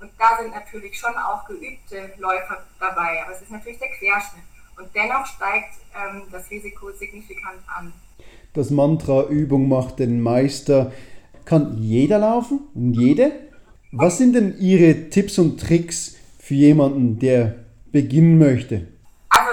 Und 0.00 0.10
da 0.18 0.38
sind 0.40 0.54
natürlich 0.54 0.98
schon 0.98 1.16
auch 1.16 1.44
geübte 1.46 2.12
Läufer 2.18 2.64
dabei, 2.78 3.22
aber 3.24 3.32
es 3.34 3.42
ist 3.42 3.50
natürlich 3.50 3.78
der 3.78 3.88
Querschnitt. 3.88 4.44
Und 4.76 4.88
dennoch 4.94 5.26
steigt 5.26 5.74
ähm, 5.96 6.22
das 6.30 6.48
Risiko 6.50 6.90
signifikant 6.92 7.60
an. 7.66 7.92
Das 8.52 8.70
Mantra 8.70 9.24
Übung 9.24 9.68
macht 9.68 9.98
den 9.98 10.20
Meister. 10.20 10.92
Kann 11.44 11.76
jeder 11.78 12.18
laufen 12.18 12.60
und 12.74 12.94
jede? 12.94 13.32
Was 13.90 14.18
sind 14.18 14.34
denn 14.34 14.58
Ihre 14.58 15.08
Tipps 15.10 15.38
und 15.38 15.58
Tricks 15.58 16.16
für 16.38 16.54
jemanden, 16.54 17.18
der 17.18 17.54
beginnen 17.90 18.38
möchte? 18.38 18.86
Also 19.30 19.50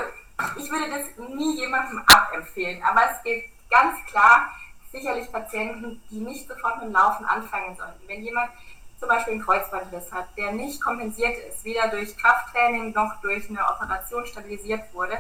ich 0.60 0.70
würde 0.70 0.86
das 0.90 1.30
nie 1.36 1.58
jemandem 1.58 2.02
abempfehlen, 2.06 2.82
aber 2.84 3.02
es 3.12 3.24
gibt 3.24 3.48
ganz 3.70 3.96
klar 4.08 4.52
sicherlich 4.92 5.32
Patienten, 5.32 6.02
die 6.10 6.20
nicht 6.20 6.48
sofort 6.48 6.78
mit 6.78 6.90
dem 6.90 6.94
Laufen 6.94 7.26
anfangen 7.26 7.76
sollten. 7.76 8.08
Wenn 8.08 8.24
jemand 8.24 8.52
zum 9.06 9.16
Beispiel 9.16 9.34
einen 9.34 9.46
Kreuzbandriss 9.46 10.12
hat, 10.12 10.26
der 10.36 10.52
nicht 10.52 10.82
kompensiert 10.82 11.38
ist, 11.38 11.64
weder 11.64 11.90
durch 11.90 12.18
Krafttraining 12.18 12.92
noch 12.94 13.22
durch 13.22 13.48
eine 13.50 13.64
Operation 13.64 14.26
stabilisiert 14.26 14.82
wurde, 14.94 15.20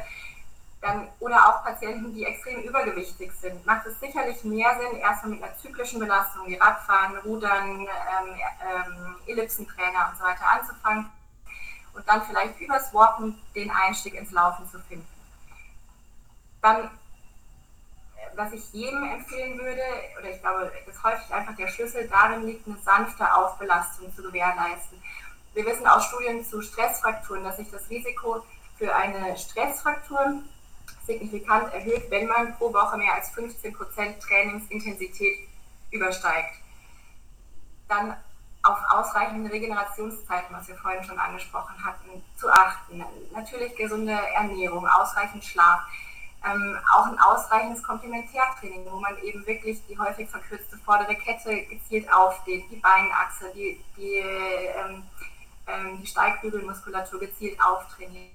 dann, 0.81 1.07
oder 1.19 1.37
auch 1.47 1.63
Patienten, 1.63 2.13
die 2.13 2.25
extrem 2.25 2.61
übergewichtig 2.61 3.31
sind, 3.33 3.63
macht 3.65 3.85
es 3.85 3.99
sicherlich 3.99 4.43
mehr 4.43 4.75
Sinn, 4.79 4.99
erstmal 4.99 5.33
mit 5.33 5.43
einer 5.43 5.55
zyklischen 5.57 5.99
Belastung 5.99 6.47
wie 6.47 6.55
Radfahren, 6.55 7.17
Rudern, 7.17 7.81
ähm, 7.81 7.87
ähm, 7.87 9.15
Ellipsentrainer 9.27 10.09
und 10.11 10.17
so 10.17 10.23
weiter 10.23 10.49
anzufangen 10.49 11.05
und 11.93 12.07
dann 12.09 12.23
vielleicht 12.25 12.59
übers 12.59 12.91
Walken 12.93 13.39
den 13.53 13.69
Einstieg 13.69 14.15
ins 14.15 14.31
Laufen 14.31 14.67
zu 14.69 14.79
finden. 14.79 15.07
Dann 16.61 16.89
was 18.35 18.53
ich 18.53 18.73
jedem 18.73 19.03
empfehlen 19.03 19.57
würde, 19.57 19.81
oder 20.19 20.29
ich 20.29 20.41
glaube, 20.41 20.71
dass 20.85 21.03
häufig 21.03 21.33
einfach 21.33 21.55
der 21.55 21.67
Schlüssel 21.67 22.07
darin 22.07 22.45
liegt, 22.45 22.67
eine 22.67 22.77
sanfte 22.77 23.33
Aufbelastung 23.33 24.13
zu 24.15 24.23
gewährleisten. 24.23 25.01
Wir 25.53 25.65
wissen 25.65 25.87
aus 25.87 26.05
Studien 26.05 26.43
zu 26.43 26.61
Stressfrakturen, 26.61 27.43
dass 27.43 27.57
sich 27.57 27.71
das 27.71 27.89
Risiko 27.89 28.43
für 28.77 28.93
eine 28.93 29.37
Stressfraktur 29.37 30.41
signifikant 31.05 31.73
erhöht, 31.73 32.09
wenn 32.09 32.27
man 32.27 32.55
pro 32.57 32.73
Woche 32.73 32.97
mehr 32.97 33.13
als 33.13 33.31
15% 33.33 34.19
Trainingsintensität 34.19 35.47
übersteigt. 35.91 36.55
Dann 37.87 38.17
auf 38.63 38.79
ausreichende 38.89 39.51
Regenerationszeiten, 39.51 40.55
was 40.55 40.67
wir 40.67 40.75
vorhin 40.75 41.03
schon 41.03 41.19
angesprochen 41.19 41.75
hatten, 41.85 42.23
zu 42.35 42.49
achten. 42.49 43.03
Natürlich 43.31 43.75
gesunde 43.75 44.17
Ernährung, 44.33 44.87
ausreichend 44.87 45.45
Schlaf 45.45 45.81
ähm, 46.45 46.77
auch 46.93 47.05
ein 47.07 47.19
ausreichendes 47.19 47.81
Komplementärtraining, 47.81 48.85
wo 48.89 48.99
man 48.99 49.17
eben 49.23 49.45
wirklich 49.47 49.81
die 49.87 49.97
häufig 49.97 50.29
verkürzte 50.29 50.77
vordere 50.77 51.15
Kette 51.15 51.63
gezielt 51.65 52.11
aufdehnt, 52.13 52.65
die 52.69 52.77
Beinachse, 52.77 53.51
die, 53.55 53.79
die, 53.97 54.17
ähm, 54.17 55.03
ähm, 55.67 55.99
die 56.01 56.07
Steigbügelmuskulatur 56.07 57.19
gezielt 57.19 57.57
auftrainiert 57.61 58.31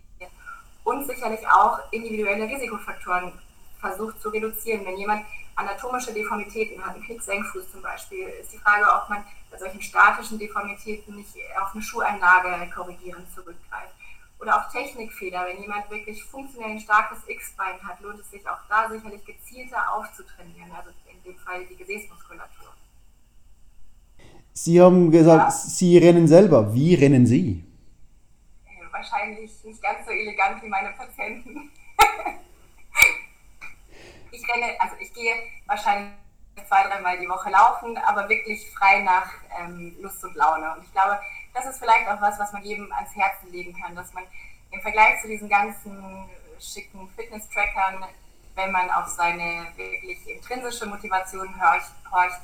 und 0.85 1.07
sicherlich 1.07 1.47
auch 1.47 1.79
individuelle 1.93 2.49
Risikofaktoren 2.49 3.33
versucht 3.79 4.21
zu 4.21 4.31
reduzieren. 4.31 4.85
Wenn 4.85 4.99
jemand 4.99 5.25
anatomische 5.55 6.13
Deformitäten 6.13 6.85
hat, 6.85 6.95
einen 6.95 7.05
Knicksenkfuß 7.05 7.71
zum 7.71 7.83
Beispiel, 7.83 8.27
ist 8.29 8.53
die 8.53 8.59
Frage, 8.59 8.87
ob 8.91 9.09
man 9.09 9.25
bei 9.51 9.59
solchen 9.59 9.81
statischen 9.81 10.39
Deformitäten 10.39 11.15
nicht 11.15 11.35
auf 11.61 11.73
eine 11.75 11.83
Schuheinlage 11.83 12.71
korrigierend 12.75 13.33
zurückgreift 13.33 14.00
oder 14.41 14.57
auch 14.57 14.73
Technikfehler. 14.73 15.47
Wenn 15.47 15.61
jemand 15.61 15.91
wirklich 15.91 16.25
funktionell 16.25 16.71
ein 16.71 16.81
starkes 16.81 17.19
X-Bein 17.27 17.81
hat, 17.83 18.01
lohnt 18.01 18.21
es 18.21 18.31
sich 18.31 18.49
auch 18.49 18.59
da 18.69 18.89
sicherlich 18.89 19.25
gezielter 19.25 19.93
aufzutrainieren, 19.93 20.73
also 20.73 20.91
in 21.13 21.23
dem 21.23 21.39
Fall 21.39 21.65
die 21.67 21.77
Gesäßmuskulatur. 21.77 22.75
Sie 24.53 24.81
haben 24.81 25.11
gesagt, 25.11 25.45
ja? 25.45 25.51
Sie 25.51 25.99
rennen 25.99 26.27
selber. 26.27 26.75
Wie 26.75 26.95
rennen 26.95 27.27
Sie? 27.27 27.65
Äh, 28.67 28.93
wahrscheinlich 28.93 29.53
nicht 29.65 29.83
ganz 29.83 30.05
so 30.05 30.11
elegant 30.11 30.63
wie 30.63 30.69
meine 30.69 30.91
Patienten. 30.91 31.71
ich 34.33 34.43
renne, 34.49 34.81
also 34.81 34.97
ich 35.01 35.13
gehe 35.15 35.35
wahrscheinlich 35.67 36.13
zwei, 36.67 36.83
dreimal 36.83 37.19
die 37.19 37.29
Woche 37.29 37.51
laufen, 37.51 37.97
aber 37.99 38.29
wirklich 38.29 38.71
frei 38.73 39.03
nach 39.03 39.33
ähm, 39.61 39.97
Lust 40.01 40.23
und 40.25 40.35
Laune. 40.35 40.75
Und 40.75 40.85
ich 40.85 40.93
glaube, 40.93 41.19
das 41.55 41.67
ist 41.67 41.79
vielleicht 41.79 42.09
auch 42.09 42.21
was, 42.21 42.39
was 42.39 42.53
man 42.53 42.63
jedem 42.63 42.91
ans 42.93 43.15
Herzen 43.15 43.51
legen 43.51 43.75
kann, 43.81 43.95
dass 43.95 44.13
man 44.13 44.25
im 44.71 44.81
Vergleich 44.81 45.21
zu 45.21 45.29
diesen 45.29 45.49
ganzen 45.49 46.27
schicken 46.61 47.09
Fitness-Trackern, 47.17 48.05
wenn 48.55 48.73
man 48.73 48.91
auf 48.91 49.09
seine 49.09 49.67
wirklich 49.77 50.19
intrinsische 50.29 50.87
Motivation 50.87 51.49
horcht, 51.61 51.93
horcht, 52.11 52.41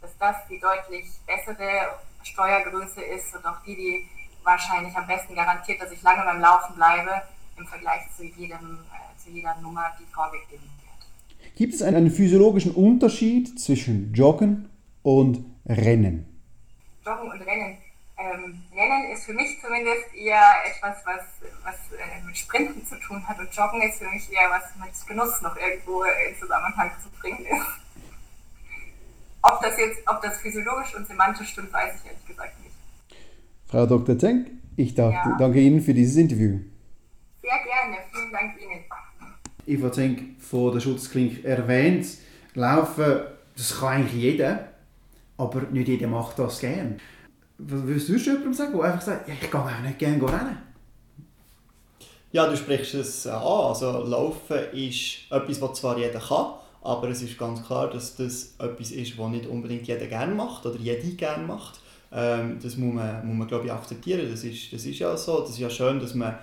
dass 0.00 0.16
das 0.18 0.36
die 0.48 0.60
deutlich 0.60 1.06
bessere 1.26 1.98
Steuergröße 2.22 3.02
ist 3.02 3.34
und 3.34 3.46
auch 3.46 3.62
die, 3.64 3.74
die 3.74 4.08
wahrscheinlich 4.44 4.94
am 4.96 5.06
besten 5.06 5.34
garantiert, 5.34 5.80
dass 5.80 5.90
ich 5.90 6.02
lange 6.02 6.22
beim 6.24 6.40
Laufen 6.40 6.74
bleibe, 6.76 7.22
im 7.56 7.66
Vergleich 7.66 8.02
zu, 8.16 8.24
jedem, 8.24 8.78
äh, 8.92 9.18
zu 9.18 9.30
jeder 9.30 9.56
Nummer, 9.60 9.92
die 9.98 10.04
vorgegeben 10.12 10.62
wird. 10.62 11.56
Gibt 11.56 11.74
es 11.74 11.82
einen, 11.82 11.96
einen 11.96 12.10
physiologischen 12.10 12.72
Unterschied 12.72 13.58
zwischen 13.58 14.12
Joggen 14.12 14.68
und 15.02 15.44
Rennen? 15.64 16.40
Joggen 17.04 17.30
und 17.30 17.40
Rennen 17.40 17.78
ähm, 18.18 18.62
Rennen 18.74 19.10
ist 19.12 19.24
für 19.24 19.34
mich 19.34 19.60
zumindest 19.60 20.14
eher 20.14 20.42
etwas, 20.64 20.96
was, 21.04 21.22
was 21.64 21.74
äh, 21.92 22.24
mit 22.24 22.36
Sprinten 22.36 22.84
zu 22.86 22.98
tun 22.98 23.26
hat 23.28 23.38
und 23.38 23.54
Joggen 23.54 23.82
ist 23.82 23.98
für 23.98 24.08
mich 24.08 24.32
eher 24.32 24.48
was 24.50 24.64
mit 24.76 25.06
Genuss 25.06 25.42
noch 25.42 25.56
irgendwo 25.56 26.02
in 26.02 26.34
Zusammenhang 26.38 26.90
zu 27.02 27.10
bringen 27.20 27.44
ist. 27.44 27.66
Ob 29.42 29.60
das 29.62 29.78
jetzt, 29.78 30.00
ob 30.06 30.22
das 30.22 30.38
physiologisch 30.38 30.94
und 30.96 31.06
semantisch 31.06 31.50
stimmt, 31.50 31.72
weiß 31.72 31.94
ich 32.00 32.06
ehrlich 32.06 32.26
gesagt 32.26 32.58
nicht. 32.62 32.74
Frau 33.66 33.86
Dr. 33.86 34.18
Zenk, 34.18 34.50
ich 34.76 34.94
danke, 34.94 35.30
ja. 35.30 35.36
danke 35.38 35.60
Ihnen 35.60 35.82
für 35.82 35.94
dieses 35.94 36.16
Interview. 36.16 36.60
Sehr 37.42 37.58
gerne, 37.64 37.98
vielen 38.12 38.32
Dank 38.32 38.60
Ihnen. 38.60 38.84
Eva 39.66 39.92
Zenk 39.92 40.40
von 40.40 40.72
der 40.72 40.80
Schutzklinik 40.80 41.44
erwähnt, 41.44 42.06
Laufen, 42.54 43.20
das 43.56 43.78
kann 43.78 43.88
eigentlich 43.88 44.14
jeder, 44.14 44.68
aber 45.36 45.62
nicht 45.62 45.88
jeder 45.88 46.08
macht 46.08 46.38
das 46.38 46.60
gern. 46.60 47.00
Was 47.58 47.82
würdest 47.82 48.08
du 48.08 48.16
jemandem 48.16 48.54
sagen, 48.54 48.72
der 48.76 48.82
einfach 48.82 49.02
sagt, 49.02 49.28
ja, 49.28 49.34
ich 49.34 49.50
gehe 49.50 49.60
auch 49.60 49.80
nicht 49.82 49.98
gerne 49.98 50.22
rennen? 50.22 50.58
Ja, 52.32 52.46
du 52.48 52.56
sprichst 52.56 52.94
es 52.94 53.26
an. 53.26 53.42
Also 53.42 54.04
Laufen 54.04 54.58
ist 54.72 55.30
etwas, 55.30 55.60
was 55.60 55.80
zwar 55.80 55.96
jeder 55.96 56.20
kann, 56.20 56.54
aber 56.82 57.08
es 57.08 57.22
ist 57.22 57.38
ganz 57.38 57.64
klar, 57.64 57.88
dass 57.88 58.16
das 58.16 58.54
etwas 58.58 58.90
ist, 58.90 59.16
was 59.16 59.30
nicht 59.30 59.46
unbedingt 59.46 59.86
jeder 59.86 60.06
gerne 60.06 60.34
macht 60.34 60.66
oder 60.66 60.78
jede 60.78 61.08
gerne 61.12 61.46
macht. 61.46 61.80
Ähm, 62.12 62.58
das 62.62 62.76
muss 62.76 62.94
man, 62.94 63.26
muss 63.26 63.36
man 63.36 63.48
glaube 63.48 63.66
ich, 63.66 63.72
akzeptieren. 63.72 64.28
Das 64.30 64.44
ist, 64.44 64.72
das 64.72 64.84
ist 64.84 64.98
ja 64.98 65.16
so. 65.16 65.40
Das 65.40 65.50
ist 65.50 65.58
ja 65.58 65.70
schön, 65.70 65.98
dass 65.98 66.14
man 66.14 66.34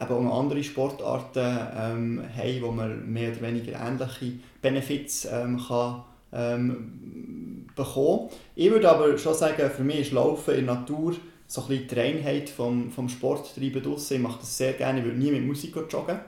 eben 0.00 0.28
auch 0.28 0.40
andere 0.40 0.62
Sportarten 0.62 1.58
ähm, 1.76 2.22
haben, 2.36 2.62
wo 2.62 2.70
man 2.70 3.10
mehr 3.10 3.32
oder 3.32 3.40
weniger 3.40 3.80
ähnliche 3.80 4.38
Benefits 4.60 5.26
ähm, 5.30 5.60
kann 5.66 6.02
ähm, 6.32 7.66
bekommen. 7.74 8.28
Ich 8.54 8.70
würde 8.70 8.90
aber 8.90 9.16
schon 9.18 9.34
sagen, 9.34 9.70
für 9.70 9.84
mich 9.84 10.00
ist 10.00 10.12
Laufen 10.12 10.54
in 10.54 10.66
der 10.66 10.76
Natur 10.76 11.14
so 11.46 11.62
ein 11.62 11.68
bisschen 11.68 11.88
die 11.88 11.94
Reinheit 11.94 12.50
vom, 12.50 12.90
vom 12.90 13.08
Sporttreiben 13.08 13.82
draussen. 13.82 14.16
Ich 14.16 14.22
mache 14.22 14.40
das 14.40 14.56
sehr 14.56 14.74
gerne, 14.74 15.00
ich 15.00 15.04
würde 15.06 15.18
nie 15.18 15.30
mit 15.30 15.46
Musik 15.46 15.74
joggen. 15.90 16.18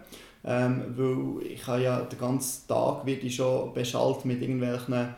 Ähm, 0.43 0.85
weil 0.97 1.47
ich 1.47 1.67
habe 1.67 1.83
ja 1.83 2.01
den 2.01 2.19
ganzen 2.19 2.67
Tag 2.67 3.05
wird 3.05 3.23
ich 3.25 3.37
schon 3.37 3.75
beschallt 3.75 4.25
mit 4.25 4.41
irgendwelchen 4.41 5.15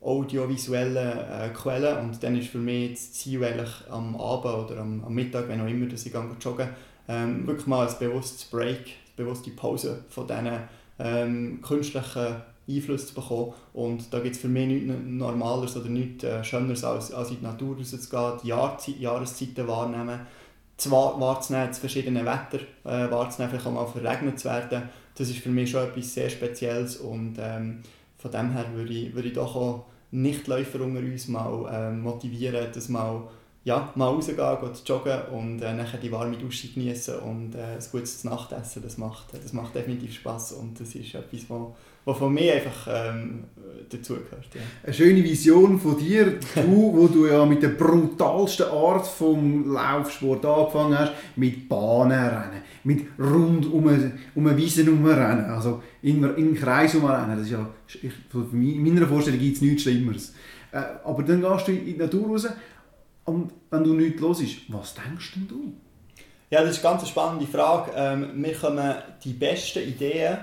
audiovisuellen 0.00 1.18
äh, 1.18 1.48
Quellen 1.50 1.98
und 1.98 2.22
dann 2.22 2.36
ist 2.36 2.48
für 2.48 2.58
mich 2.58 2.92
das 2.92 3.12
Ziel 3.12 3.44
eigentlich 3.44 3.70
am 3.90 4.16
Abend 4.16 4.70
oder 4.70 4.80
am, 4.80 5.04
am 5.04 5.14
Mittag, 5.14 5.48
wenn 5.48 5.60
auch 5.60 5.68
immer, 5.68 5.86
dass 5.86 6.06
ich 6.06 6.14
joggen, 6.14 6.68
ähm, 7.06 7.46
wirklich 7.46 7.66
mal 7.66 7.86
ein 7.86 7.94
bewusstes 7.98 8.46
Break, 8.46 8.78
eine 8.78 9.26
bewusste 9.26 9.50
Pause 9.50 10.04
von 10.08 10.26
diesen 10.26 10.58
ähm, 10.98 11.60
künstlichen 11.62 12.36
Einfluss 12.76 13.08
zu 13.08 13.14
bekommen. 13.14 13.52
Und 13.72 14.12
da 14.12 14.20
gibt 14.20 14.36
es 14.36 14.40
für 14.40 14.48
mich 14.48 14.66
nichts 14.66 14.92
Normaleres 15.04 15.76
oder 15.76 15.88
nichts 15.88 16.24
äh, 16.24 16.42
Schöneres, 16.44 16.84
als, 16.84 17.12
als 17.12 17.30
in 17.30 17.38
die 17.38 17.44
Natur 17.44 17.76
rauszugehen, 17.76 18.38
die 18.42 18.48
Jahrzeit, 18.48 19.00
Jahreszeiten 19.00 19.68
wahrnehmen, 19.68 20.20
zu 20.76 20.90
wahrzunehmen, 20.90 21.68
das 21.68 21.78
verschiedene 21.78 22.24
Wetter 22.24 22.60
äh, 22.84 23.10
wahrzunehmen, 23.10 23.50
vielleicht 23.50 23.66
auch 23.66 23.72
mal 23.72 23.86
verregnet 23.86 24.38
zu 24.38 24.48
werden. 24.48 24.88
Das 25.14 25.28
ist 25.28 25.38
für 25.38 25.50
mich 25.50 25.70
schon 25.70 25.84
etwas 25.84 26.14
sehr 26.14 26.30
Spezielles 26.30 26.96
und 26.96 27.36
ähm, 27.38 27.80
von 28.18 28.30
dem 28.30 28.52
her 28.52 28.66
würde 28.74 28.92
ich, 28.92 29.14
würde 29.14 29.28
ich 29.28 29.34
doch 29.34 29.54
auch 29.54 29.84
Nichtläufer 30.10 30.80
unter 30.80 31.00
uns 31.00 31.28
mal 31.28 31.68
äh, 31.70 31.90
motivieren, 31.90 32.66
das 32.72 32.88
mal 32.88 33.28
ja, 33.64 33.92
mal 33.94 34.08
rausgehen, 34.08 34.36
gehen 34.36 34.72
joggen 34.84 35.22
und 35.32 35.62
äh, 35.62 35.72
nachher 35.72 35.98
die 35.98 36.10
warme 36.10 36.36
Dusche 36.36 36.68
genießen 36.68 37.20
und 37.20 37.54
äh, 37.54 37.76
ein 37.76 37.84
gutes 37.92 38.24
Nachtessen. 38.24 38.82
Das 38.82 38.98
macht, 38.98 39.26
das 39.32 39.52
macht 39.52 39.74
definitiv 39.74 40.14
Spass 40.14 40.52
und 40.52 40.80
das 40.80 40.94
ist 40.94 41.14
etwas, 41.14 41.48
was, 41.48 41.68
was 42.04 42.18
von 42.18 42.34
mir 42.34 42.54
einfach 42.54 42.88
ähm, 42.88 43.44
dazugehört. 43.88 44.46
Ja. 44.54 44.60
Eine 44.84 44.94
schöne 44.94 45.22
Vision 45.22 45.78
von 45.78 45.98
dir, 45.98 46.38
du, 46.54 46.92
wo 46.96 47.06
du 47.06 47.26
ja 47.26 47.44
mit 47.44 47.62
der 47.62 47.68
brutalsten 47.68 48.66
Art 48.66 49.06
vom 49.06 49.72
Laufsport 49.72 50.44
angefangen 50.44 50.98
hast, 50.98 51.12
mit 51.36 51.68
Bahnenrennen, 51.68 52.62
mit 52.84 53.06
rund 53.18 53.72
um 53.72 53.86
eine, 53.88 54.18
um 54.34 54.46
eine 54.46 54.56
Wiese 54.56 54.84
herumrennen, 54.84 55.44
also 55.46 55.82
in, 56.02 56.24
in 56.36 56.54
Kreis 56.54 56.94
herumrennen. 56.94 57.36
Das 57.36 57.46
ist 57.46 57.52
ja, 57.52 57.68
in 58.52 58.82
meiner 58.82 59.06
Vorstellung 59.06 59.38
gibt 59.38 59.56
es 59.56 59.62
nichts 59.62 59.82
Schlimmeres. 59.82 60.34
Äh, 60.72 60.82
aber 61.04 61.22
dann 61.22 61.40
gehst 61.40 61.68
du 61.68 61.72
in 61.72 61.84
die 61.84 61.96
Natur 61.96 62.28
raus 62.28 62.48
und 63.24 63.52
wenn 63.70 63.84
du 63.84 63.94
nichts 63.94 64.20
hörst, 64.20 64.42
was 64.68 64.94
denkst 64.94 65.34
denn 65.34 65.48
du? 65.48 65.74
Ja, 66.50 66.62
das 66.62 66.76
ist 66.76 66.84
eine 66.84 66.96
ganz 66.96 67.08
spannende 67.08 67.46
Frage. 67.46 67.92
Ähm, 67.96 68.42
wir 68.42 68.54
kommen 68.54 68.94
die 69.24 69.32
besten 69.32 69.78
Ideen, 69.88 70.38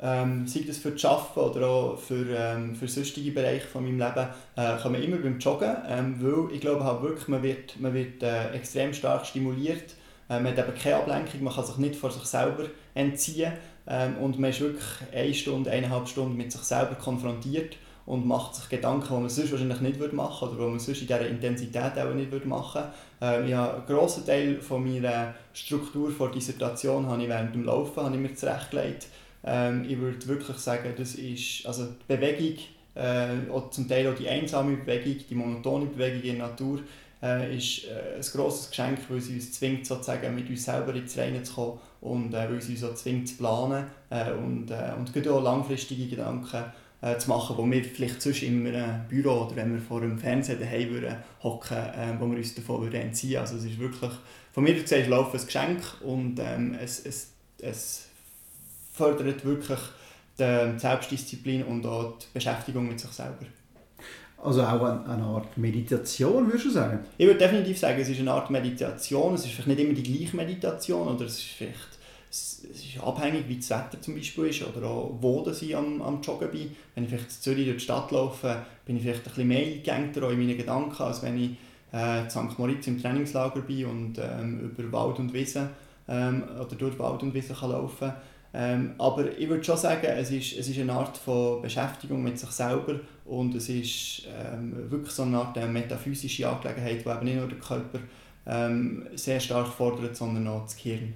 ähm, 0.00 0.46
sei 0.46 0.60
das 0.66 0.78
für 0.78 0.92
das 0.92 1.04
Arbeiten 1.04 1.40
oder 1.40 1.66
auch 1.68 1.98
für, 1.98 2.26
ähm, 2.36 2.74
für 2.74 2.86
sonstige 2.86 3.32
Bereiche 3.32 3.66
von 3.66 3.84
meinem 3.84 3.98
Leben, 3.98 4.28
äh, 4.56 4.76
kommen 4.80 5.02
immer 5.02 5.16
beim 5.16 5.38
Joggen, 5.38 5.76
ähm, 5.88 6.16
weil 6.20 6.54
ich 6.54 6.60
glaube 6.60 6.84
halt 6.84 7.02
wirklich, 7.02 7.28
man 7.28 7.42
wird, 7.42 7.80
man 7.80 7.94
wird 7.94 8.22
äh, 8.22 8.50
extrem 8.52 8.94
stark 8.94 9.26
stimuliert, 9.26 9.94
äh, 10.30 10.40
man 10.40 10.56
hat 10.56 10.58
eben 10.58 10.78
keine 10.78 10.96
Ablenkung, 10.96 11.42
man 11.42 11.54
kann 11.54 11.64
sich 11.64 11.76
nicht 11.78 11.96
vor 11.96 12.10
sich 12.10 12.24
selber 12.24 12.64
entziehen 12.94 13.52
ähm, 13.88 14.16
und 14.18 14.38
man 14.38 14.50
ist 14.50 14.60
wirklich 14.60 14.84
eine 15.12 15.34
Stunde, 15.34 15.70
eineinhalb 15.70 16.06
Stunden 16.06 16.36
mit 16.36 16.52
sich 16.52 16.62
selber 16.62 16.94
konfrontiert 16.94 17.76
und 18.06 18.26
macht 18.26 18.54
sich 18.54 18.68
Gedanken, 18.68 19.06
die 19.08 19.20
man 19.20 19.28
sonst 19.28 19.50
wahrscheinlich 19.50 19.80
nicht 19.80 20.12
machen 20.14 20.48
würde 20.48 20.62
oder 20.62 20.64
die 20.64 20.70
man 20.70 20.78
sonst 20.78 21.00
in 21.02 21.06
dieser 21.06 21.28
Intensität 21.28 21.98
auch 21.98 22.14
nicht 22.14 22.46
machen 22.46 22.82
würde. 23.20 23.42
Ähm, 23.42 23.48
ja, 23.48 23.74
einen 23.74 23.86
grossen 23.86 24.24
Teil 24.24 24.60
von 24.62 24.82
meiner 24.82 25.34
Struktur 25.52 26.10
vor 26.10 26.30
Dissertation 26.30 27.06
habe 27.06 27.22
ich 27.22 27.28
während 27.28 27.54
dem 27.54 27.64
Laufen 27.64 28.02
habe 28.02 28.14
ich 28.14 28.22
mir 28.22 28.34
zurechtgelegt. 28.34 29.08
Ähm, 29.44 29.84
ich 29.88 29.98
würde 29.98 30.26
wirklich 30.26 30.56
sagen, 30.58 30.92
das 30.96 31.14
ist 31.14 31.66
also 31.66 31.86
die 31.86 32.16
Bewegung, 32.16 32.58
äh, 32.94 33.70
zum 33.70 33.88
Teil 33.88 34.08
auch 34.08 34.16
die 34.16 34.28
einsame 34.28 34.76
Bewegung, 34.76 35.16
die 35.28 35.34
monotone 35.34 35.86
Bewegung 35.86 36.22
in 36.22 36.38
der 36.38 36.48
Natur, 36.48 36.80
äh, 37.22 37.56
ist 37.56 37.84
äh, 37.84 38.16
ein 38.16 38.22
grosses 38.22 38.70
Geschenk, 38.70 38.98
weil 39.08 39.20
sie 39.20 39.34
uns 39.34 39.52
zwingt, 39.52 39.86
sozusagen 39.86 40.34
mit 40.34 40.48
uns 40.48 40.64
selber 40.64 40.94
ins 40.94 41.16
Reine 41.16 41.42
zu 41.42 41.54
kommen 41.54 41.78
und 42.00 42.34
äh, 42.34 42.48
weil 42.50 42.60
sie 42.60 42.72
uns 42.72 42.84
auch 42.84 42.94
zwingt 42.94 43.28
zu 43.28 43.36
planen 43.36 43.86
äh, 44.10 44.32
und, 44.32 44.70
äh, 44.70 44.92
und 44.96 45.28
auch 45.28 45.42
langfristige 45.42 46.06
Gedanken 46.06 46.64
äh, 47.00 47.16
zu 47.18 47.28
machen, 47.28 47.56
wo 47.56 47.68
wir 47.68 47.84
vielleicht 47.84 48.22
sonst 48.22 48.42
in 48.42 48.66
einem 48.66 49.06
Büro 49.08 49.46
oder 49.46 49.56
wenn 49.56 49.74
wir 49.74 49.80
vor 49.80 50.02
einem 50.02 50.18
Fernseher 50.18 50.56
daheim 50.56 50.90
würden 50.90 51.16
hocken, 51.42 51.76
äh, 51.76 52.14
wo 52.18 52.26
wir 52.30 52.38
uns 52.38 52.54
davon 52.54 52.82
würden 52.82 53.00
entziehen. 53.00 53.40
Also 53.40 53.56
es 53.56 53.64
ist 53.64 53.78
wirklich, 53.78 54.12
von 54.52 54.64
mir 54.64 54.74
aus 54.74 54.82
gesehen, 54.82 55.10
Laufen 55.10 55.38
ein 55.38 55.46
Geschenk 55.46 55.82
und 56.02 56.38
ähm, 56.40 56.76
es, 56.80 57.04
es, 57.04 57.32
es 57.60 58.07
fördert 58.98 59.44
wirklich 59.44 59.78
die 60.38 60.78
Selbstdisziplin 60.78 61.64
und 61.64 61.86
auch 61.86 62.18
die 62.18 62.26
Beschäftigung 62.34 62.88
mit 62.88 63.00
sich 63.00 63.10
selber. 63.10 63.46
Also 64.42 64.62
auch 64.62 64.82
eine 64.82 65.22
Art 65.24 65.56
Meditation, 65.58 66.46
würdest 66.46 66.66
du 66.66 66.70
sagen? 66.70 67.00
Ich 67.16 67.26
würde 67.26 67.40
definitiv 67.40 67.78
sagen, 67.78 68.00
es 68.00 68.08
ist 68.08 68.20
eine 68.20 68.30
Art 68.30 68.50
Meditation. 68.50 69.34
Es 69.34 69.44
ist 69.44 69.52
vielleicht 69.52 69.68
nicht 69.68 69.80
immer 69.80 69.94
die 69.94 70.02
gleiche 70.02 70.36
Meditation 70.36 71.08
oder 71.08 71.24
es 71.24 71.38
ist 71.38 71.50
vielleicht 71.56 71.98
es 72.30 72.62
ist 72.64 73.02
abhängig, 73.02 73.48
wie 73.48 73.56
das 73.56 73.70
Wetter 73.70 74.00
zum 74.02 74.14
Beispiel 74.14 74.44
ist 74.46 74.62
oder 74.62 74.86
auch 74.86 75.16
wo 75.20 75.42
dass 75.42 75.62
ich 75.62 75.74
am, 75.74 76.02
am 76.02 76.20
Joggen 76.20 76.50
bin. 76.50 76.76
Wenn 76.94 77.04
ich 77.04 77.10
vielleicht 77.10 77.24
in 77.24 77.30
Zürich 77.30 77.64
durch 77.64 77.78
die 77.78 77.84
Stadt 77.84 78.10
laufe, 78.10 78.64
bin 78.84 78.96
ich 78.96 79.02
vielleicht 79.02 79.20
ein 79.20 79.24
bisschen 79.24 79.48
mehr 79.48 79.66
eingängter 79.66 80.30
in 80.30 80.38
meinen 80.38 80.56
Gedanken, 80.56 81.02
als 81.02 81.22
wenn 81.22 81.42
ich 81.42 81.50
äh, 81.92 82.20
in 82.20 82.30
St. 82.30 82.58
Moritz 82.58 82.86
im 82.86 83.00
Trainingslager 83.00 83.62
bin 83.62 83.86
und 83.86 84.18
ähm, 84.18 84.60
über 84.76 84.92
Wald 84.92 85.18
und 85.18 85.32
Wiesen 85.32 85.70
ähm, 86.06 86.44
oder 86.60 86.76
durch 86.76 86.98
Wald 86.98 87.22
und 87.22 87.32
Wiesen 87.32 87.56
kann 87.56 87.70
laufen 87.70 88.12
ähm, 88.54 88.94
aber 88.98 89.36
ich 89.38 89.48
würde 89.48 89.62
schon 89.62 89.76
sagen, 89.76 90.06
es 90.06 90.30
ist, 90.30 90.56
es 90.56 90.68
ist 90.68 90.78
eine 90.78 90.92
Art 90.92 91.18
von 91.18 91.60
Beschäftigung 91.60 92.22
mit 92.22 92.38
sich 92.38 92.50
selber 92.50 92.98
und 93.26 93.54
es 93.54 93.68
ist 93.68 94.22
ähm, 94.26 94.90
wirklich 94.90 95.12
so 95.12 95.24
eine 95.24 95.38
Art 95.38 95.58
eine 95.58 95.70
metaphysische 95.70 96.48
Angelegenheit, 96.48 97.04
die 97.04 97.08
eben 97.08 97.24
nicht 97.24 97.36
nur 97.36 97.48
den 97.48 97.60
Körper 97.60 97.98
ähm, 98.46 99.06
sehr 99.14 99.38
stark 99.38 99.68
fordert, 99.68 100.16
sondern 100.16 100.48
auch 100.48 100.62
das 100.62 100.76
Gehirn. 100.76 101.12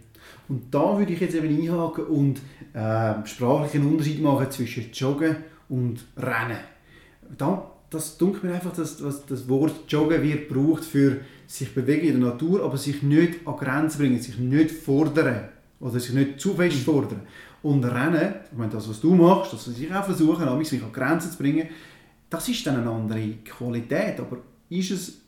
Und 0.48 0.72
da 0.72 0.98
würde 0.98 1.14
ich 1.14 1.20
jetzt 1.20 1.34
eben 1.34 1.48
einhaken 1.48 2.04
und 2.04 2.40
äh, 2.74 3.26
sprachlichen 3.26 3.86
Unterschied 3.86 4.20
machen 4.20 4.50
zwischen 4.50 4.92
Joggen 4.92 5.36
und 5.70 6.04
Rennen. 6.18 6.58
Da, 7.38 7.70
das 7.88 8.18
dunkelt 8.18 8.44
mir 8.44 8.54
einfach, 8.54 8.74
dass, 8.74 8.98
dass 8.98 9.24
das 9.24 9.48
Wort 9.48 9.74
Joggen 9.88 10.22
wird 10.22 10.48
gebraucht 10.48 10.84
für 10.84 11.20
sich 11.46 11.74
bewegen 11.74 12.06
in 12.08 12.20
der 12.20 12.30
Natur, 12.30 12.62
aber 12.62 12.76
sich 12.76 13.02
nicht 13.02 13.46
an 13.46 13.56
Grenzen 13.56 13.98
bringen, 13.98 14.20
sich 14.20 14.38
nicht 14.38 14.70
fordern 14.70 15.48
oder 15.82 16.00
sich 16.00 16.14
nicht 16.14 16.40
zu 16.40 16.54
fest 16.54 16.78
mhm. 16.78 16.80
fordern. 16.80 17.20
Und 17.62 17.84
Rennen, 17.84 18.34
ich 18.50 18.58
meine, 18.58 18.72
das, 18.72 18.88
was 18.88 19.00
du 19.00 19.14
machst, 19.14 19.52
dass 19.52 19.68
ich 19.68 19.92
auch 19.92 20.04
versuche, 20.04 20.46
mich 20.56 20.82
an 20.82 20.92
Grenzen 20.92 21.30
zu 21.30 21.38
bringen, 21.38 21.68
das 22.30 22.48
ist 22.48 22.66
dann 22.66 22.76
eine 22.76 22.90
andere 22.90 23.34
Qualität. 23.44 24.18
Aber 24.18 24.38
ist 24.70 24.90
es, 24.90 25.20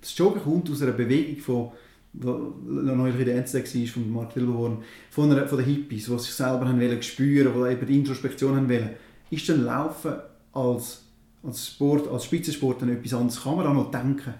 das 0.00 0.16
Joggen 0.18 0.42
kommt 0.42 0.70
aus 0.70 0.82
einer 0.82 0.92
Bewegung 0.92 1.38
von 1.38 1.70
noch 2.14 2.94
neulich 2.94 3.18
in 3.20 3.24
der 3.24 3.36
NZD 3.36 3.74
war, 3.74 3.86
von 3.86 4.12
Mark 4.12 4.36
Wilberhorn, 4.36 4.84
von, 5.10 5.32
einer, 5.32 5.48
von 5.48 5.56
den 5.56 5.66
Hippies, 5.66 6.06
die 6.06 6.18
sich 6.18 6.34
selber 6.34 6.68
haben 6.68 6.78
wollen, 6.78 7.02
spüren 7.02 7.54
die 7.54 7.72
eben 7.72 7.86
die 7.86 7.98
Introspektion 7.98 8.56
haben 8.56 8.68
wollen. 8.68 8.90
Ist 9.30 9.48
dann 9.48 9.64
Laufen 9.64 10.12
als, 10.52 11.04
als 11.42 11.68
Sport, 11.68 12.08
als 12.08 12.26
Spitzensport 12.26 12.82
dann 12.82 12.90
etwas 12.90 13.14
anderes? 13.14 13.42
Kann 13.42 13.56
man 13.56 13.64
da 13.64 13.72
noch 13.72 13.90
denken? 13.90 14.34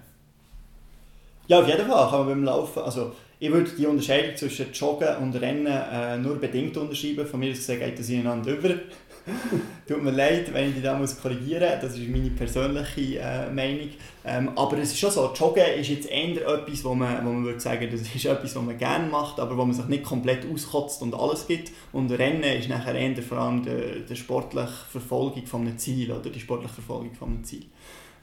Ja, 1.46 1.60
auf 1.60 1.66
jeden 1.66 1.86
Fall 1.86 2.10
kann 2.10 2.18
man 2.18 2.28
beim 2.28 2.44
Laufen, 2.44 2.82
also 2.82 3.12
ich 3.42 3.50
würde 3.50 3.72
die 3.76 3.86
Unterscheidung 3.86 4.36
zwischen 4.36 4.72
Joggen 4.72 5.16
und 5.16 5.34
Rennen 5.34 5.66
äh, 5.66 6.16
nur 6.16 6.36
bedingt 6.36 6.76
unterschreiben. 6.76 7.26
Von 7.26 7.40
mir 7.40 7.50
aus 7.50 7.66
geht 7.66 7.98
das 7.98 8.08
ineinander 8.08 8.52
über. 8.52 8.68
Tut 9.88 10.00
mir 10.00 10.12
leid, 10.12 10.54
wenn 10.54 10.68
ich 10.68 10.74
dich 10.74 10.84
da 10.84 10.96
muss 10.96 11.20
korrigieren 11.20 11.68
muss. 11.68 11.80
Das 11.82 11.98
ist 11.98 12.08
meine 12.08 12.30
persönliche 12.30 13.18
äh, 13.18 13.50
Meinung. 13.50 13.88
Ähm, 14.24 14.50
aber 14.54 14.78
es 14.78 14.92
ist 14.92 15.00
schon 15.00 15.10
so, 15.10 15.32
Joggen 15.34 15.64
ist 15.76 15.88
jetzt 15.88 16.08
eher 16.08 16.36
etwas, 16.46 16.84
wo 16.84 16.94
man, 16.94 17.26
wo 17.26 17.30
man 17.30 17.44
würde 17.44 17.58
sagen, 17.58 17.88
das 17.90 18.02
ist 18.02 18.24
etwas, 18.26 18.54
was 18.54 18.62
man 18.62 18.78
gerne 18.78 19.08
macht, 19.08 19.40
aber 19.40 19.56
wo 19.56 19.64
man 19.64 19.74
sich 19.74 19.86
nicht 19.86 20.04
komplett 20.04 20.46
auskotzt 20.48 21.02
und 21.02 21.12
alles 21.12 21.48
gibt. 21.48 21.72
Und 21.92 22.12
Rennen 22.12 22.44
ist 22.44 22.68
nachher 22.68 22.94
eher 22.94 23.20
vor 23.24 23.38
allem 23.38 23.64
die, 23.64 24.04
die 24.08 24.14
sportliche 24.14 24.68
Verfolgung 24.88 25.46
von 25.46 25.62
einem 25.62 25.78
Ziel 25.78 26.12
oder 26.12 26.30
die 26.30 26.38
sportliche 26.38 26.74
Verfolgung 26.74 27.12
von 27.14 27.30
einem 27.30 27.42
Ziel. 27.42 27.64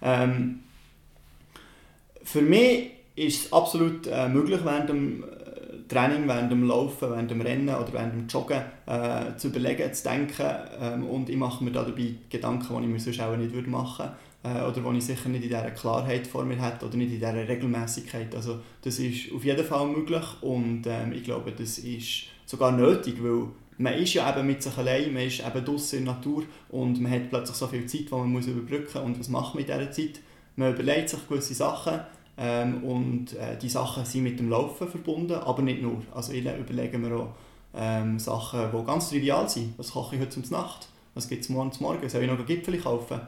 Ähm, 0.01 0.61
für 2.24 2.41
mich 2.41 2.99
ist 3.20 3.45
es 3.45 3.53
absolut 3.53 4.07
äh, 4.07 4.30
möglich, 4.30 4.61
während 4.63 4.89
dem 4.89 5.24
Training, 5.89 6.28
während 6.28 6.51
dem 6.51 6.67
Laufen, 6.67 7.09
während 7.09 7.32
dem 7.32 7.41
Rennen 7.41 7.70
oder 7.70 7.91
während 7.91 8.13
dem 8.13 8.28
Joggen 8.28 8.61
äh, 8.86 9.36
zu 9.38 9.47
überlegen, 9.47 9.91
zu 9.93 10.03
denken 10.03 10.47
ähm, 10.80 11.07
und 11.07 11.30
ich 11.30 11.36
mache 11.36 11.63
mir 11.63 11.72
da 11.72 11.84
dabei 11.84 12.13
Gedanken, 12.30 12.78
die 12.78 12.84
ich 12.86 12.91
mir 12.91 12.99
sonst 12.99 13.22
auch 13.22 13.36
nicht 13.36 13.53
würde 13.53 13.70
machen 13.70 14.05
würde 14.43 14.59
äh, 14.59 14.63
oder 14.63 14.91
die 14.91 14.97
ich 14.99 15.05
sicher 15.05 15.30
nicht 15.30 15.43
in 15.43 15.49
dieser 15.49 15.72
Klarheit 15.72 16.28
vor 16.28 16.45
mir 16.45 16.61
hätte 16.61 16.86
oder 16.86 16.95
nicht 16.95 17.11
in 17.11 17.20
dieser 17.20 17.34
Regelmäßigkeit. 17.34 18.34
Also 18.36 18.59
das 18.84 18.99
ist 18.99 19.32
auf 19.34 19.43
jeden 19.43 19.65
Fall 19.65 19.88
möglich 19.88 20.24
und 20.41 20.84
ähm, 20.86 21.11
ich 21.11 21.24
glaube, 21.24 21.51
das 21.51 21.80
ist 21.80 22.26
sogar 22.45 22.72
nötig, 22.72 23.15
weil 23.22 23.47
man 23.80 23.93
ist 23.93 24.13
ja 24.13 24.30
eben 24.30 24.45
mit 24.45 24.61
sich 24.61 24.78
allein, 24.78 25.13
man 25.13 25.24
ist 25.24 25.39
eben 25.39 25.65
draußen 25.65 25.99
in 25.99 26.05
der 26.05 26.13
Natur 26.15 26.43
und 26.70 27.01
man 27.01 27.11
hat 27.11 27.30
plötzlich 27.30 27.57
so 27.57 27.67
viel 27.67 27.86
Zeit, 27.86 28.09
die 28.09 28.13
man 28.13 28.32
muss 28.32 28.47
überbrücken 28.47 28.93
muss 28.93 29.05
und 29.05 29.20
was 29.20 29.30
macht 29.30 29.55
man 29.55 29.63
in 29.63 29.67
dieser 29.67 29.91
Zeit? 29.91 30.20
Man 30.55 30.74
überlegt 30.74 31.09
sich 31.09 31.28
gewisse 31.28 31.53
Sachen, 31.53 31.99
ähm, 32.42 32.84
und 32.86 33.34
äh, 33.34 33.58
die 33.58 33.68
Sachen 33.68 34.06
sind 34.06 34.24
mit 34.24 34.40
dem 34.40 34.50
Laufen 34.50 34.88
verbunden, 34.88 35.34
aber 35.34 35.62
nicht 35.62 35.82
nur. 35.82 36.02
Also 36.14 36.32
ich 36.32 36.46
überlege 36.46 36.98
mir 36.98 37.14
auch 37.14 37.36
ähm, 37.76 38.18
Sachen, 38.18 38.72
die 38.72 38.86
ganz 38.86 39.10
trivial 39.10 39.50
sind. 39.50 39.78
Was 39.78 39.92
koche 39.92 40.16
ich 40.16 40.22
heute 40.22 40.42
zum 40.42 40.44
Nacht? 40.50 40.88
Was 41.16 41.28
gibt 41.28 41.44
es 41.44 41.50
morgen 41.50 41.74
zum 41.74 41.88
Morgen? 41.88 42.08
Soll 42.08 42.24
ich 42.24 42.30
noch 42.30 42.46
Gipfel 42.46 42.80
kaufen? 42.80 43.20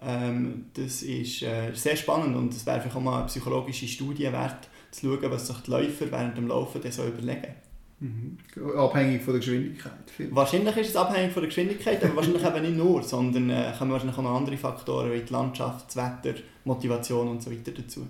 Ähm, 0.00 0.66
das 0.74 1.02
ist 1.02 1.42
äh, 1.42 1.72
sehr 1.74 1.96
spannend 1.96 2.36
und 2.36 2.54
es 2.54 2.64
wäre 2.64 2.80
vielleicht 2.80 2.96
auch 2.96 3.00
mal 3.00 3.18
eine 3.18 3.26
psychologische 3.26 3.88
Studie 3.88 4.32
wert, 4.32 4.68
zu 4.92 5.06
schauen, 5.06 5.30
was 5.30 5.48
sich 5.48 5.56
die 5.58 5.70
Läufer 5.70 6.10
während 6.10 6.36
dem 6.36 6.46
Laufen 6.46 6.80
so 6.90 7.04
überlegen. 7.04 7.54
Mhm. 7.98 8.38
Abhängig 8.76 9.22
von 9.22 9.34
der 9.34 9.40
Geschwindigkeit. 9.40 9.92
Wahrscheinlich 10.30 10.76
ist 10.76 10.90
es 10.90 10.96
abhängig 10.96 11.32
von 11.32 11.42
der 11.42 11.48
Geschwindigkeit, 11.48 12.02
aber 12.04 12.16
wahrscheinlich 12.16 12.44
eben 12.44 12.62
nicht 12.62 12.76
nur, 12.76 13.02
sondern 13.02 13.50
äh, 13.50 13.72
kommen 13.76 13.92
wahrscheinlich 13.92 14.18
auch 14.18 14.22
noch 14.22 14.36
andere 14.36 14.56
Faktoren 14.56 15.12
wie 15.12 15.20
die 15.20 15.32
Landschaft, 15.32 15.86
das 15.88 15.96
Wetter, 15.96 16.38
Motivation 16.64 17.28
und 17.28 17.42
so 17.42 17.50
weiter 17.50 17.70
dazu. 17.72 18.06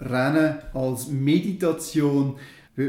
Rennen 0.00 0.58
als 0.72 1.08
Meditation 1.08 2.36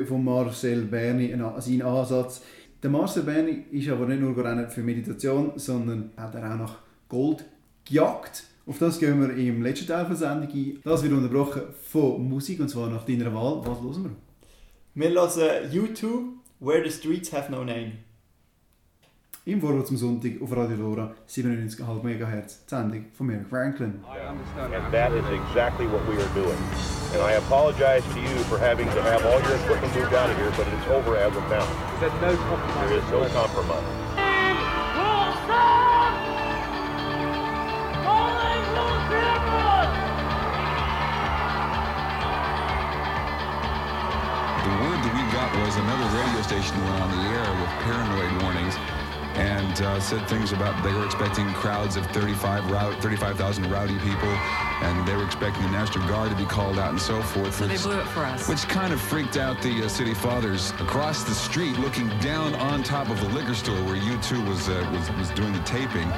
von 0.08 0.24
Marcel 0.24 0.84
Berni, 0.84 1.36
sein 1.60 1.82
Ansatz. 1.82 2.42
Der 2.82 2.90
Marcel 2.90 3.24
Berni 3.24 3.66
ist 3.72 3.90
aber 3.90 4.06
nicht 4.08 4.22
nur 4.22 4.38
Rennen 4.38 4.70
für 4.70 4.82
Meditation, 4.82 5.54
sondern 5.56 6.12
hat 6.18 6.36
er 6.36 6.54
auch 6.54 6.58
nach 6.58 6.78
Gold 7.08 7.46
gejagt. 7.84 8.44
Auf 8.68 8.80
das 8.80 9.00
gehen 9.00 9.22
wir 9.22 9.36
im 9.36 9.62
letzten 9.62 9.88
Teil 9.88 10.06
der 10.06 10.16
Sendung 10.16 10.50
ein. 10.50 10.80
Das 10.84 11.04
wird 11.04 11.14
unterbrochen 11.14 11.62
von 11.92 12.28
Musik, 12.28 12.60
und 12.60 12.70
zwar 12.70 12.90
nach 12.90 13.06
deiner 13.06 13.34
Wahl. 13.34 13.62
Was 13.64 13.80
hören 13.80 14.16
wir? 14.96 15.12
Wir 15.14 15.22
hören 15.22 15.72
U2, 15.72 16.08
Where 16.60 16.84
the 16.84 16.92
Streets 16.92 17.32
Have 17.32 17.52
No 17.52 17.64
Name. 17.64 17.92
Im 19.48 19.62
Vorwärts 19.62 19.90
zum 19.90 19.98
Sonntag 19.98 20.42
auf 20.42 20.52
Radio 20.58 20.76
Lora 20.76 21.14
97,5 21.30 22.02
MHz, 22.02 22.66
die 22.66 22.70
Sendung 22.70 23.06
von 23.14 23.28
Merrick 23.28 23.48
Franklin. 23.48 24.04
And 24.74 24.92
that 24.92 25.12
is 25.12 25.24
exactly 25.30 25.86
what 25.86 26.02
we 26.10 26.18
are 26.18 26.34
doing. 26.34 26.58
And 27.14 27.22
I 27.22 27.34
apologize 27.38 28.02
to 28.16 28.20
you 28.20 28.42
for 28.50 28.58
having 28.58 28.90
to 28.90 29.04
have 29.04 29.24
all 29.24 29.40
your 29.46 29.54
equipment 29.62 29.94
moved 29.94 30.16
out 30.16 30.32
of 30.32 30.38
here, 30.38 30.50
but 30.58 30.66
it's 30.66 30.88
over 30.90 31.16
as 31.16 31.30
of 31.38 31.46
now. 31.46 31.62
There's 32.02 32.18
no 32.26 32.34
compromise. 32.42 32.90
There 32.90 32.98
is 32.98 33.06
no 33.12 33.22
compromise. 33.38 33.86
The 44.66 44.74
word 44.82 45.00
that 45.06 45.14
we 45.14 45.24
got 45.30 45.54
was 45.62 45.78
another 45.78 46.08
radio 46.18 46.42
station 46.42 46.82
went 46.82 46.98
on 46.98 47.14
the 47.14 47.22
air 47.30 47.46
with 47.62 47.70
paranoid 47.86 48.42
warnings 48.42 48.74
and 49.36 49.82
uh, 49.82 50.00
said 50.00 50.28
things 50.28 50.52
about 50.54 50.82
they 50.84 50.94
were 50.94 51.06
expecting 51.06 51.46
crowds 51.54 51.96
of 51.98 52.06
35 52.08 52.64
35,000 53.02 53.70
rowdy 53.70 53.98
people 54.00 54.30
and 54.82 55.08
they 55.08 55.16
were 55.16 55.26
expecting 55.26 55.64
the 55.64 55.70
National 55.70 56.08
Guard 56.08 56.32
to 56.32 56.38
be 56.38 56.46
called 56.46 56.80
out 56.80 56.92
and 56.92 57.02
so 57.02 57.22
forth. 57.22 57.56
So 57.56 57.68
which, 57.68 57.82
they 57.82 57.90
blew 57.90 58.00
it 58.00 58.08
for 58.08 58.22
us. 58.22 58.48
Which 58.48 58.68
kind 58.68 58.94
of 58.94 59.02
freaked 59.02 59.38
out 59.38 59.62
the 59.62 59.84
uh, 59.84 59.88
city 59.88 60.14
fathers 60.14 60.72
across 60.72 61.24
the 61.24 61.34
street 61.34 61.78
looking 61.80 62.08
down 62.20 62.56
on 62.56 62.84
top 62.84 63.10
of 63.10 63.20
the 63.20 63.30
liquor 63.30 63.56
store 63.56 63.82
where 63.84 63.96
U2 63.96 64.48
was, 64.48 64.70
uh, 64.70 64.90
was, 64.94 65.12
was 65.18 65.30
doing 65.32 65.54
the 65.54 65.64
taping. 65.64 66.12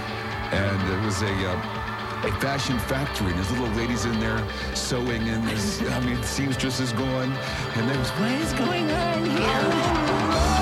And 0.52 0.94
it 0.94 1.06
was 1.06 1.22
a 1.22 1.52
uh, 1.52 1.84
a 2.24 2.32
fashion 2.40 2.80
factory, 2.80 3.28
and 3.28 3.38
there's 3.38 3.52
little 3.52 3.68
ladies 3.76 4.06
in 4.06 4.20
there 4.20 4.44
sewing, 4.74 5.28
and 5.30 5.48
there's, 5.48 5.82
I 5.82 6.00
mean, 6.00 6.22
seamstresses 6.24 6.92
going, 6.94 7.32
and 7.76 7.90
there's 7.90 8.10
what 8.12 8.32
is 8.32 8.54
going 8.54 8.90
on 8.90 9.26
here? 9.26 10.57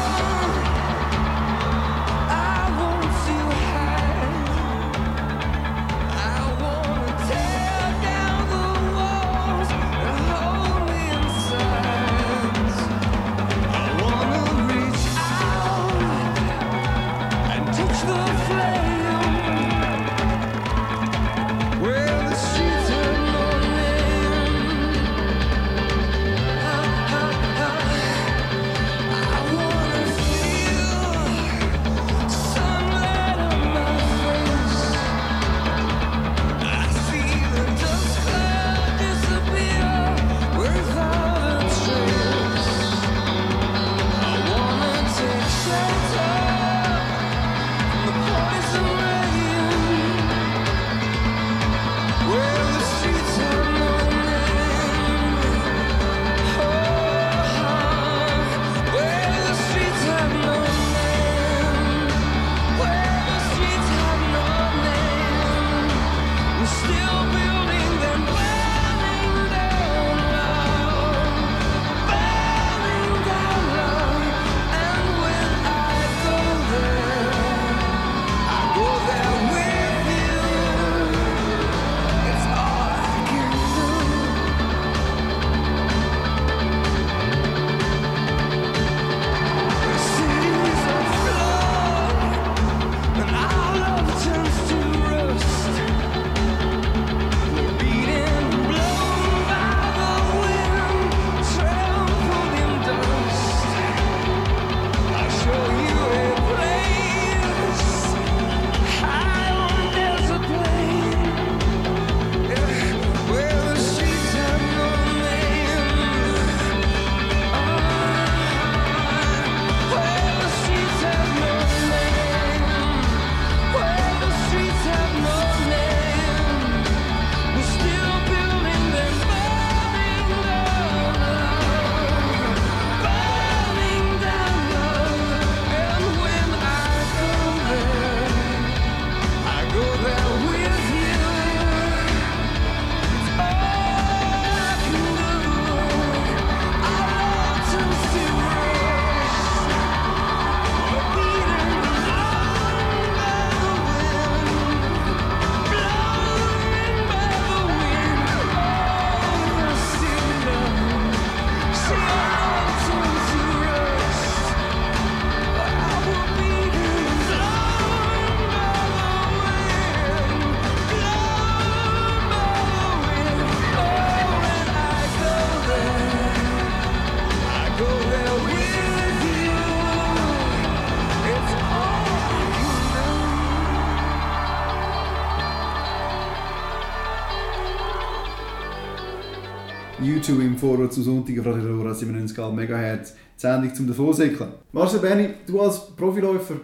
Vorrat 190.66 190.91
zu 190.91 191.03
Sonntag 191.03 191.38
auf 191.38 191.45
Radio 191.45 191.76
Lora 191.76 191.91
97,5 191.91 192.51
MHz. 192.51 193.13
Die 193.13 193.39
Sendung 193.39 193.76
zum 193.76 193.88
Davonsäckeln. 193.88 194.49
Marcel 194.72 194.99
Berni, 194.99 195.30
du 195.45 195.61
als 195.61 195.95
Profiläufer, 195.95 196.55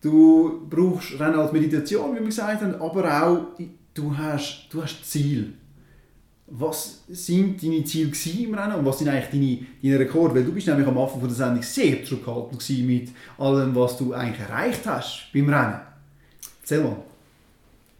du 0.00 0.66
brauchst 0.70 1.20
Rennen 1.20 1.38
als 1.38 1.52
Meditation, 1.52 2.14
wie 2.14 2.20
wir 2.20 2.26
gesagt 2.26 2.62
haben, 2.62 2.74
aber 2.76 3.22
auch 3.22 3.40
du 3.92 4.16
hast, 4.16 4.68
du 4.70 4.82
hast 4.82 5.04
Ziel. 5.04 5.52
Was 6.46 7.02
sind 7.08 7.62
deine 7.62 7.84
Ziele 7.84 8.10
im 8.42 8.54
Rennen 8.54 8.76
und 8.76 8.86
was 8.86 9.00
sind 9.00 9.08
eigentlich 9.08 9.28
deine, 9.30 9.66
deine 9.82 9.98
Rekorde? 10.06 10.36
Weil 10.36 10.44
du 10.44 10.52
bist 10.52 10.66
nämlich 10.66 10.86
am 10.86 10.96
Anfang 10.96 11.20
der 11.20 11.28
Sendung 11.28 11.62
sehr 11.62 12.02
zurückhaltend 12.04 12.86
mit 12.86 13.10
allem, 13.36 13.74
was 13.74 13.98
du 13.98 14.14
eigentlich 14.14 14.48
erreicht 14.48 14.86
hast 14.86 15.28
beim 15.34 15.50
Rennen. 15.50 15.80
Erzähl 16.62 16.82
mal. 16.82 16.96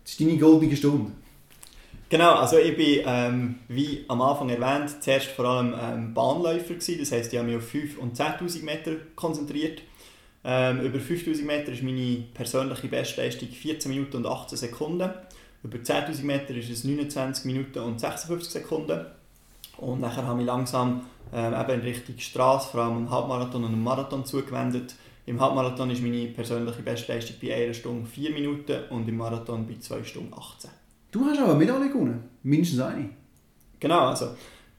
Das 0.03 0.12
ist 0.12 0.18
deine 0.18 0.39
goldene 0.39 0.74
Stunde. 0.74 1.11
Genau, 2.09 2.34
also 2.34 2.57
ich 2.59 2.76
bin, 2.76 3.02
ähm, 3.04 3.59
wie 3.66 4.04
am 4.07 4.22
Anfang 4.22 4.48
erwähnt, 4.48 5.02
zuerst 5.02 5.26
vor 5.26 5.44
allem 5.44 5.74
ähm, 5.80 6.14
Bahnläufer 6.14 6.74
gewesen. 6.74 6.98
Das 7.00 7.11
heisst, 7.11 7.32
ich 7.32 7.38
habe 7.38 7.48
mich 7.48 7.57
auf 7.57 7.68
5 7.68 7.98
und 7.98 8.16
10'000 8.16 8.62
Meter 8.62 8.92
konzentriert. 9.16 9.82
Ähm, 10.44 10.82
über 10.82 11.00
5000 11.00 11.44
Meter 11.44 11.72
ist 11.72 11.82
meine 11.82 12.22
persönliche 12.32 12.86
Bestleistung 12.86 13.48
14 13.48 13.90
Minuten 13.90 14.18
und 14.18 14.26
18 14.26 14.57
Sekunden. 14.57 15.11
Über 15.64 15.78
10.000 15.78 16.22
Meter 16.22 16.54
ist 16.54 16.70
es 16.70 16.84
29 16.84 17.44
Minuten 17.44 17.80
und 17.80 17.98
56 17.98 18.52
Sekunden. 18.52 19.04
Und 19.78 20.00
nachher 20.00 20.24
habe 20.24 20.40
ich 20.40 20.46
langsam 20.46 21.07
ähm, 21.34 21.54
eben 21.54 21.70
in 21.72 21.80
Richtung 21.80 22.16
Straße, 22.18 22.68
vor 22.70 22.82
allem 22.82 22.98
im 22.98 23.11
Halbmarathon 23.11 23.64
und 23.64 23.72
im 23.72 23.82
Marathon 23.82 24.24
zugewendet. 24.24 24.94
Im 25.26 25.40
Halbmarathon 25.40 25.90
ist 25.90 26.00
meine 26.00 26.28
persönliche 26.28 26.82
Bestleistung 26.82 27.34
bei 27.42 27.66
1 27.66 27.78
Stunde 27.78 28.09
4 28.09 28.30
Minuten 28.30 28.84
und 28.90 29.09
im 29.09 29.16
Marathon 29.16 29.66
bei 29.66 29.74
2 29.80 30.04
Stunden 30.04 30.32
18. 30.32 30.70
Du 31.11 31.24
hast 31.24 31.38
aber 31.38 31.50
eine 31.50 31.59
Medaille 31.59 31.88
gewonnen. 31.88 32.24
Mindestens 32.42 32.80
eine. 32.80 33.11
Genau, 33.80 34.09
also 34.09 34.30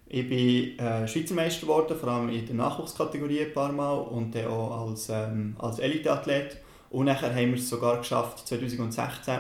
ich 0.07 0.27
bin 0.27 0.79
äh, 0.79 1.07
Schweizer 1.07 1.35
Meister 1.35 1.61
geworden, 1.61 1.97
vor 1.97 2.09
allem 2.09 2.29
in 2.29 2.45
der 2.45 2.55
Nachwuchskategorie 2.55 3.45
ein 3.45 3.53
paar 3.53 3.71
Mal 3.71 3.93
und 3.93 4.33
dann 4.33 4.47
auch 4.47 4.87
als, 4.87 5.09
ähm, 5.09 5.55
als 5.59 5.79
Eliteathlet. 5.79 6.57
Und 6.89 7.05
nachher 7.05 7.33
haben 7.33 7.51
wir 7.51 7.55
es 7.57 7.69
sogar 7.69 7.97
geschafft, 7.97 8.47
2016 8.47 9.39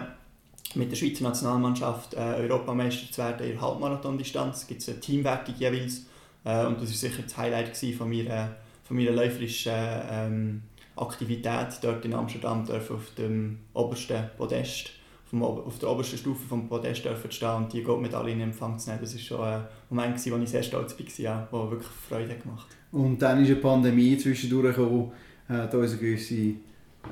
mit 0.75 0.91
der 0.91 0.97
Schweizer 0.97 1.23
Nationalmannschaft 1.23 2.13
äh, 2.13 2.17
Europameister 2.17 3.11
zu 3.11 3.21
werden 3.21 3.45
in 3.47 3.53
der 3.53 3.61
Halbmarathon-Distanz. 3.61 4.57
Es 4.57 4.67
gibt 4.67 4.87
eine 4.87 4.99
Teamwertung 4.99 5.55
jeweils 5.57 6.05
äh, 6.43 6.65
und 6.65 6.81
das 6.81 6.89
war 6.89 7.09
sicher 7.09 7.23
das 7.23 7.37
Highlight 7.37 7.77
von 7.97 8.09
meiner, 8.09 8.55
von 8.83 8.97
meiner 8.97 9.11
läuferischen 9.11 9.73
ähm, 9.73 10.61
Aktivität 10.97 11.79
dort 11.81 12.03
in 12.03 12.13
Amsterdam 12.13 12.69
auf 12.69 13.13
dem 13.17 13.59
obersten 13.73 14.29
Podest 14.37 14.91
vom, 15.29 15.43
auf 15.43 15.79
der 15.79 15.89
obersten 15.89 16.17
Stufe 16.17 16.55
des 16.55 16.69
Podest 16.69 17.05
dürfen 17.05 17.31
stehen 17.31 17.55
und 17.55 17.73
die 17.73 17.83
Goldmedaille 17.83 18.31
in 18.31 18.41
Empfang 18.41 18.77
zu 18.79 18.89
nehmen. 18.89 19.01
Das 19.01 19.13
war 19.13 19.19
schon 19.19 19.41
ein 19.41 19.63
Moment, 19.89 20.31
wo 20.31 20.37
ich 20.37 20.49
sehr 20.49 20.63
stolz 20.63 20.95
war, 20.97 21.47
der 21.51 21.71
wirklich 21.71 21.89
Freude 22.09 22.35
gemacht 22.35 22.67
Und 22.91 23.21
dann 23.21 23.41
ist 23.41 23.49
eine 23.49 23.57
Pandemie 23.57 24.17
zwischendurch 24.17 24.75
gekommen, 24.75 25.11
hat 25.49 25.73
uns 25.73 25.91
eine 25.91 25.99
gewisse 26.01 26.53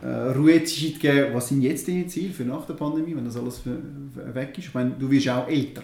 äh, 0.02 0.08
Ruhezeit 0.36 1.00
gegeben. 1.00 1.34
Was 1.34 1.50
sind 1.50 1.62
jetzt 1.62 1.88
deine 1.88 2.08
Ziele 2.08 2.34
für 2.34 2.44
nach 2.44 2.66
der 2.66 2.74
Pandemie, 2.74 3.16
wenn 3.16 3.26
das 3.26 3.38
alles 3.38 3.62
weg 3.66 4.58
ist? 4.58 4.68
Ich 4.68 4.74
meine, 4.74 4.92
du 4.92 5.10
wirst 5.10 5.30
auch 5.30 5.48
älter. 5.48 5.84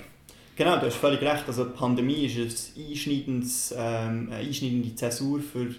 Genau, 0.55 0.77
du 0.77 0.85
hast 0.85 0.95
völlig 0.95 1.21
recht. 1.21 1.43
Also 1.47 1.65
die 1.65 1.77
Pandemie 1.77 2.25
ist 2.25 3.73
ähm, 3.75 4.29
eine 4.29 4.35
einschneidende 4.35 4.93
Zäsur 4.95 5.39
für 5.39 5.73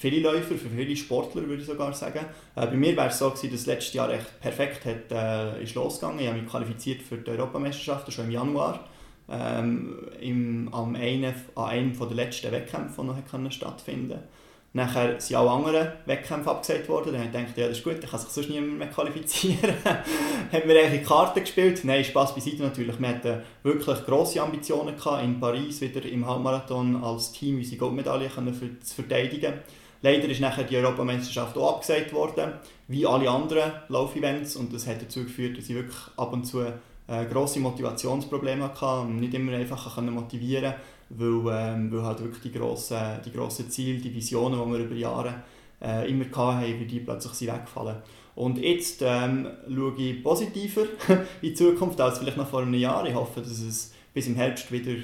viele 0.00 0.20
Läufer, 0.20 0.54
für 0.54 0.70
viele 0.70 0.96
Sportler 0.96 1.46
würde 1.46 1.60
ich 1.60 1.68
sogar 1.68 1.92
sagen. 1.92 2.24
Äh, 2.56 2.66
bei 2.66 2.76
mir 2.76 2.96
wäre 2.96 3.08
es 3.08 3.18
so 3.18 3.28
gewesen, 3.28 3.50
dass 3.50 3.60
das 3.60 3.66
letzte 3.66 3.98
Jahr 3.98 4.10
echt 4.10 4.40
perfekt 4.40 4.86
hat, 4.86 5.12
äh, 5.12 5.62
ist 5.62 5.74
losgegangen. 5.74 6.20
Ich 6.20 6.26
habe 6.26 6.40
mich 6.40 6.50
qualifiziert 6.50 7.02
für 7.02 7.18
die 7.18 7.30
Europameisterschaften 7.30 8.10
schon 8.10 8.24
im 8.24 8.30
Januar. 8.30 8.88
Ähm, 9.28 10.08
im, 10.20 10.68
am 10.72 10.96
einen, 10.96 11.32
an 11.54 11.64
einem 11.64 11.96
der 11.96 12.08
letzten 12.08 12.50
Wettkämpfe, 12.50 13.02
die 13.02 13.38
noch 13.38 13.52
stattfinden 13.52 14.08
konnten. 14.08 14.28
Nachher 14.72 15.20
sind 15.20 15.36
alle 15.36 15.50
anderen 15.50 15.88
Wettkämpfe 16.06 16.50
abgesagt 16.50 16.88
worden. 16.88 17.12
Dann 17.12 17.22
habe 17.22 17.26
ich 17.26 17.32
gedacht, 17.32 17.58
ja, 17.58 17.68
das 17.68 17.78
ist 17.78 17.84
gut, 17.84 18.00
dann 18.00 18.08
kann 18.08 18.20
sich 18.20 18.28
sonst 18.30 18.50
niemand 18.50 18.78
mehr 18.78 18.88
qualifizieren. 18.88 19.74
hat 20.52 20.66
mir 20.66 20.80
eigentlich 20.80 21.04
Karten 21.04 21.40
gespielt. 21.40 21.84
Nein, 21.84 22.04
Spaß 22.04 22.34
beiseite 22.34 22.62
natürlich. 22.62 22.98
Wir 22.98 23.08
hatten 23.08 23.42
wirklich 23.64 24.04
grosse 24.06 24.40
Ambitionen 24.40 24.96
gehabt, 24.96 25.24
in 25.24 25.40
Paris 25.40 25.80
wieder 25.80 26.04
im 26.04 26.26
Halbmarathon 26.26 27.02
als 27.02 27.32
Team 27.32 27.58
unsere 27.58 27.78
Goldmedaille 27.78 28.30
zu 28.30 28.94
verteidigen. 28.94 29.54
Leider 30.02 30.28
ist 30.28 30.40
nachher 30.40 30.64
die 30.64 30.76
Europameisterschaft 30.76 31.56
auch 31.58 31.76
abgesagt 31.76 32.12
worden, 32.12 32.52
wie 32.88 33.06
alle 33.06 33.28
anderen 33.30 33.72
Laufevents. 33.88 34.56
Und 34.56 34.72
das 34.72 34.86
hat 34.86 35.02
dazu 35.02 35.24
geführt, 35.24 35.58
dass 35.58 35.68
ich 35.68 35.74
wirklich 35.74 35.98
ab 36.16 36.32
und 36.32 36.44
zu 36.44 36.62
äh, 36.62 37.26
grosse 37.30 37.60
Motivationsprobleme 37.60 38.64
hatte 38.64 39.00
und 39.00 39.16
nicht 39.16 39.34
immer 39.34 39.52
einfach 39.52 40.00
motivieren 40.00 40.72
konnte, 41.08 41.44
weil, 41.44 41.74
ähm, 41.74 41.92
weil 41.92 42.02
halt 42.02 42.20
wirklich 42.20 42.42
die 42.42 42.58
grossen, 42.58 42.98
die 43.24 43.32
grossen 43.32 43.70
Ziele, 43.70 43.98
die 43.98 44.14
Visionen, 44.14 44.58
die 44.64 44.72
wir 44.72 44.84
über 44.86 44.94
Jahre 44.94 45.34
äh, 45.82 46.10
immer 46.10 46.24
hatten, 46.34 46.80
wie 46.80 46.86
die 46.86 47.00
plötzlich 47.00 47.52
weggefallen. 47.52 47.96
Und 48.36 48.58
jetzt 48.58 49.02
ähm, 49.02 49.48
schaue 49.68 49.94
ich 49.98 50.22
positiver 50.22 50.86
in 51.42 51.54
Zukunft 51.54 52.00
als 52.00 52.20
vielleicht 52.20 52.38
noch 52.38 52.48
vor 52.48 52.62
einem 52.62 52.74
Jahr. 52.74 53.06
Ich 53.06 53.14
hoffe, 53.14 53.40
dass 53.40 53.60
es 53.60 53.92
bis 54.14 54.28
im 54.28 54.36
Herbst 54.36 54.72
wieder 54.72 55.02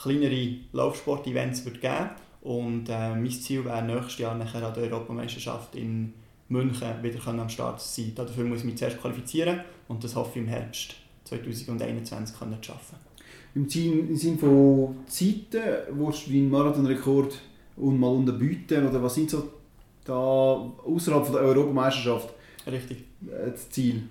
kleinere 0.00 0.56
Laufsport-Events 0.72 1.64
wird 1.66 1.80
geben 1.82 2.10
und 2.44 2.88
äh, 2.88 3.14
mein 3.14 3.30
Ziel 3.30 3.64
wäre 3.64 3.82
nächstes 3.82 4.18
Jahr 4.18 4.34
nachher 4.36 4.64
an 4.64 4.74
der 4.74 4.84
Europameisterschaft 4.84 5.74
in 5.74 6.12
München 6.48 7.02
wieder 7.02 7.26
am 7.26 7.48
Start 7.48 7.80
zu 7.80 8.02
sein. 8.02 8.12
Dafür 8.14 8.44
muss 8.44 8.60
ich 8.60 8.64
mich 8.64 8.76
zuerst 8.76 9.00
qualifizieren 9.00 9.60
und 9.88 10.04
das 10.04 10.14
hoffe 10.14 10.38
ich 10.38 10.44
im 10.44 10.48
Herbst 10.48 10.94
2021 11.24 12.38
können 12.38 12.62
zu 12.62 12.72
schaffen. 12.72 12.96
Im 13.54 13.68
Sinne 13.68 14.38
von 14.38 14.96
Zeiten, 15.06 15.62
willst 15.90 16.26
du 16.26 16.30
deinen 16.30 16.50
Marathonrekord 16.50 17.40
und 17.76 17.98
mal 17.98 18.08
unterbieten 18.08 18.88
oder 18.88 19.02
was 19.02 19.14
sind 19.14 19.30
so 19.30 19.50
da 20.04 20.12
außerhalb 20.14 21.32
der 21.32 21.40
Europameisterschaft 21.40 22.34
Richtig. 22.66 22.98
Äh, 23.26 23.50
das 23.50 23.70
Ziel? 23.70 24.02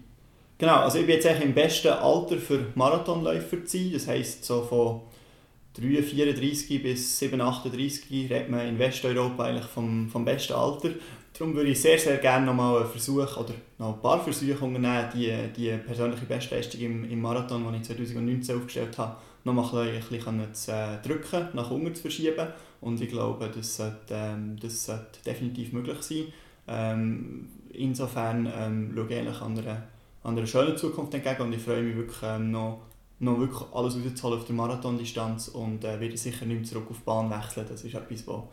Genau, 0.58 0.78
also 0.78 1.00
ich 1.00 1.06
bin 1.06 1.16
jetzt 1.16 1.28
eigentlich 1.28 1.46
im 1.46 1.54
besten 1.54 1.90
Alter 1.90 2.38
für 2.38 2.68
Marathonläufer 2.76 3.66
zu 3.66 3.78
sein. 3.78 3.92
Das 3.94 4.08
heisst 4.08 4.46
so 4.46 4.62
von 4.62 5.02
3, 5.76 6.04
34 6.04 6.84
bis 6.84 7.18
7, 7.20 7.42
38 7.42 8.10
redet 8.30 8.50
man 8.50 8.68
in 8.68 8.78
Westeuropa 8.78 9.46
eigentlich 9.46 9.66
vom, 9.66 10.08
vom 10.10 10.24
besten 10.24 10.54
Alter. 10.54 10.90
Darum 11.34 11.56
würde 11.56 11.72
ich 11.72 11.82
sehr, 11.82 11.98
sehr 11.98 12.18
gerne 12.18 12.46
noch 12.46 12.54
mal 12.54 12.78
einen 12.78 12.90
Versuch 12.90 13.38
oder 13.38 13.56
noch 13.80 13.96
ein 13.96 14.02
paar 14.02 14.24
Versuche 14.24 14.64
unternehmen, 14.64 15.10
die, 15.16 15.34
die 15.56 15.76
persönliche 15.78 16.26
Bestleistung 16.26 16.80
im, 16.80 17.10
im 17.10 17.20
Marathon, 17.20 17.66
die 17.72 17.78
ich 17.78 17.84
2019 17.86 18.56
aufgestellt 18.56 18.96
habe, 19.00 19.16
noch 19.44 19.54
mal 19.54 19.88
ein 19.88 20.00
bisschen 20.10 20.54
zu 20.54 20.72
äh, 20.72 21.02
drücken, 21.02 21.48
nach 21.54 21.72
unten 21.72 21.96
zu 21.96 22.04
verschieben. 22.04 22.48
Und 22.82 23.02
ich 23.02 23.10
glaube, 23.10 23.50
das 23.54 23.78
sollte, 23.78 24.14
ähm, 24.14 24.58
das 24.62 24.86
sollte 24.86 25.24
definitiv 25.26 25.74
möglich 25.74 26.02
sein. 26.02 26.26
Ähm, 26.68 27.50
insofern 27.72 28.52
ähm, 28.56 28.92
schaue 28.96 29.08
ich 29.10 29.18
eigentlich 29.18 29.42
an 29.42 29.58
einer, 29.58 29.84
an 30.24 30.38
einer 30.38 30.46
schönen 30.46 30.78
Zukunft 30.78 31.16
entgegen 31.16 31.42
und 31.42 31.54
ich 31.54 31.62
freue 31.62 31.82
mich 31.82 31.96
wirklich 31.96 32.22
ähm, 32.24 32.52
noch 32.52 32.82
noch 33.24 33.40
wirklich 33.40 33.62
alles 33.74 33.96
rauszuholen 33.96 34.40
auf 34.40 34.46
der 34.46 34.56
Marathondistanz 34.56 35.48
und 35.50 35.84
äh, 35.84 36.00
werde 36.00 36.18
sicher 36.18 36.46
nicht 36.46 36.58
mehr 36.58 36.64
zurück 36.66 36.88
auf 36.90 36.98
die 36.98 37.04
Bahn 37.04 37.30
wechseln. 37.30 37.66
Das 37.70 37.84
ist 37.84 37.94
etwas, 37.94 38.28
wo, 38.28 38.48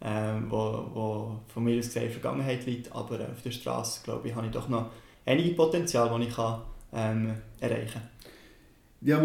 äh, 0.00 0.34
wo, 0.48 0.90
wo 0.94 1.40
von 1.52 1.64
mir 1.64 1.78
aus 1.78 1.86
gesehen 1.86 2.04
in 2.04 2.08
der 2.08 2.20
Vergangenheit 2.20 2.66
liegt, 2.66 2.92
aber 2.94 3.20
äh, 3.20 3.24
auf 3.24 3.42
der 3.42 3.50
Straße, 3.50 4.00
glaube 4.04 4.28
ich, 4.28 4.34
habe 4.34 4.46
ich 4.46 4.52
doch 4.52 4.68
noch 4.68 4.90
einige 5.26 5.54
Potenzial, 5.54 6.10
die 6.18 6.26
ich 6.26 6.34
kann, 6.34 6.60
ähm, 6.92 7.34
erreichen 7.60 7.92
kann. 7.92 8.02
Ja, 9.02 9.22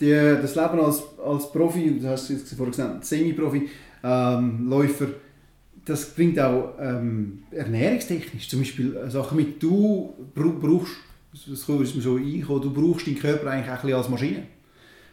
die, 0.00 0.10
das 0.10 0.54
Leben 0.56 0.80
als, 0.80 1.02
als 1.24 1.52
Profi, 1.52 2.00
du 2.00 2.08
hast 2.08 2.30
es 2.30 2.52
vorhin 2.54 2.72
gesagt, 2.72 3.04
Semi-Profi, 3.04 3.68
ähm, 4.02 4.68
Läufer, 4.68 5.06
das 5.84 6.14
bringt 6.14 6.38
auch 6.38 6.74
ähm, 6.78 7.44
ernährungstechnisch 7.50 8.48
zum 8.48 8.60
Beispiel 8.60 8.98
Sachen 9.08 9.36
mit. 9.36 9.62
Du 9.62 10.14
brauchst 10.34 10.92
das 11.32 11.46
ist 11.46 11.68
mir 11.68 12.02
so 12.02 12.16
eingekommen, 12.16 12.62
du 12.62 12.72
brauchst 12.72 13.06
deinen 13.06 13.18
Körper 13.18 13.50
eigentlich 13.50 13.94
auch 13.94 13.98
als 13.98 14.08
Maschine. 14.08 14.46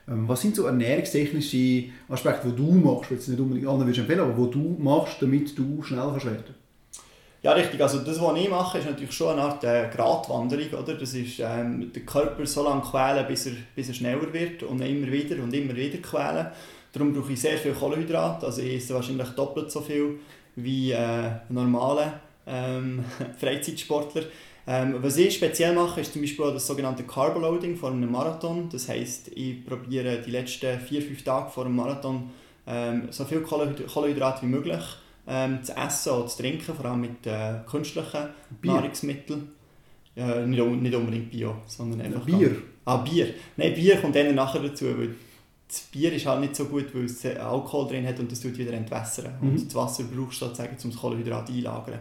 Ähm, 0.07 0.27
was 0.27 0.41
sind 0.41 0.55
so 0.55 0.65
ernährungstechnische 0.65 1.91
Aspekte, 2.09 2.49
die 2.49 2.55
du 2.55 2.71
machst, 2.71 3.11
jetzt 3.11 3.27
nicht 3.27 3.39
unbedingt 3.39 3.67
anderen 3.67 3.87
würdest 3.87 3.99
empfehlen, 3.99 4.21
aber 4.21 4.37
wo 4.37 4.47
du 4.47 4.75
machst, 4.79 5.21
damit 5.21 5.57
du 5.57 5.81
schnell 5.81 5.99
kannst 5.99 6.25
werden 6.25 6.55
ja, 7.41 7.53
richtig. 7.53 7.81
Also 7.81 7.99
das, 7.99 8.19
was 8.19 8.37
ich 8.37 8.49
mache, 8.49 8.79
ist 8.79 8.85
natürlich 8.85 9.13
schon 9.13 9.31
eine 9.31 9.43
Art 9.43 9.63
äh, 9.63 9.89
Gratwanderung. 9.95 10.67
Oder? 10.73 10.95
Das 10.95 11.13
ist 11.13 11.39
ähm, 11.39 11.91
den 11.93 12.05
Körper 12.05 12.45
so 12.45 12.63
lange 12.63 12.81
quälen, 12.81 13.25
bis 13.27 13.45
er, 13.45 13.53
bis 13.75 13.87
er 13.87 13.93
schneller 13.93 14.33
wird 14.33 14.63
und 14.63 14.81
immer 14.81 15.09
wieder 15.09 15.41
und 15.41 15.53
immer 15.53 15.75
wieder 15.75 15.99
quälen. 15.99 16.47
Darum 16.91 17.13
brauche 17.13 17.31
ich 17.31 17.39
sehr 17.39 17.57
viel 17.57 17.71
Kohlenhydrat. 17.71 18.43
Also 18.43 18.61
ich 18.61 18.75
esse 18.75 18.93
wahrscheinlich 18.93 19.29
doppelt 19.29 19.71
so 19.71 19.79
viel 19.79 20.19
wie 20.55 20.91
äh, 20.91 21.31
normale 21.47 22.13
ähm, 22.45 23.05
Freizeitsportler. 23.39 24.23
Ähm, 24.67 24.95
was 25.01 25.17
ich 25.17 25.35
speziell 25.35 25.73
mache, 25.73 26.01
ist 26.01 26.13
zum 26.13 26.21
Beispiel 26.21 26.51
das 26.51 26.67
sogenannte 26.67 27.03
Carboloading 27.03 27.75
vor 27.75 27.91
einem 27.91 28.11
Marathon. 28.11 28.69
Das 28.71 28.87
heisst, 28.87 29.29
ich 29.29 29.65
probiere 29.65 30.21
die 30.21 30.31
letzten 30.31 30.79
vier, 30.79 31.01
fünf 31.01 31.23
Tage 31.23 31.49
vor 31.49 31.65
einem 31.65 31.75
Marathon 31.75 32.29
ähm, 32.67 33.07
so 33.09 33.25
viel 33.25 33.41
Kohlenhydrate 33.41 34.43
wie 34.43 34.47
möglich 34.47 34.83
ähm, 35.27 35.63
zu 35.63 35.75
essen 35.75 36.13
oder 36.13 36.27
zu 36.27 36.37
trinken, 36.41 36.75
vor 36.75 36.85
allem 36.85 37.01
mit 37.01 37.25
äh, 37.25 37.55
künstlichen 37.67 38.29
Bier. 38.61 38.73
Nahrungsmitteln. 38.73 39.49
Ja, 40.15 40.45
nicht, 40.45 40.63
nicht 40.63 40.95
unbedingt 40.95 41.31
Bio, 41.31 41.55
sondern 41.65 42.01
einfach... 42.01 42.25
Bier? 42.25 42.55
Ah, 42.85 42.97
Bier. 42.97 43.33
Nein, 43.57 43.73
Bier 43.73 43.97
kommt 43.97 44.15
dann 44.15 44.33
nachher 44.35 44.61
dazu, 44.61 44.85
weil 44.97 45.15
das 45.67 45.81
Bier 45.81 46.11
ist 46.13 46.25
halt 46.25 46.41
nicht 46.41 46.55
so 46.55 46.65
gut, 46.65 46.93
weil 46.93 47.05
es 47.05 47.23
Alkohol 47.25 47.87
drin 47.87 48.07
hat 48.07 48.19
und 48.19 48.31
das 48.31 48.41
tut 48.41 48.57
wieder 48.57 48.73
entwässern. 48.73 49.37
Mhm. 49.39 49.49
Und 49.49 49.65
das 49.65 49.75
Wasser 49.75 50.03
brauchst 50.03 50.41
du 50.41 50.45
sozusagen, 50.45 50.75
um 50.83 50.89
das 50.89 50.99
Kohlenhydrat 50.99 51.49
einlagern. 51.49 51.99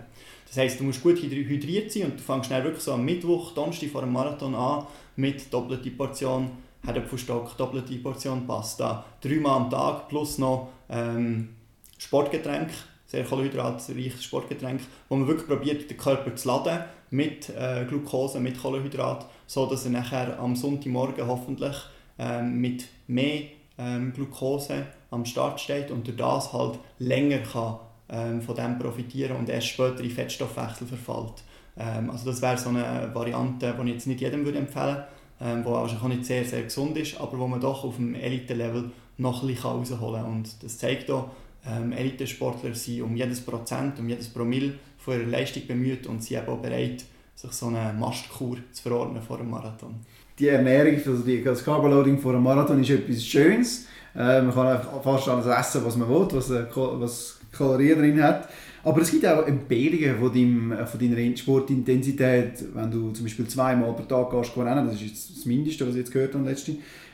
Das 0.48 0.56
heisst, 0.56 0.80
du 0.80 0.84
musst 0.84 1.02
gut 1.02 1.18
hydriert 1.18 1.92
sein 1.92 2.04
und 2.04 2.14
du 2.14 2.22
fängst 2.22 2.46
schnell 2.46 2.64
wirklich 2.64 2.82
so 2.82 2.94
am 2.94 3.04
Mittwoch, 3.04 3.52
Donnerstag 3.52 3.90
vor 3.90 4.00
dem 4.00 4.12
Marathon 4.12 4.54
an 4.54 4.86
mit 5.16 5.52
doppelter 5.52 5.90
Portion 5.90 6.50
Herdöpfelstock, 6.84 7.56
doppelte 7.56 7.94
Portion 7.96 8.46
Pasta, 8.46 9.04
dreimal 9.20 9.56
am 9.56 9.70
Tag 9.70 10.08
plus 10.08 10.38
noch 10.38 10.68
ähm, 10.88 11.50
Sportgetränk, 11.98 12.70
sehr 13.06 13.24
kohlenhydratreiches 13.24 14.24
Sportgetränk, 14.24 14.80
wo 15.08 15.16
man 15.16 15.28
wirklich 15.28 15.48
probiert, 15.48 15.90
den 15.90 15.98
Körper 15.98 16.34
zu 16.34 16.48
laden 16.48 16.84
mit 17.10 17.50
äh, 17.50 17.84
Glucose, 17.86 18.40
mit 18.40 18.60
Kohlenhydrat, 18.60 19.26
so 19.46 19.66
dass 19.66 19.84
er 19.84 19.90
nachher 19.90 20.38
am 20.38 20.56
Sonntagmorgen 20.56 21.26
hoffentlich 21.26 21.76
ähm, 22.18 22.58
mit 22.58 22.86
mehr 23.06 23.42
ähm, 23.76 24.12
Glucose 24.14 24.86
am 25.10 25.26
Start 25.26 25.60
steht 25.60 25.90
und 25.90 26.06
durch 26.06 26.16
das 26.16 26.52
halt 26.52 26.78
länger 26.98 27.38
kann 27.38 27.78
ähm, 28.10 28.40
von 28.42 28.54
dem 28.56 28.78
profitieren 28.78 29.36
und 29.36 29.48
erst 29.48 29.68
später 29.68 30.00
in 30.00 30.10
Fettstoffwechsel 30.10 30.86
verfällt. 30.86 31.42
Ähm, 31.78 32.10
also 32.10 32.30
das 32.30 32.42
wäre 32.42 32.58
so 32.58 32.70
eine 32.70 33.10
Variante, 33.12 33.74
die 33.78 33.88
ich 33.88 33.94
jetzt 33.94 34.06
nicht 34.06 34.20
jedem 34.20 34.44
würde 34.44 34.58
empfehlen 34.58 34.96
würde, 34.96 35.06
ähm, 35.40 35.62
die 35.62 35.70
wahrscheinlich 35.70 36.04
auch 36.04 36.08
nicht 36.08 36.26
sehr, 36.26 36.44
sehr 36.44 36.62
gesund 36.62 36.96
ist, 36.96 37.20
aber 37.20 37.38
wo 37.38 37.46
man 37.46 37.60
doch 37.60 37.84
auf 37.84 37.96
dem 37.96 38.14
Elite-Level 38.14 38.90
noch 39.18 39.42
ein 39.42 39.48
bisschen 39.48 39.70
rausholen 39.70 40.22
kann. 40.22 40.32
Und 40.32 40.62
das 40.62 40.78
zeigt 40.78 41.10
auch, 41.10 41.30
ähm, 41.66 41.92
Elitesportler 41.92 42.74
sind 42.74 43.02
um 43.02 43.16
jedes 43.16 43.40
Prozent, 43.40 43.98
um 43.98 44.08
jedes 44.08 44.28
Promille 44.28 44.74
von 44.98 45.14
ihrer 45.14 45.28
Leistung 45.28 45.66
bemüht 45.66 46.06
und 46.06 46.22
sind 46.22 46.48
auch 46.48 46.58
bereit, 46.58 47.04
sich 47.34 47.52
so 47.52 47.66
eine 47.66 47.92
Mastkur 47.92 48.58
zu 48.72 48.82
verordnen 48.82 49.22
vor 49.22 49.38
einem 49.38 49.50
Marathon. 49.50 49.94
Die 50.38 50.48
Ernährung, 50.48 50.94
also 50.94 51.22
das 51.22 51.64
Carboloading 51.64 52.18
vor 52.18 52.32
einem 52.32 52.42
Marathon 52.42 52.80
ist 52.80 52.90
etwas 52.90 53.24
Schönes. 53.24 53.86
Äh, 54.14 54.42
man 54.42 54.52
kann 54.52 54.66
einfach 54.66 55.02
fast 55.02 55.28
alles 55.28 55.46
essen, 55.46 55.84
was 55.84 55.96
man 55.96 56.08
will, 56.08 56.26
was, 56.32 56.50
äh, 56.50 56.66
was 56.74 57.37
Kalorien 57.50 57.98
drin 57.98 58.22
hat. 58.22 58.48
Aber 58.84 59.02
es 59.02 59.10
gibt 59.10 59.26
auch 59.26 59.46
Empfehlungen 59.46 60.18
von, 60.18 60.32
deinem, 60.32 60.86
von 60.86 61.00
deiner 61.00 61.36
Sportintensität, 61.36 62.64
wenn 62.74 62.90
du 62.90 63.10
zum 63.10 63.24
Beispiel 63.24 63.46
zweimal 63.48 63.92
pro 63.92 64.02
Tag 64.02 64.30
gehst, 64.30 64.56
rennen, 64.56 64.86
das 64.86 64.94
ist 64.96 65.02
jetzt 65.02 65.36
das 65.36 65.44
Mindeste, 65.44 65.86
was 65.86 65.94
ich 65.94 66.00
jetzt 66.00 66.12
gehört 66.12 66.34
habe. 66.34 66.54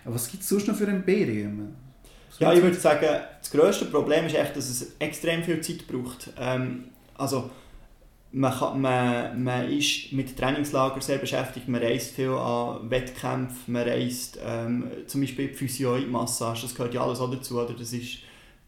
Aber 0.05 0.15
was 0.15 0.31
gibt 0.31 0.43
es 0.43 0.49
sonst 0.49 0.69
noch 0.69 0.77
für 0.77 0.87
Empfehlungen? 0.87 1.75
Ja, 2.39 2.53
ich 2.53 2.63
würde 2.63 2.77
sagen, 2.77 3.07
das 3.41 3.51
grösste 3.51 3.87
Problem 3.87 4.27
ist 4.27 4.35
echt, 4.35 4.57
dass 4.57 4.69
es 4.69 4.97
extrem 4.99 5.43
viel 5.43 5.61
Zeit 5.61 5.87
braucht. 5.87 6.33
Ähm, 6.39 6.85
also, 7.17 7.51
man, 8.33 8.53
kann, 8.53 8.81
man, 8.81 9.43
man 9.43 9.71
ist 9.71 10.13
mit 10.13 10.37
Trainingslager 10.37 11.01
sehr 11.01 11.19
beschäftigt, 11.19 11.69
man 11.69 11.81
reist 11.81 12.15
viel 12.15 12.31
an 12.31 12.91
Wettkämpfen, 12.91 13.73
man 13.73 13.89
reist 13.89 14.39
ähm, 14.45 14.91
zum 15.07 15.21
Beispiel 15.21 15.55
Physio-Massage, 15.55 16.63
das 16.63 16.75
gehört 16.75 16.95
ja 16.95 17.05
alles 17.05 17.21
auch 17.21 17.31
dazu. 17.31 17.61
Oder? 17.61 17.75
Das 17.75 17.93
ist 17.93 18.19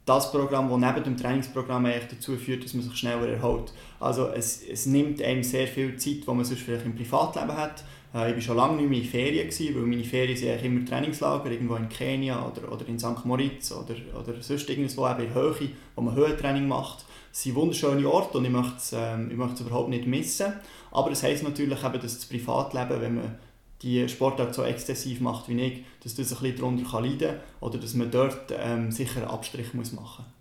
das 0.07 0.31
Programm, 0.31 0.71
das 0.71 0.79
neben 0.79 1.05
dem 1.05 1.17
Trainingsprogramm 1.17 1.87
dazu 2.09 2.37
führt, 2.37 2.65
dass 2.65 2.75
man 2.75 2.85
sich 2.85 2.97
schneller 2.97 3.29
erholt. 3.29 3.73
Also 3.99 4.29
es, 4.29 4.63
es 4.63 4.87
nimmt 4.87 5.21
einem 5.21 5.43
sehr 5.43 5.67
viel 5.67 5.97
Zeit, 5.97 6.27
die 6.27 6.31
man 6.33 6.45
sonst 6.45 6.63
vielleicht 6.63 6.87
im 6.87 6.95
Privatleben 6.95 7.57
hat. 7.57 7.83
Äh, 8.15 8.31
ich 8.31 8.37
war 8.37 8.41
schon 8.41 8.57
lange 8.57 8.77
nicht 8.77 8.89
mehr 8.89 9.01
in 9.01 9.05
Ferien, 9.05 9.49
gewesen, 9.49 9.75
weil 9.75 9.83
meine 9.83 10.05
Ferien 10.05 10.37
sind 10.37 10.65
immer 10.65 10.85
Trainingslager, 10.85 11.51
irgendwo 11.51 11.75
in 11.75 11.89
Kenia 11.89 12.47
oder, 12.47 12.73
oder 12.73 12.87
in 12.87 13.01
St. 13.01 13.25
Moritz 13.25 13.73
oder, 13.73 13.97
oder 14.17 14.41
sonst 14.41 14.71
irgendwo 14.71 15.09
eben 15.09 15.25
in 15.25 15.35
Höhe, 15.35 15.55
wo 15.97 16.01
man 16.01 16.15
Höhentraining 16.15 16.69
macht. 16.69 17.05
Es 17.33 17.43
sind 17.43 17.57
wunderschöne 17.57 18.09
Orte 18.09 18.39
und 18.39 18.45
ich 18.45 18.51
möchte 18.51 18.77
es, 18.77 18.95
ähm, 18.97 19.29
überhaupt 19.31 19.89
nicht 19.89 20.07
missen. 20.07 20.53
Aber 20.93 21.11
es 21.11 21.25
heisst 21.25 21.43
natürlich 21.43 21.83
eben, 21.83 22.01
dass 22.01 22.15
das 22.15 22.27
Privatleben, 22.27 23.01
wenn 23.01 23.15
man 23.17 23.39
die 23.83 24.09
Sportart 24.09 24.55
so 24.55 24.63
exzessiv 24.63 25.21
macht 25.21 25.49
wie 25.49 25.61
ich, 25.61 25.85
dass 26.03 26.15
das 26.15 26.33
ein 26.33 26.39
bisschen 26.41 26.57
darunter 26.57 27.01
leiden 27.01 27.19
kann 27.19 27.41
oder 27.61 27.79
dass 27.79 27.95
man 27.95 28.11
dort 28.11 28.53
ähm, 28.59 28.91
sicher 28.91 29.23
einen 29.23 29.31
Abstrich 29.31 29.75
muss 29.75 29.93
machen 29.93 30.25
muss. 30.25 30.37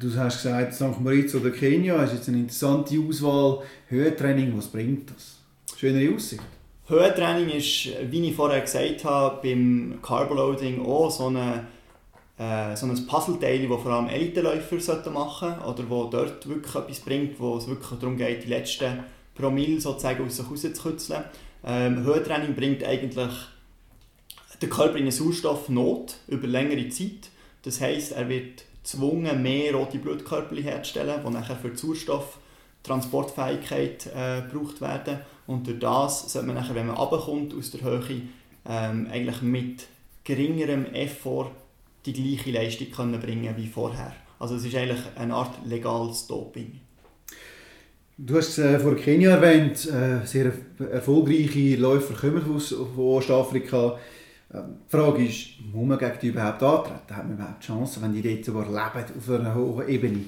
Du 0.00 0.14
hast 0.16 0.42
gesagt, 0.42 0.74
St. 0.74 1.00
Moritz 1.00 1.34
oder 1.34 1.50
Kenia 1.50 2.02
ist 2.04 2.14
jetzt 2.14 2.28
eine 2.28 2.38
interessante 2.38 2.98
Auswahl. 2.98 3.62
Höhentraining, 3.88 4.56
was 4.56 4.68
bringt 4.68 5.10
das? 5.10 5.38
Schönere 5.76 6.14
Aussicht? 6.14 6.42
Höhentraining 6.86 7.50
ist, 7.50 7.90
wie 8.10 8.28
ich 8.28 8.34
vorher 8.34 8.60
gesagt 8.60 9.04
habe, 9.04 9.40
beim 9.42 9.98
Carboloading 10.02 10.84
auch 10.84 11.10
so, 11.10 11.26
eine, 11.26 11.66
äh, 12.38 12.74
so 12.76 12.86
ein 12.86 13.06
Puzzleteil, 13.06 13.68
das 13.68 13.82
vor 13.82 13.92
allem 13.92 14.08
Eliteläufer 14.08 14.76
machen 15.10 15.54
sollten 15.54 15.64
oder 15.64 15.90
wo 15.90 16.04
dort 16.04 16.48
wirklich 16.48 16.74
etwas 16.74 17.00
bringt, 17.00 17.38
wo 17.38 17.56
es 17.56 17.68
wirklich 17.68 17.98
darum 17.98 18.16
geht, 18.16 18.44
die 18.44 18.48
letzten 18.48 19.04
Promille 19.34 19.80
sozusagen 19.80 20.24
aus 20.24 20.36
sich 20.36 20.50
rauszukitzeln. 20.50 21.24
Ähm, 21.66 22.04
Höhentraining 22.04 22.54
bringt 22.54 22.84
eigentlich 22.84 23.32
den 24.60 24.68
Körper 24.70 24.96
in 24.96 25.02
eine 25.02 25.12
Sauerstoffnot 25.12 26.16
über 26.28 26.46
längere 26.46 26.88
Zeit. 26.88 27.28
Das 27.62 27.80
heißt, 27.80 28.12
er 28.12 28.28
wird 28.28 28.64
gezwungen, 28.82 29.42
mehr 29.42 29.74
rote 29.74 29.98
Blutkörper 29.98 30.54
herzustellen, 30.56 31.20
die 31.26 31.32
nachher 31.32 31.56
für 31.56 31.70
die 31.70 31.76
Sauerstofftransportfähigkeit 31.76 34.06
äh, 34.14 34.42
gebraucht 34.42 34.80
werden. 34.80 35.18
Und 35.46 35.66
durch 35.66 35.78
das 35.78 36.32
sollte 36.32 36.46
man 36.46 36.56
nachher, 36.56 36.74
wenn 36.74 36.86
man 36.86 36.96
runterkommt 36.96 37.54
aus 37.54 37.70
der 37.70 37.82
Höhe, 37.82 38.22
ähm, 38.66 39.08
eigentlich 39.10 39.42
mit 39.42 39.86
geringerem 40.22 40.86
Effort 40.86 41.50
die 42.06 42.12
gleiche 42.12 42.50
Leistung 42.50 42.90
können 42.90 43.20
bringen 43.20 43.54
wie 43.56 43.66
vorher. 43.66 44.14
Also 44.38 44.56
es 44.56 44.64
ist 44.64 44.74
eigentlich 44.74 45.00
eine 45.16 45.34
Art 45.34 45.64
legales 45.64 46.26
Doping. 46.26 46.80
Du 48.16 48.36
hast 48.36 48.58
äh, 48.58 48.78
vor 48.78 48.94
Kenia 48.94 49.30
erwähnt, 49.32 49.88
äh, 49.90 50.24
sehr 50.24 50.52
erfolgreiche 50.78 51.74
Läufer 51.74 52.14
kommen 52.14 52.44
aus 52.54 52.72
Ostafrika. 52.72 53.98
Ähm, 54.54 54.76
die 54.86 54.96
Frage 54.96 55.24
ist, 55.24 55.48
muss 55.72 55.84
man 55.84 55.98
gegen 55.98 56.18
die 56.22 56.28
überhaupt 56.28 56.62
antreten? 56.62 57.16
Hat 57.16 57.26
man 57.26 57.34
überhaupt 57.36 57.64
Chancen, 57.64 58.02
wenn 58.04 58.12
die 58.12 58.22
dort 58.22 58.44
sogar 58.44 58.66
leben, 58.66 59.18
auf 59.18 59.30
einer 59.30 59.54
hohen 59.56 59.88
Ebene? 59.88 60.20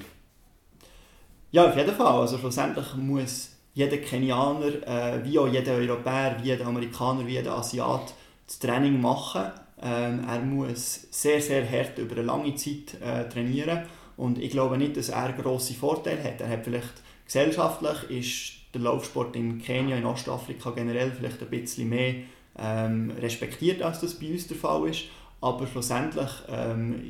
Ja, 1.51 1.69
auf 1.69 1.77
jeden 1.77 1.95
Fall. 1.95 2.19
Also 2.19 2.37
schlussendlich 2.37 2.93
muss 2.95 3.51
jeder 3.73 3.97
Kenianer, 3.99 4.85
äh, 4.85 5.23
wie 5.23 5.39
auch 5.39 5.47
jeder 5.47 5.75
Europäer, 5.75 6.35
wie 6.41 6.47
jeder 6.47 6.65
Amerikaner, 6.65 7.25
wie 7.25 7.35
jeder 7.35 7.57
Asiat 7.57 8.13
das 8.45 8.59
Training 8.59 8.99
machen. 8.99 9.45
Ähm, 9.81 10.25
er 10.27 10.39
muss 10.39 11.07
sehr, 11.09 11.39
sehr 11.39 11.63
hart 11.69 11.97
über 11.99 12.17
eine 12.17 12.25
lange 12.25 12.53
Zeit 12.55 12.99
äh, 12.99 13.29
trainieren 13.29 13.83
und 14.17 14.39
ich 14.39 14.49
glaube 14.49 14.77
nicht, 14.77 14.97
dass 14.97 15.07
er 15.07 15.31
grosse 15.31 15.73
Vorteile 15.73 16.21
hat. 16.21 16.41
Er 16.41 16.49
hat 16.49 16.65
vielleicht 16.65 17.06
Gesellschaftlich 17.27 18.09
ist 18.09 18.73
der 18.73 18.81
Laufsport 18.81 19.35
in 19.35 19.61
Kenia, 19.61 19.97
in 19.97 20.05
Ostafrika 20.05 20.71
generell 20.71 21.11
vielleicht 21.11 21.41
ein 21.41 21.49
bisschen 21.49 21.89
mehr 21.89 22.15
ähm, 22.57 23.11
respektiert, 23.21 23.81
als 23.81 24.01
das 24.01 24.15
bei 24.15 24.31
uns 24.31 24.47
der 24.47 24.57
Fall 24.57 24.89
ist. 24.89 25.03
Aber 25.41 25.67
schlussendlich 25.67 26.31
ähm, 26.49 27.03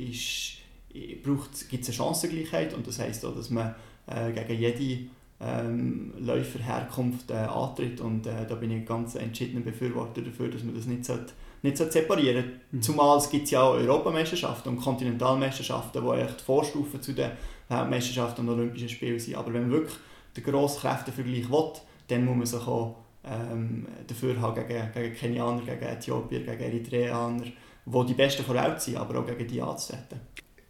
gibt 0.92 1.84
es 1.84 1.88
eine 1.88 1.96
Chancengleichheit 1.96 2.74
und 2.74 2.86
das 2.86 2.98
heisst 2.98 3.24
auch, 3.24 3.34
dass 3.34 3.50
man 3.50 3.74
äh, 4.06 4.32
gegen 4.32 4.60
jede 4.60 5.04
ähm, 5.40 6.12
Läuferherkunft 6.18 7.30
äh, 7.30 7.34
antritt 7.34 8.00
und 8.00 8.26
äh, 8.26 8.46
da 8.46 8.54
bin 8.56 8.70
ich 8.70 8.86
ganz 8.86 9.14
entschiedener 9.14 9.64
Befürworter 9.64 10.20
dafür, 10.20 10.48
dass 10.48 10.64
man 10.64 10.74
das 10.74 10.86
nicht, 10.86 11.04
sollte, 11.04 11.32
nicht 11.62 11.76
sollte 11.76 11.92
separieren 11.92 12.42
sollte. 12.42 12.60
Mhm. 12.72 12.82
Zumal 12.82 13.18
es 13.18 13.30
gibt 13.30 13.50
ja 13.50 13.62
auch 13.62 13.74
Europameisterschaften 13.74 14.70
und 14.70 14.80
Kontinentalmeisterschaften, 14.80 16.02
die 16.02 16.20
echt 16.20 16.40
Vorstufen 16.40 17.00
zu 17.00 17.12
den 17.12 17.30
Weltmeisterschaften 17.68 18.48
und 18.48 18.54
Olympischen 18.54 18.88
Spielen 18.88 19.18
sind. 19.18 19.36
Aber 19.36 19.52
wenn 19.52 19.62
man 19.62 19.72
wirklich 19.72 19.96
den 20.36 20.44
grossen 20.44 20.80
Kräftevergleich 20.80 21.50
will, 21.50 21.72
dann 22.08 22.24
muss 22.24 22.36
man 22.36 22.46
sich 22.46 22.66
auch 22.66 22.96
ähm, 23.24 23.86
dafür 24.06 24.40
haben 24.40 24.66
gegen, 24.66 24.92
gegen 24.92 25.14
Kenianer, 25.14 25.60
gegen 25.62 25.82
Äthiopier, 25.82 26.40
gegen 26.40 26.62
Eritreaner, 26.62 27.42
die 27.42 28.06
die 28.06 28.14
Besten 28.14 28.44
vor 28.44 28.56
Ort 28.56 28.80
sind, 28.80 28.96
aber 28.96 29.18
auch 29.18 29.26
gegen 29.26 29.46
die 29.46 29.60
anzutreten. 29.60 30.20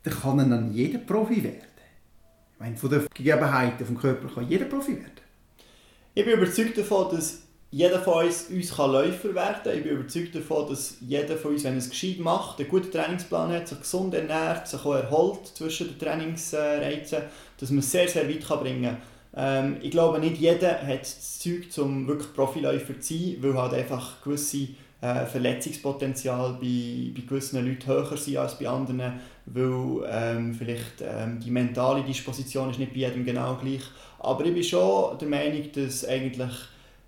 Dann 0.03 0.15
kann 0.15 0.51
dann 0.51 0.73
jeder 0.73 0.99
Profi 0.99 1.43
werden. 1.43 1.63
Ich 2.55 2.61
meine, 2.61 2.77
von 2.77 2.91
den 2.91 3.07
Gegebenheiten 3.15 3.79
des 3.79 4.01
Körpers 4.01 4.35
kann 4.35 4.49
jeder 4.49 4.65
Profi 4.65 4.97
werden. 4.97 5.13
Ich 6.15 6.25
bin 6.25 6.35
überzeugt 6.35 6.77
davon, 6.77 7.15
dass 7.15 7.43
jeder 7.71 8.01
von 8.01 8.25
uns, 8.25 8.49
uns 8.51 8.75
kann 8.75 8.93
Läufer 8.93 9.35
werden 9.35 9.57
kann. 9.63 9.77
Ich 9.77 9.83
bin 9.83 9.93
überzeugt 9.93 10.35
davon, 10.35 10.69
dass 10.69 10.97
jeder 11.01 11.37
von 11.37 11.53
uns, 11.53 11.65
wenn 11.65 11.75
er 11.75 11.79
es 11.79 11.91
gescheit 11.91 12.19
macht, 12.19 12.59
einen 12.59 12.69
guten 12.69 12.91
Trainingsplan 12.91 13.53
hat, 13.53 13.69
sich 13.69 13.81
gesund 13.81 14.15
ernährt, 14.15 14.67
sich 14.67 14.85
auch 14.85 14.95
erholt 14.95 15.47
zwischen 15.55 15.89
den 15.89 15.99
Trainingsreizen, 15.99 17.23
dass 17.59 17.71
man 17.71 17.81
es 17.81 17.91
sehr, 17.91 18.09
sehr 18.09 18.29
weit 18.29 18.49
bringen 18.61 18.85
kann. 18.85 18.97
Ähm, 19.37 19.77
ich 19.83 19.91
glaube, 19.91 20.19
nicht 20.19 20.39
jeder 20.39 20.81
hat 20.81 21.03
das 21.03 21.39
Zeug, 21.39 21.67
um 21.79 22.09
wirklich 22.09 22.33
Profiläufer 22.33 22.99
zu 23.01 23.15
sein, 23.15 23.37
weil 23.41 23.55
halt 23.55 23.75
einfach 23.75 24.23
gewisse 24.23 24.69
äh, 25.03 25.27
Verletzungspotenzial 25.27 26.55
bei, 26.55 27.13
bei 27.15 27.23
gewissen 27.29 27.65
Leuten 27.67 27.87
höher 27.87 28.17
sind 28.17 28.39
als 28.39 28.59
bei 28.59 28.67
anderen, 28.67 29.21
weil 29.45 30.09
ähm, 30.11 30.55
vielleicht 30.55 31.03
ähm, 31.03 31.39
die 31.39 31.51
mentale 31.51 32.03
Disposition 32.03 32.71
ist 32.71 32.79
nicht 32.79 32.95
bei 32.95 33.01
jedem 33.01 33.27
genau 33.27 33.57
gleich. 33.57 33.83
Aber 34.21 34.45
ich 34.47 34.55
bin 34.55 34.65
schon 34.65 35.19
der 35.19 35.29
Meinung, 35.29 35.71
dass 35.73 36.09
eigentlich 36.09 36.51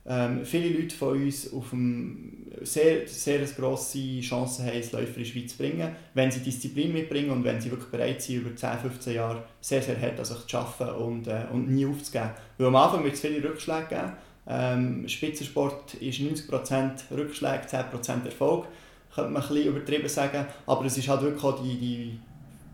ähm, 0.06 0.44
viele 0.44 0.70
Leute 0.70 0.96
von 0.96 1.22
uns 1.22 1.52
auf 1.52 1.72
einem 1.72 2.46
sehr, 2.62 3.06
sehr 3.06 3.40
grosse 3.40 4.20
Chancen 4.20 4.66
haben, 4.66 4.80
in 4.80 5.14
die 5.14 5.24
Schweiz 5.24 5.52
zu 5.52 5.58
bringen, 5.58 5.94
wenn 6.14 6.30
sie 6.30 6.40
Disziplin 6.40 6.92
mitbringen 6.92 7.30
und 7.30 7.44
wenn 7.44 7.60
sie 7.60 7.70
wirklich 7.70 7.90
bereit 7.90 8.22
sind, 8.22 8.36
über 8.36 8.56
10, 8.56 8.78
15 8.78 9.14
Jahre 9.14 9.44
sehr, 9.60 9.82
sehr 9.82 10.00
hart 10.00 10.18
an 10.18 10.24
sich 10.24 10.46
zu 10.46 10.58
arbeiten 10.58 11.02
und, 11.02 11.26
äh, 11.26 11.44
und 11.52 11.68
nie 11.70 11.86
aufzugeben. 11.86 12.30
Weil 12.58 12.66
am 12.66 12.76
Anfang 12.76 13.04
wird 13.04 13.14
es 13.14 13.20
viele 13.20 13.42
Rückschläge 13.42 13.86
geben. 13.88 14.12
Ähm, 14.46 15.08
Spitzensport 15.08 15.94
ist 15.94 16.18
90% 16.18 17.10
Rückschläge, 17.12 17.66
10% 17.68 18.24
Erfolg, 18.24 18.66
könnte 19.14 19.30
man 19.30 19.42
ein 19.42 19.56
übertrieben 19.56 20.08
sagen. 20.08 20.46
Aber 20.66 20.84
es 20.86 20.96
ist 20.96 21.08
halt 21.08 21.22
wirklich 21.22 21.44
auch 21.44 21.62
die, 21.62 21.76
die 21.76 22.18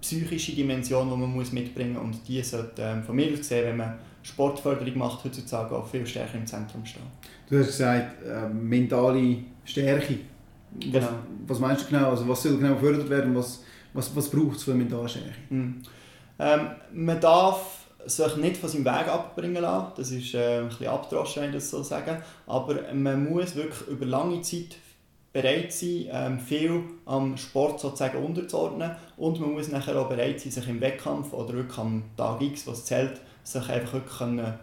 psychische 0.00 0.52
Dimension, 0.52 1.10
die 1.10 1.16
man 1.16 1.36
mitbringen 1.52 1.94
muss 1.94 2.04
und 2.04 2.28
die 2.28 2.42
sollte 2.42 2.82
ähm, 2.82 3.02
von 3.02 3.16
mir 3.16 3.32
aus 3.32 3.38
gesehen, 3.38 3.66
wenn 3.66 3.76
man 3.76 3.98
Sportförderung 4.26 4.98
macht, 4.98 5.24
heutzutage 5.24 5.74
auch 5.74 5.86
viel 5.86 6.06
stärker 6.06 6.36
im 6.36 6.46
Zentrum 6.46 6.84
stehen. 6.84 7.02
Du 7.48 7.58
hast 7.58 7.66
gesagt, 7.66 8.24
äh, 8.24 8.48
mentale 8.48 9.38
Stärke. 9.64 10.18
Genau. 10.78 10.98
Was, 10.98 11.10
was, 11.46 11.58
meinst 11.60 11.84
du 11.84 11.94
genau? 11.94 12.10
Also 12.10 12.28
was 12.28 12.42
soll 12.42 12.56
genau 12.56 12.74
gefördert 12.74 13.08
werden? 13.08 13.34
Was, 13.34 13.62
was, 13.92 14.14
was 14.14 14.28
braucht 14.28 14.56
es 14.56 14.64
für 14.64 14.74
mentale 14.74 15.08
Stärke? 15.08 15.30
Mhm. 15.50 15.82
Ähm, 16.38 16.70
man 16.92 17.20
darf 17.20 17.86
sich 18.04 18.36
nicht 18.36 18.56
von 18.56 18.68
seinem 18.68 18.84
Weg 18.84 19.08
abbringen 19.08 19.62
lassen. 19.62 19.92
Das 19.96 20.10
ist 20.10 20.34
äh, 20.34 20.58
ein 20.58 20.68
bisschen 20.68 20.88
abgedroschen, 20.88 21.42
wenn 21.42 21.50
ich 21.50 21.56
das 21.56 21.70
so 21.70 21.82
sagen. 21.82 22.18
Aber 22.46 22.76
man 22.92 23.30
muss 23.30 23.54
wirklich 23.54 23.88
über 23.88 24.06
lange 24.06 24.40
Zeit 24.42 24.76
bereit 25.36 25.70
sein, 25.70 26.06
ähm, 26.10 26.40
viel 26.40 26.82
am 27.04 27.36
Sport 27.36 27.78
sozusagen 27.80 28.24
unterzuordnen 28.24 28.92
und 29.18 29.38
man 29.38 29.52
muss 29.52 29.68
nachher 29.68 30.00
auch 30.00 30.08
bereit 30.08 30.40
sein, 30.40 30.50
sich 30.50 30.66
im 30.66 30.80
Wettkampf 30.80 31.34
oder 31.34 31.52
wirklich 31.52 31.78
am 31.78 32.04
Tag 32.16 32.40
X, 32.40 32.66
was 32.66 32.86
zählt, 32.86 33.20
sich 33.44 33.68
einfach 33.68 33.92
wirklich 33.94 34.16
können 34.16 34.54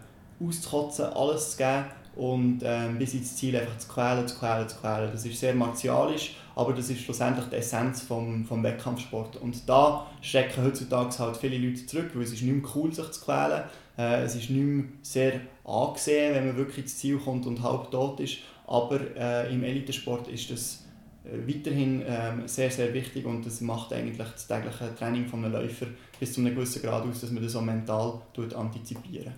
auszukotzen, 0.44 1.04
alles 1.06 1.52
zu 1.52 1.58
geben 1.58 1.84
und 2.16 2.60
ähm, 2.64 2.98
bis 2.98 3.14
ins 3.14 3.36
Ziel 3.36 3.56
einfach 3.56 3.78
zu 3.78 3.88
quälen, 3.88 4.26
zu 4.26 4.36
quälen, 4.36 4.68
zu 4.68 4.76
quälen. 4.76 5.10
Das 5.12 5.24
ist 5.24 5.38
sehr 5.38 5.54
martialisch, 5.54 6.36
aber 6.56 6.72
das 6.72 6.90
ist 6.90 7.02
schlussendlich 7.02 7.46
die 7.46 7.56
Essenz 7.56 8.02
vom, 8.02 8.44
vom 8.44 8.62
Wettkampfsport. 8.64 9.36
Und 9.36 9.68
da 9.68 10.06
schrecken 10.22 10.64
heutzutage 10.64 11.16
halt 11.20 11.36
viele 11.36 11.58
Leute 11.58 11.86
zurück, 11.86 12.10
weil 12.14 12.22
es 12.22 12.32
ist 12.32 12.42
nicht 12.42 12.62
mehr 12.62 12.70
cool, 12.74 12.92
sich 12.92 13.10
zu 13.12 13.24
quälen. 13.24 13.62
Äh, 13.96 14.22
es 14.22 14.34
ist 14.34 14.50
nicht 14.50 14.60
mehr 14.60 14.84
sehr 15.02 15.40
angesehen, 15.64 16.34
wenn 16.34 16.48
man 16.48 16.56
wirklich 16.56 16.78
ins 16.78 16.98
Ziel 16.98 17.18
kommt 17.18 17.46
und 17.46 17.62
halb 17.62 17.92
tot 17.92 18.18
ist. 18.18 18.38
Aber 18.66 19.00
äh, 19.16 19.52
im 19.52 19.62
Elitesport 19.62 20.28
ist 20.28 20.50
das 20.50 20.84
äh, 21.24 21.48
weiterhin 21.48 22.02
ähm, 22.06 22.46
sehr, 22.46 22.70
sehr 22.70 22.92
wichtig 22.92 23.24
und 23.24 23.44
das 23.44 23.60
macht 23.60 23.92
eigentlich 23.92 24.16
das 24.16 24.46
tägliche 24.46 24.94
Training 24.98 25.26
von 25.26 25.44
einem 25.44 25.52
Läufer 25.52 25.86
bis 26.18 26.32
zu 26.32 26.40
einem 26.40 26.54
gewissen 26.54 26.82
Grad 26.82 27.04
aus, 27.04 27.20
dass 27.20 27.30
man 27.30 27.42
das 27.42 27.56
auch 27.56 27.62
mental 27.62 28.20
antizipieren 28.56 29.32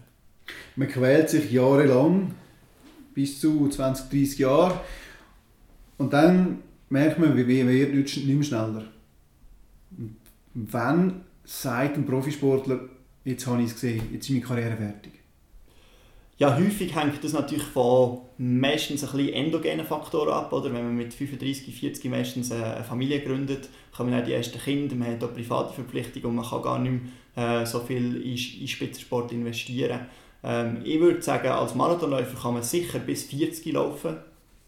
Man 0.76 0.88
quält 0.88 1.30
sich 1.30 1.50
jahrelang, 1.50 2.34
bis 3.14 3.40
zu 3.40 3.68
20, 3.68 4.10
30 4.10 4.38
Jahre 4.38 4.80
und 5.98 6.12
dann 6.12 6.58
merkt 6.88 7.18
man, 7.18 7.36
wie 7.36 7.46
wird 7.46 7.94
nicht 7.94 8.26
mehr 8.26 8.42
schneller. 8.42 8.84
Und 9.96 10.16
wann 10.54 11.22
sagt 11.44 11.96
ein 11.96 12.06
Profisportler, 12.06 12.80
jetzt 13.24 13.46
habe 13.46 13.62
ich 13.62 13.68
es 13.68 13.74
gesehen, 13.74 14.02
jetzt 14.12 14.28
ist 14.28 14.30
meine 14.30 14.44
Karriere 14.44 14.76
fertig? 14.76 15.12
Ja, 16.38 16.54
häufig 16.54 16.94
hängt 16.94 17.24
das 17.24 17.32
natürlich 17.32 17.64
von 17.64 18.18
meistens 18.36 19.02
ein 19.02 19.16
bisschen 19.16 19.32
endogenen 19.32 19.86
Faktoren 19.86 20.34
ab. 20.34 20.52
Oder? 20.52 20.66
Wenn 20.66 20.84
man 20.84 20.94
mit 20.94 21.14
35, 21.14 21.74
40 21.74 22.10
meistens 22.10 22.52
eine 22.52 22.84
Familie 22.84 23.20
gründet, 23.20 23.70
kommen 23.96 24.12
auch 24.12 24.24
die 24.24 24.34
ersten 24.34 24.58
Kinder, 24.58 24.94
man 24.96 25.12
hat 25.12 25.24
auch 25.24 25.32
private 25.32 25.72
Verpflichtungen 25.72 26.26
und 26.26 26.34
man 26.34 26.44
kann 26.44 26.62
gar 26.62 26.78
nicht 26.78 27.00
mehr 27.34 27.62
äh, 27.62 27.64
so 27.64 27.80
viel 27.80 28.20
in, 28.20 28.36
Spitzensport 28.36 29.32
investieren. 29.32 30.00
Ähm, 30.44 30.82
ich 30.84 31.00
würde 31.00 31.22
sagen, 31.22 31.48
als 31.48 31.74
Marathonläufer 31.74 32.38
kann 32.38 32.52
man 32.52 32.62
sicher 32.62 32.98
bis 32.98 33.24
40 33.24 33.72
laufen, 33.72 34.16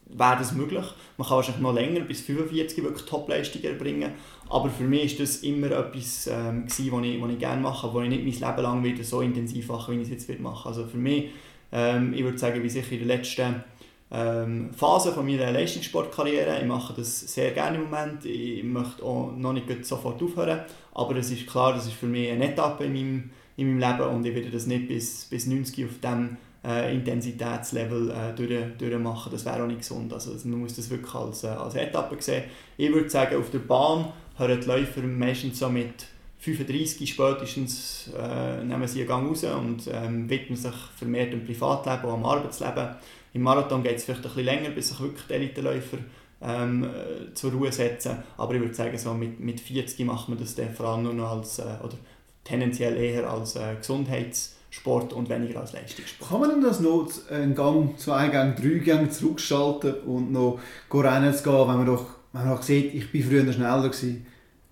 wäre 0.07 0.37
das 0.39 0.53
möglich. 0.53 0.87
Man 1.19 1.29
kann 1.29 1.37
wahrscheinlich 1.37 1.63
noch 1.63 1.75
länger, 1.75 2.01
bis 2.01 2.23
45 2.23 2.83
wirklich 2.83 3.05
Topleistungen 3.05 3.67
erbringen. 3.67 4.13
Aber 4.49 4.71
für 4.71 4.85
mich 4.85 5.13
war 5.13 5.27
das 5.27 5.37
immer 5.43 5.71
etwas, 5.73 6.29
ähm, 6.29 6.65
was 6.67 6.79
ich, 6.79 6.87
ich 6.87 7.39
gerne 7.39 7.61
mache, 7.61 7.93
wo 7.93 8.01
ich 8.01 8.09
nicht 8.09 8.41
mein 8.41 8.51
Leben 8.51 8.63
lang 8.63 8.85
wieder 8.85 9.05
so 9.05 9.21
intensiv 9.21 9.69
mache, 9.69 9.93
wie 9.93 9.97
ich 9.97 10.11
es 10.11 10.27
jetzt 10.27 10.41
machen 10.41 10.67
Also 10.67 10.87
für 10.87 10.97
mich 10.97 11.29
ähm, 11.73 12.13
ich 12.15 12.25
würde 12.25 12.39
sagen, 12.39 12.63
wie 12.63 12.69
sicher 12.69 12.93
in 12.93 13.07
der 13.07 13.17
letzten 13.17 13.65
ähm, 14.11 14.71
Phase 14.73 15.13
von 15.13 15.27
meiner 15.27 15.53
Leistungssportkarriere. 15.53 16.59
Ich 16.61 16.67
mache 16.67 16.95
das 16.95 17.21
sehr 17.21 17.51
gerne 17.53 17.77
im 17.79 17.85
Moment. 17.85 18.25
Ich 18.25 18.63
möchte 18.65 19.03
auch 19.03 19.33
noch 19.37 19.53
nicht 19.53 19.85
sofort 19.85 20.23
aufhören. 20.23 20.61
Aber 20.95 21.17
es 21.17 21.31
ist 21.31 21.47
klar, 21.47 21.75
das 21.75 21.87
ist 21.87 21.95
für 21.95 22.07
mich 22.07 22.31
eine 22.31 22.53
Etappe 22.53 22.85
in 22.85 22.93
meinem, 22.93 23.31
in 23.57 23.79
meinem 23.79 23.99
Leben 23.99 24.15
und 24.15 24.27
ich 24.27 24.35
werde 24.35 24.51
das 24.51 24.67
nicht 24.67 24.89
bis, 24.89 25.27
bis 25.27 25.47
90 25.47 25.85
auf 25.85 25.91
diesem 26.03 26.37
äh, 26.65 26.95
Intensitätslevel 26.95 28.11
äh, 28.11 28.35
durch, 28.35 28.77
durchmachen. 28.79 29.31
Das 29.31 29.45
wäre 29.45 29.63
auch 29.63 29.67
nicht 29.67 29.81
gesund. 29.81 30.13
Also, 30.13 30.33
man 30.49 30.61
muss 30.61 30.77
das 30.77 30.91
wirklich 30.91 31.15
als, 31.15 31.45
äh, 31.45 31.49
als 31.49 31.75
Etappe 31.75 32.17
sehen. 32.21 32.45
Ich 32.77 32.93
würde 32.93 33.11
sagen, 33.11 33.37
auf 33.37 33.51
der 33.51 33.61
Bahn 33.61 34.13
hören 34.37 34.61
die 34.61 34.67
Läufer 34.67 35.03
meistens 35.03 35.59
so 35.59 35.69
mit 35.69 36.07
35 36.41 37.11
spätestens 37.11 38.11
äh, 38.17 38.63
nehmen 38.63 38.87
sie 38.87 39.01
einen 39.01 39.09
Gang 39.09 39.29
raus 39.29 39.45
und 39.45 39.89
ähm, 39.93 40.31
widmen 40.31 40.57
sich 40.57 40.75
vermehrt 40.97 41.33
dem 41.33 41.45
Privatleben 41.45 42.05
und 42.05 42.15
am 42.15 42.25
Arbeitsleben. 42.25 42.89
Im 43.35 43.43
Marathon 43.43 43.83
geht 43.83 43.97
es 43.97 44.05
vielleicht 44.05 44.21
ein 44.21 44.31
bisschen 44.31 44.45
länger, 44.45 44.71
bis 44.71 44.89
sich 44.89 45.01
wirklich 45.01 45.27
die 45.27 45.35
Eliteläufer 45.35 45.99
ähm, 46.41 46.85
äh, 46.85 47.35
zur 47.35 47.53
Ruhe 47.53 47.73
setzen. 47.73 48.19
Aber 48.37 48.55
ich 48.55 48.61
würde 48.61 48.75
sagen, 48.75 48.97
so 48.97 49.15
mit, 49.15 49.41
mit 49.41 49.61
40 49.61 50.07
macht 50.07 50.29
man 50.29 50.39
das 50.39 50.55
dann 50.55 50.73
vor 50.73 50.87
allem 50.87 51.03
nur 51.03 51.15
noch 51.15 51.31
als, 51.31 51.59
äh, 51.59 51.65
oder 51.83 51.97
tendenziell 52.45 52.97
eher 52.97 53.29
als 53.29 53.57
äh, 53.57 53.75
Gesundheitssport 53.77 55.13
und 55.13 55.29
weniger 55.29 55.61
als 55.61 55.73
Leistungssport. 55.73 56.31
Kann 56.31 56.41
man 56.41 56.51
denn 56.51 56.63
das 56.63 56.81
noch 56.81 57.09
einen 57.31 57.55
Gang, 57.55 57.99
zwei 57.99 58.29
Gänge, 58.29 58.55
drei 58.55 58.79
Gänge 58.79 59.11
zurückschalten 59.11 59.95
und 60.07 60.33
noch 60.33 60.61
rennen 60.93 61.33
gehen, 61.33 61.53
wenn 61.53 61.67
man 61.67 61.87
doch 61.87 62.19
wenn 62.33 62.47
man 62.47 62.57
doch 62.57 62.63
sieht, 62.63 62.95
ich 62.95 63.11
bin 63.11 63.25
früher 63.25 63.53
schneller 63.53 63.89
gewesen? 63.89 64.27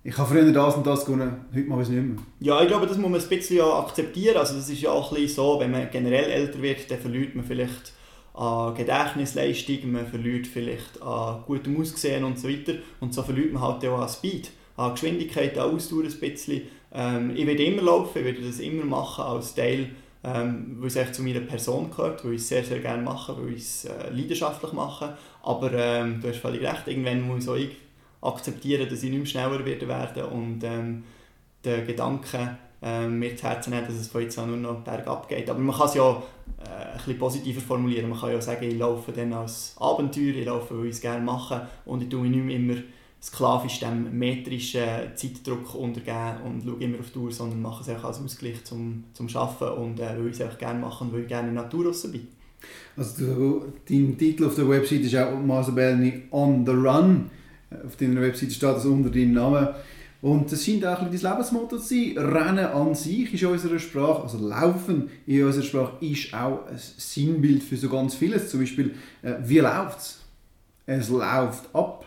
Ich 0.06 0.16
habe 0.18 0.28
früher 0.28 0.52
das 0.52 0.76
und 0.76 0.86
das 0.86 1.04
gewonnen, 1.04 1.32
heute 1.52 1.68
mache 1.68 1.82
ich 1.82 1.88
es 1.88 1.92
nicht 1.92 2.04
mehr. 2.04 2.16
Ja, 2.38 2.62
ich 2.62 2.68
glaube, 2.68 2.86
das 2.86 2.96
muss 2.96 3.10
man 3.10 3.20
ein 3.20 3.28
bisschen 3.28 3.60
akzeptieren. 3.60 4.36
Also 4.36 4.54
das 4.54 4.68
ist 4.68 4.80
ja 4.80 4.90
auch 4.90 5.10
ein 5.10 5.16
bisschen 5.16 5.34
so, 5.34 5.58
wenn 5.58 5.72
man 5.72 5.90
generell 5.90 6.30
älter 6.30 6.62
wird, 6.62 6.88
dann 6.88 7.00
verliert 7.00 7.34
man 7.34 7.44
vielleicht 7.44 7.92
an 8.34 8.76
Gedächtnisleistung, 8.76 9.90
man 9.90 10.06
verliert 10.06 10.46
vielleicht 10.46 11.02
an 11.02 11.42
gutem 11.44 11.80
Aussehen 11.80 12.22
und 12.22 12.38
so 12.38 12.48
weiter. 12.48 12.74
Und 13.00 13.14
so 13.14 13.24
verliert 13.24 13.52
man 13.52 13.64
halt 13.64 13.84
auch 13.84 14.00
an 14.00 14.08
Speed, 14.08 14.50
an 14.76 14.92
Geschwindigkeit, 14.92 15.58
an 15.58 15.74
Ausdauer 15.74 16.04
ein 16.04 16.20
bisschen. 16.20 16.62
Ähm, 16.94 17.32
ich 17.34 17.44
werde 17.44 17.64
immer 17.64 17.82
laufen, 17.82 18.18
ich 18.18 18.24
werde 18.24 18.42
das 18.42 18.60
immer 18.60 18.84
machen 18.84 19.24
als 19.24 19.56
Teil, 19.56 19.88
ähm, 20.22 20.76
weil 20.78 20.86
es 20.86 20.94
echt 20.94 21.16
zu 21.16 21.22
meiner 21.24 21.40
Person 21.40 21.90
gehört, 21.90 22.24
weil 22.24 22.34
ich 22.34 22.42
es 22.42 22.48
sehr, 22.48 22.62
sehr 22.62 22.78
gerne 22.78 23.02
mache, 23.02 23.36
weil 23.36 23.54
ich 23.54 23.62
es 23.62 23.86
äh, 23.86 24.10
leidenschaftlich 24.12 24.72
mache. 24.72 25.16
Aber 25.42 25.72
ähm, 25.72 26.20
du 26.22 26.28
hast 26.28 26.38
völlig 26.38 26.62
recht, 26.62 26.86
irgendwann 26.86 27.22
muss 27.22 27.48
auch 27.48 27.56
ich 27.56 27.70
akzeptieren, 28.20 28.88
dass 28.88 29.02
ich 29.02 29.10
nicht 29.10 29.18
mehr 29.18 29.26
schneller 29.26 29.64
werde 29.64 29.88
werden 29.88 30.24
und 30.24 30.64
ähm, 30.64 31.04
den 31.64 31.86
Gedanken 31.86 32.56
ähm, 32.82 33.18
mir 33.18 33.36
zu 33.36 33.44
Herzen 33.44 33.70
nehmen, 33.70 33.86
dass 33.86 33.96
es 33.96 34.08
von 34.08 34.22
jetzt 34.22 34.38
an 34.38 34.48
nur 34.48 34.58
noch 34.58 34.80
bergab 34.80 35.28
geht. 35.28 35.48
Aber 35.48 35.58
man 35.58 35.74
kann 35.74 35.88
es 35.88 35.94
ja 35.94 36.10
äh, 36.10 36.92
ein 36.92 36.96
bisschen 36.96 37.18
positiver 37.18 37.60
formulieren. 37.60 38.08
Man 38.10 38.18
kann 38.18 38.30
ja 38.30 38.40
sagen, 38.40 38.64
ich 38.64 38.78
laufe 38.78 39.12
dann 39.12 39.32
als 39.32 39.74
Abenteuer, 39.78 40.34
ich 40.34 40.46
laufe, 40.46 40.78
weil 40.78 40.86
ich 40.86 40.96
es 40.96 41.00
gerne 41.00 41.24
mache 41.24 41.66
und 41.84 42.02
ich 42.02 42.08
tue 42.08 42.22
mich 42.22 42.30
nicht 42.30 42.44
mehr 42.44 42.56
immer 42.56 42.82
sklavisch 43.22 43.80
dem 43.80 44.16
metrischen 44.16 44.86
Zeitdruck 45.14 45.74
untergeben 45.74 46.42
und 46.44 46.62
schaue 46.64 46.80
immer 46.80 47.00
auf 47.00 47.10
die 47.10 47.18
Uhr, 47.18 47.32
sondern 47.32 47.60
mache 47.60 47.82
es 47.82 47.88
auch 47.88 48.04
als 48.04 48.20
Ausgleich 48.20 48.62
zum, 48.64 49.04
zum 49.14 49.28
Arbeiten 49.34 49.82
und 49.82 50.00
äh, 50.00 50.16
weil 50.16 50.28
ich 50.28 50.34
es 50.34 50.42
einfach 50.42 50.58
gerne 50.58 50.78
mache 50.78 51.02
und 51.02 51.12
weil 51.12 51.22
ich 51.22 51.28
gerne 51.28 51.48
in 51.48 51.54
der 51.54 51.64
Natur 51.64 51.86
raus 51.86 52.10
bin. 52.10 52.28
Also 52.96 53.24
du, 53.24 53.72
dein 53.88 54.16
Titel 54.16 54.46
auf 54.46 54.54
der 54.54 54.68
Website 54.68 55.00
ist 55.00 55.16
auch 55.16 55.38
Masabelli 55.38 56.24
on 56.30 56.64
the 56.64 56.72
Run. 56.72 57.30
Auf 57.84 57.96
deiner 57.96 58.20
Webseite 58.20 58.52
steht 58.52 58.62
das 58.68 58.84
unter 58.84 59.10
deinem 59.10 59.32
Namen. 59.32 59.68
Und 60.22 60.50
das 60.50 60.64
scheint 60.64 60.84
auch 60.84 61.00
ein 61.00 61.10
dein 61.10 61.20
Lebensmotto 61.20 61.78
zu 61.78 61.84
sein. 61.84 62.16
Rennen 62.16 62.66
an 62.66 62.94
sich 62.94 63.32
ist 63.34 63.42
in 63.42 63.48
unserer 63.48 63.78
Sprache, 63.78 64.22
also 64.22 64.38
Laufen 64.38 65.10
in 65.26 65.44
unserer 65.44 65.64
Sprache 65.64 65.92
ist 66.04 66.32
auch 66.34 66.66
ein 66.66 66.78
Sinnbild 66.78 67.62
für 67.62 67.76
so 67.76 67.88
ganz 67.88 68.14
vieles. 68.14 68.50
Zum 68.50 68.60
Beispiel, 68.60 68.94
äh, 69.22 69.34
wie 69.42 69.58
läuft 69.58 69.98
es? 69.98 70.20
Es 70.86 71.08
läuft 71.10 71.74
ab. 71.74 72.04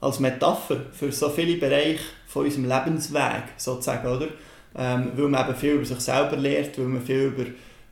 Als 0.00 0.18
Metapher 0.18 0.86
für 0.92 1.12
so 1.12 1.28
viele 1.30 1.58
Bereiche 1.58 2.00
von 2.26 2.44
unserem 2.44 2.64
Lebensweg, 2.64 3.44
sozusagen, 3.56 4.06
oder? 4.08 4.28
Ähm, 4.74 5.12
weil 5.14 5.28
man 5.28 5.48
eben 5.48 5.56
viel 5.56 5.72
über 5.74 5.84
sich 5.84 6.00
selber 6.00 6.36
lernt, 6.36 6.78
weil 6.78 6.86
man 6.86 7.02
viel 7.02 7.24
über 7.24 7.44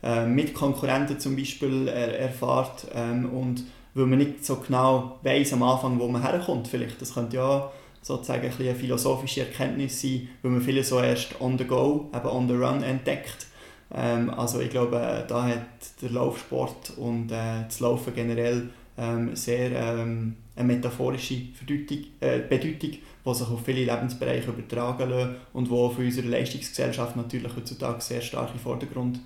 äh, 0.02 0.26
Mitkonkurrenten 0.26 1.20
zum 1.20 1.36
Beispiel 1.36 1.88
er 1.88 2.18
erfährt 2.18 2.86
ähm, 2.94 3.30
und 3.30 3.64
weil 3.94 4.06
man 4.06 4.18
nicht 4.18 4.44
so 4.44 4.56
genau 4.56 5.18
weiß 5.22 5.52
am 5.54 5.62
Anfang, 5.62 5.98
wo 5.98 6.08
man 6.08 6.22
herkommt. 6.22 6.68
Vielleicht. 6.68 7.00
Das 7.00 7.14
könnte 7.14 7.36
ja 7.36 7.70
sozusagen 8.02 8.46
ein 8.46 8.52
eine 8.58 8.74
philosophische 8.74 9.40
Erkenntnis 9.40 10.00
sein, 10.00 10.28
weil 10.42 10.52
man 10.52 10.60
viele 10.60 10.82
so 10.82 11.00
erst 11.00 11.40
on 11.40 11.58
the 11.58 11.64
go, 11.64 12.10
eben 12.14 12.28
on 12.28 12.48
the 12.48 12.54
run 12.54 12.82
entdeckt. 12.82 13.46
Ähm, 13.92 14.30
also 14.30 14.60
ich 14.60 14.70
glaube, 14.70 15.24
da 15.26 15.44
hat 15.44 15.66
der 16.00 16.10
Laufsport 16.10 16.92
und 16.96 17.30
äh, 17.30 17.64
das 17.64 17.80
Laufen 17.80 18.14
generell 18.14 18.70
ähm, 18.96 19.34
sehr 19.34 19.72
ähm, 19.72 20.36
eine 20.56 20.66
metaphorische 20.66 21.42
Verdeutung, 21.54 22.04
äh, 22.20 22.38
Bedeutung, 22.38 22.90
die 22.90 23.34
sich 23.34 23.48
auf 23.48 23.64
viele 23.64 23.84
Lebensbereiche 23.84 24.50
übertragen 24.50 25.10
lässt 25.10 25.30
und 25.52 25.68
die 25.68 25.94
für 25.94 26.02
unsere 26.02 26.28
Leistungsgesellschaft 26.28 27.16
natürlich 27.16 27.54
heutzutage 27.56 28.00
sehr 28.00 28.20
stark 28.20 28.48
in 28.48 28.54
den 28.54 28.60
Vordergrund 28.60 29.20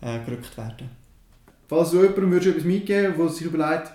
äh, 0.00 0.18
gerückt 0.24 0.56
werden. 0.56 0.90
Falls 1.68 1.92
du 1.92 2.02
jemandem 2.02 2.32
etwas 2.32 2.64
mitgeben 2.64 3.16
würdest, 3.16 3.40
der 3.40 3.46
sich 3.48 3.54
überlegt, 3.54 3.92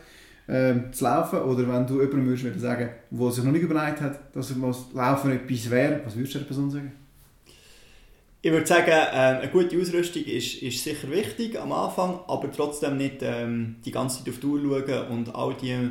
äh, 0.48 0.74
zu 0.92 1.04
laufen 1.04 1.40
oder 1.40 1.68
wenn 1.68 1.88
du 1.88 2.02
jemandem 2.02 2.28
würdest 2.28 2.60
sagen, 2.60 2.90
der 3.10 3.32
sich 3.32 3.44
noch 3.44 3.52
nicht 3.52 3.64
überlegt 3.64 4.02
hat, 4.02 4.36
dass 4.36 4.50
das 4.50 4.58
Laufen 4.94 5.32
etwas 5.32 5.70
wäre, 5.70 6.02
was 6.06 6.16
würdest 6.16 6.36
du 6.36 6.40
der 6.40 6.46
Person 6.46 6.72
sagen? 6.72 6.92
Ich 8.42 8.52
würde 8.52 8.68
sagen, 8.68 8.92
ähm, 8.92 9.38
eine 9.42 9.50
gute 9.50 9.76
Ausrüstung 9.80 10.24
ist, 10.24 10.62
ist 10.62 10.84
sicher 10.84 11.10
wichtig 11.10 11.60
am 11.60 11.72
Anfang, 11.72 12.20
aber 12.28 12.52
trotzdem 12.52 12.98
nicht 12.98 13.18
ähm, 13.22 13.78
die 13.84 13.90
ganze 13.92 14.20
Zeit 14.20 14.34
auf 14.34 14.40
die 14.40 14.46
Uhr 14.46 14.60
schauen 14.62 15.08
und 15.08 15.34
all 15.34 15.56
die 15.56 15.90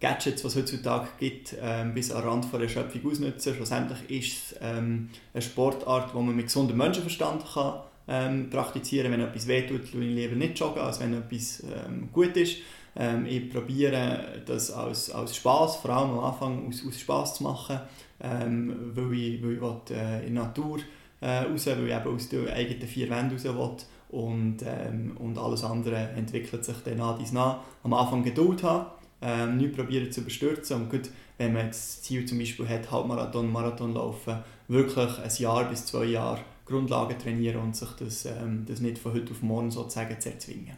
Gadgets, 0.00 0.40
die 0.40 0.48
es 0.48 0.56
heutzutage 0.56 1.08
gibt, 1.18 1.54
ähm, 1.60 1.92
bis 1.92 2.10
an 2.10 2.22
den 2.22 2.30
Rand 2.30 2.52
der 2.52 2.60
Erschöpfung 2.60 3.10
ausnutzen. 3.10 3.54
Schlussendlich 3.54 4.10
ist 4.10 4.52
es 4.52 4.58
ähm, 4.62 5.10
eine 5.34 5.42
Sportart, 5.42 6.14
die 6.14 6.16
man 6.16 6.34
mit 6.34 6.46
gesundem 6.46 6.78
Menschenverstand 6.78 7.44
kann, 7.52 7.80
ähm, 8.08 8.48
praktizieren 8.48 9.10
kann. 9.10 9.20
Wenn 9.20 9.28
etwas 9.28 9.46
wehtut, 9.46 9.92
tue 9.92 10.02
ich 10.02 10.14
lieber 10.14 10.36
nicht 10.36 10.58
joggen, 10.58 10.80
als 10.80 11.00
wenn 11.00 11.12
etwas 11.12 11.62
ähm, 11.64 12.08
gut 12.12 12.34
ist. 12.34 12.56
Ähm, 12.96 13.26
ich 13.26 13.50
probiere 13.50 14.42
das 14.44 14.70
als, 14.70 15.10
als 15.10 15.36
Spaß, 15.36 15.76
vor 15.76 15.90
allem 15.90 16.10
am 16.10 16.20
Anfang 16.20 16.68
aus, 16.68 16.84
aus 16.86 17.00
Spaß 17.00 17.34
zu 17.36 17.44
machen, 17.44 17.80
ähm, 18.20 18.92
weil 18.94 19.12
ich, 19.14 19.42
weil 19.42 19.52
ich 19.52 19.60
will, 19.60 19.80
äh, 19.90 20.26
in 20.26 20.34
der 20.34 20.44
Natur 20.44 20.78
äh, 21.20 21.38
raus, 21.38 21.66
weil 21.66 21.86
ich 21.86 21.94
eben 21.94 22.14
aus 22.14 22.28
den 22.28 22.48
eigenen 22.48 22.88
vier 22.88 23.10
Wänden 23.10 23.34
raus 23.34 23.44
will. 23.44 23.76
Und, 24.10 24.56
ähm, 24.66 25.16
und 25.18 25.38
alles 25.38 25.62
andere 25.62 25.96
entwickelt 26.16 26.64
sich 26.64 26.76
dann 26.84 26.98
nach 26.98 27.16
dies 27.16 27.30
nach. 27.30 27.60
Am 27.84 27.92
Anfang 27.92 28.24
Geduld 28.24 28.62
haben, 28.64 28.86
ähm, 29.22 29.56
nicht 29.56 29.76
probieren 29.76 30.10
zu 30.10 30.22
überstürzen 30.22 30.82
und 30.82 30.90
gut, 30.90 31.10
wenn 31.38 31.52
man 31.52 31.68
das 31.68 32.02
Ziel 32.02 32.26
zum 32.26 32.38
Beispiel 32.38 32.68
hat, 32.68 32.90
Halbmarathon, 32.90 33.50
Marathon 33.52 33.94
laufen, 33.94 34.38
wirklich 34.66 35.18
ein 35.18 35.30
Jahr 35.38 35.64
bis 35.64 35.86
zwei 35.86 36.04
Jahre 36.04 36.40
Grundlagen 36.66 37.18
trainieren 37.18 37.62
und 37.62 37.76
sich 37.76 37.88
das, 37.98 38.26
ähm, 38.26 38.64
das 38.66 38.80
nicht 38.80 38.98
von 38.98 39.12
heute 39.12 39.32
auf 39.32 39.42
morgen 39.42 39.70
sozusagen 39.70 40.20
zu 40.20 40.30
erzwingen. 40.30 40.76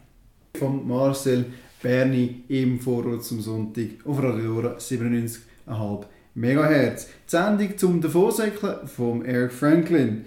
Von 0.57 0.87
Marcel 0.87 1.51
Berni 1.83 2.45
im 2.47 2.79
Vorrat 2.79 3.25
zum 3.25 3.41
Sonntag 3.41 4.05
auf 4.05 4.23
Radio 4.23 4.61
Dora 4.61 4.77
97,5 4.77 6.05
MHz. 6.33 7.07
Die 7.07 7.11
Sendung 7.27 7.77
zum 7.77 8.01
Davonsäckeln 8.01 8.87
von 8.87 9.25
Eric 9.25 9.51
Franklin. 9.51 10.23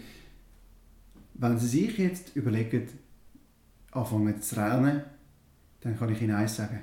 Wenn 1.33 1.59
Sie 1.59 1.67
sich 1.67 1.97
jetzt 1.97 2.37
überlegen, 2.37 2.87
anfangen 3.91 4.41
zu 4.43 4.55
rennen, 4.55 5.03
dann 5.81 5.99
kann 5.99 6.13
ich 6.13 6.21
Ihnen 6.21 6.37
eins 6.37 6.57
sagen. 6.57 6.83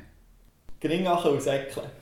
Und 1.34 1.44
Säckeln. 1.44 1.86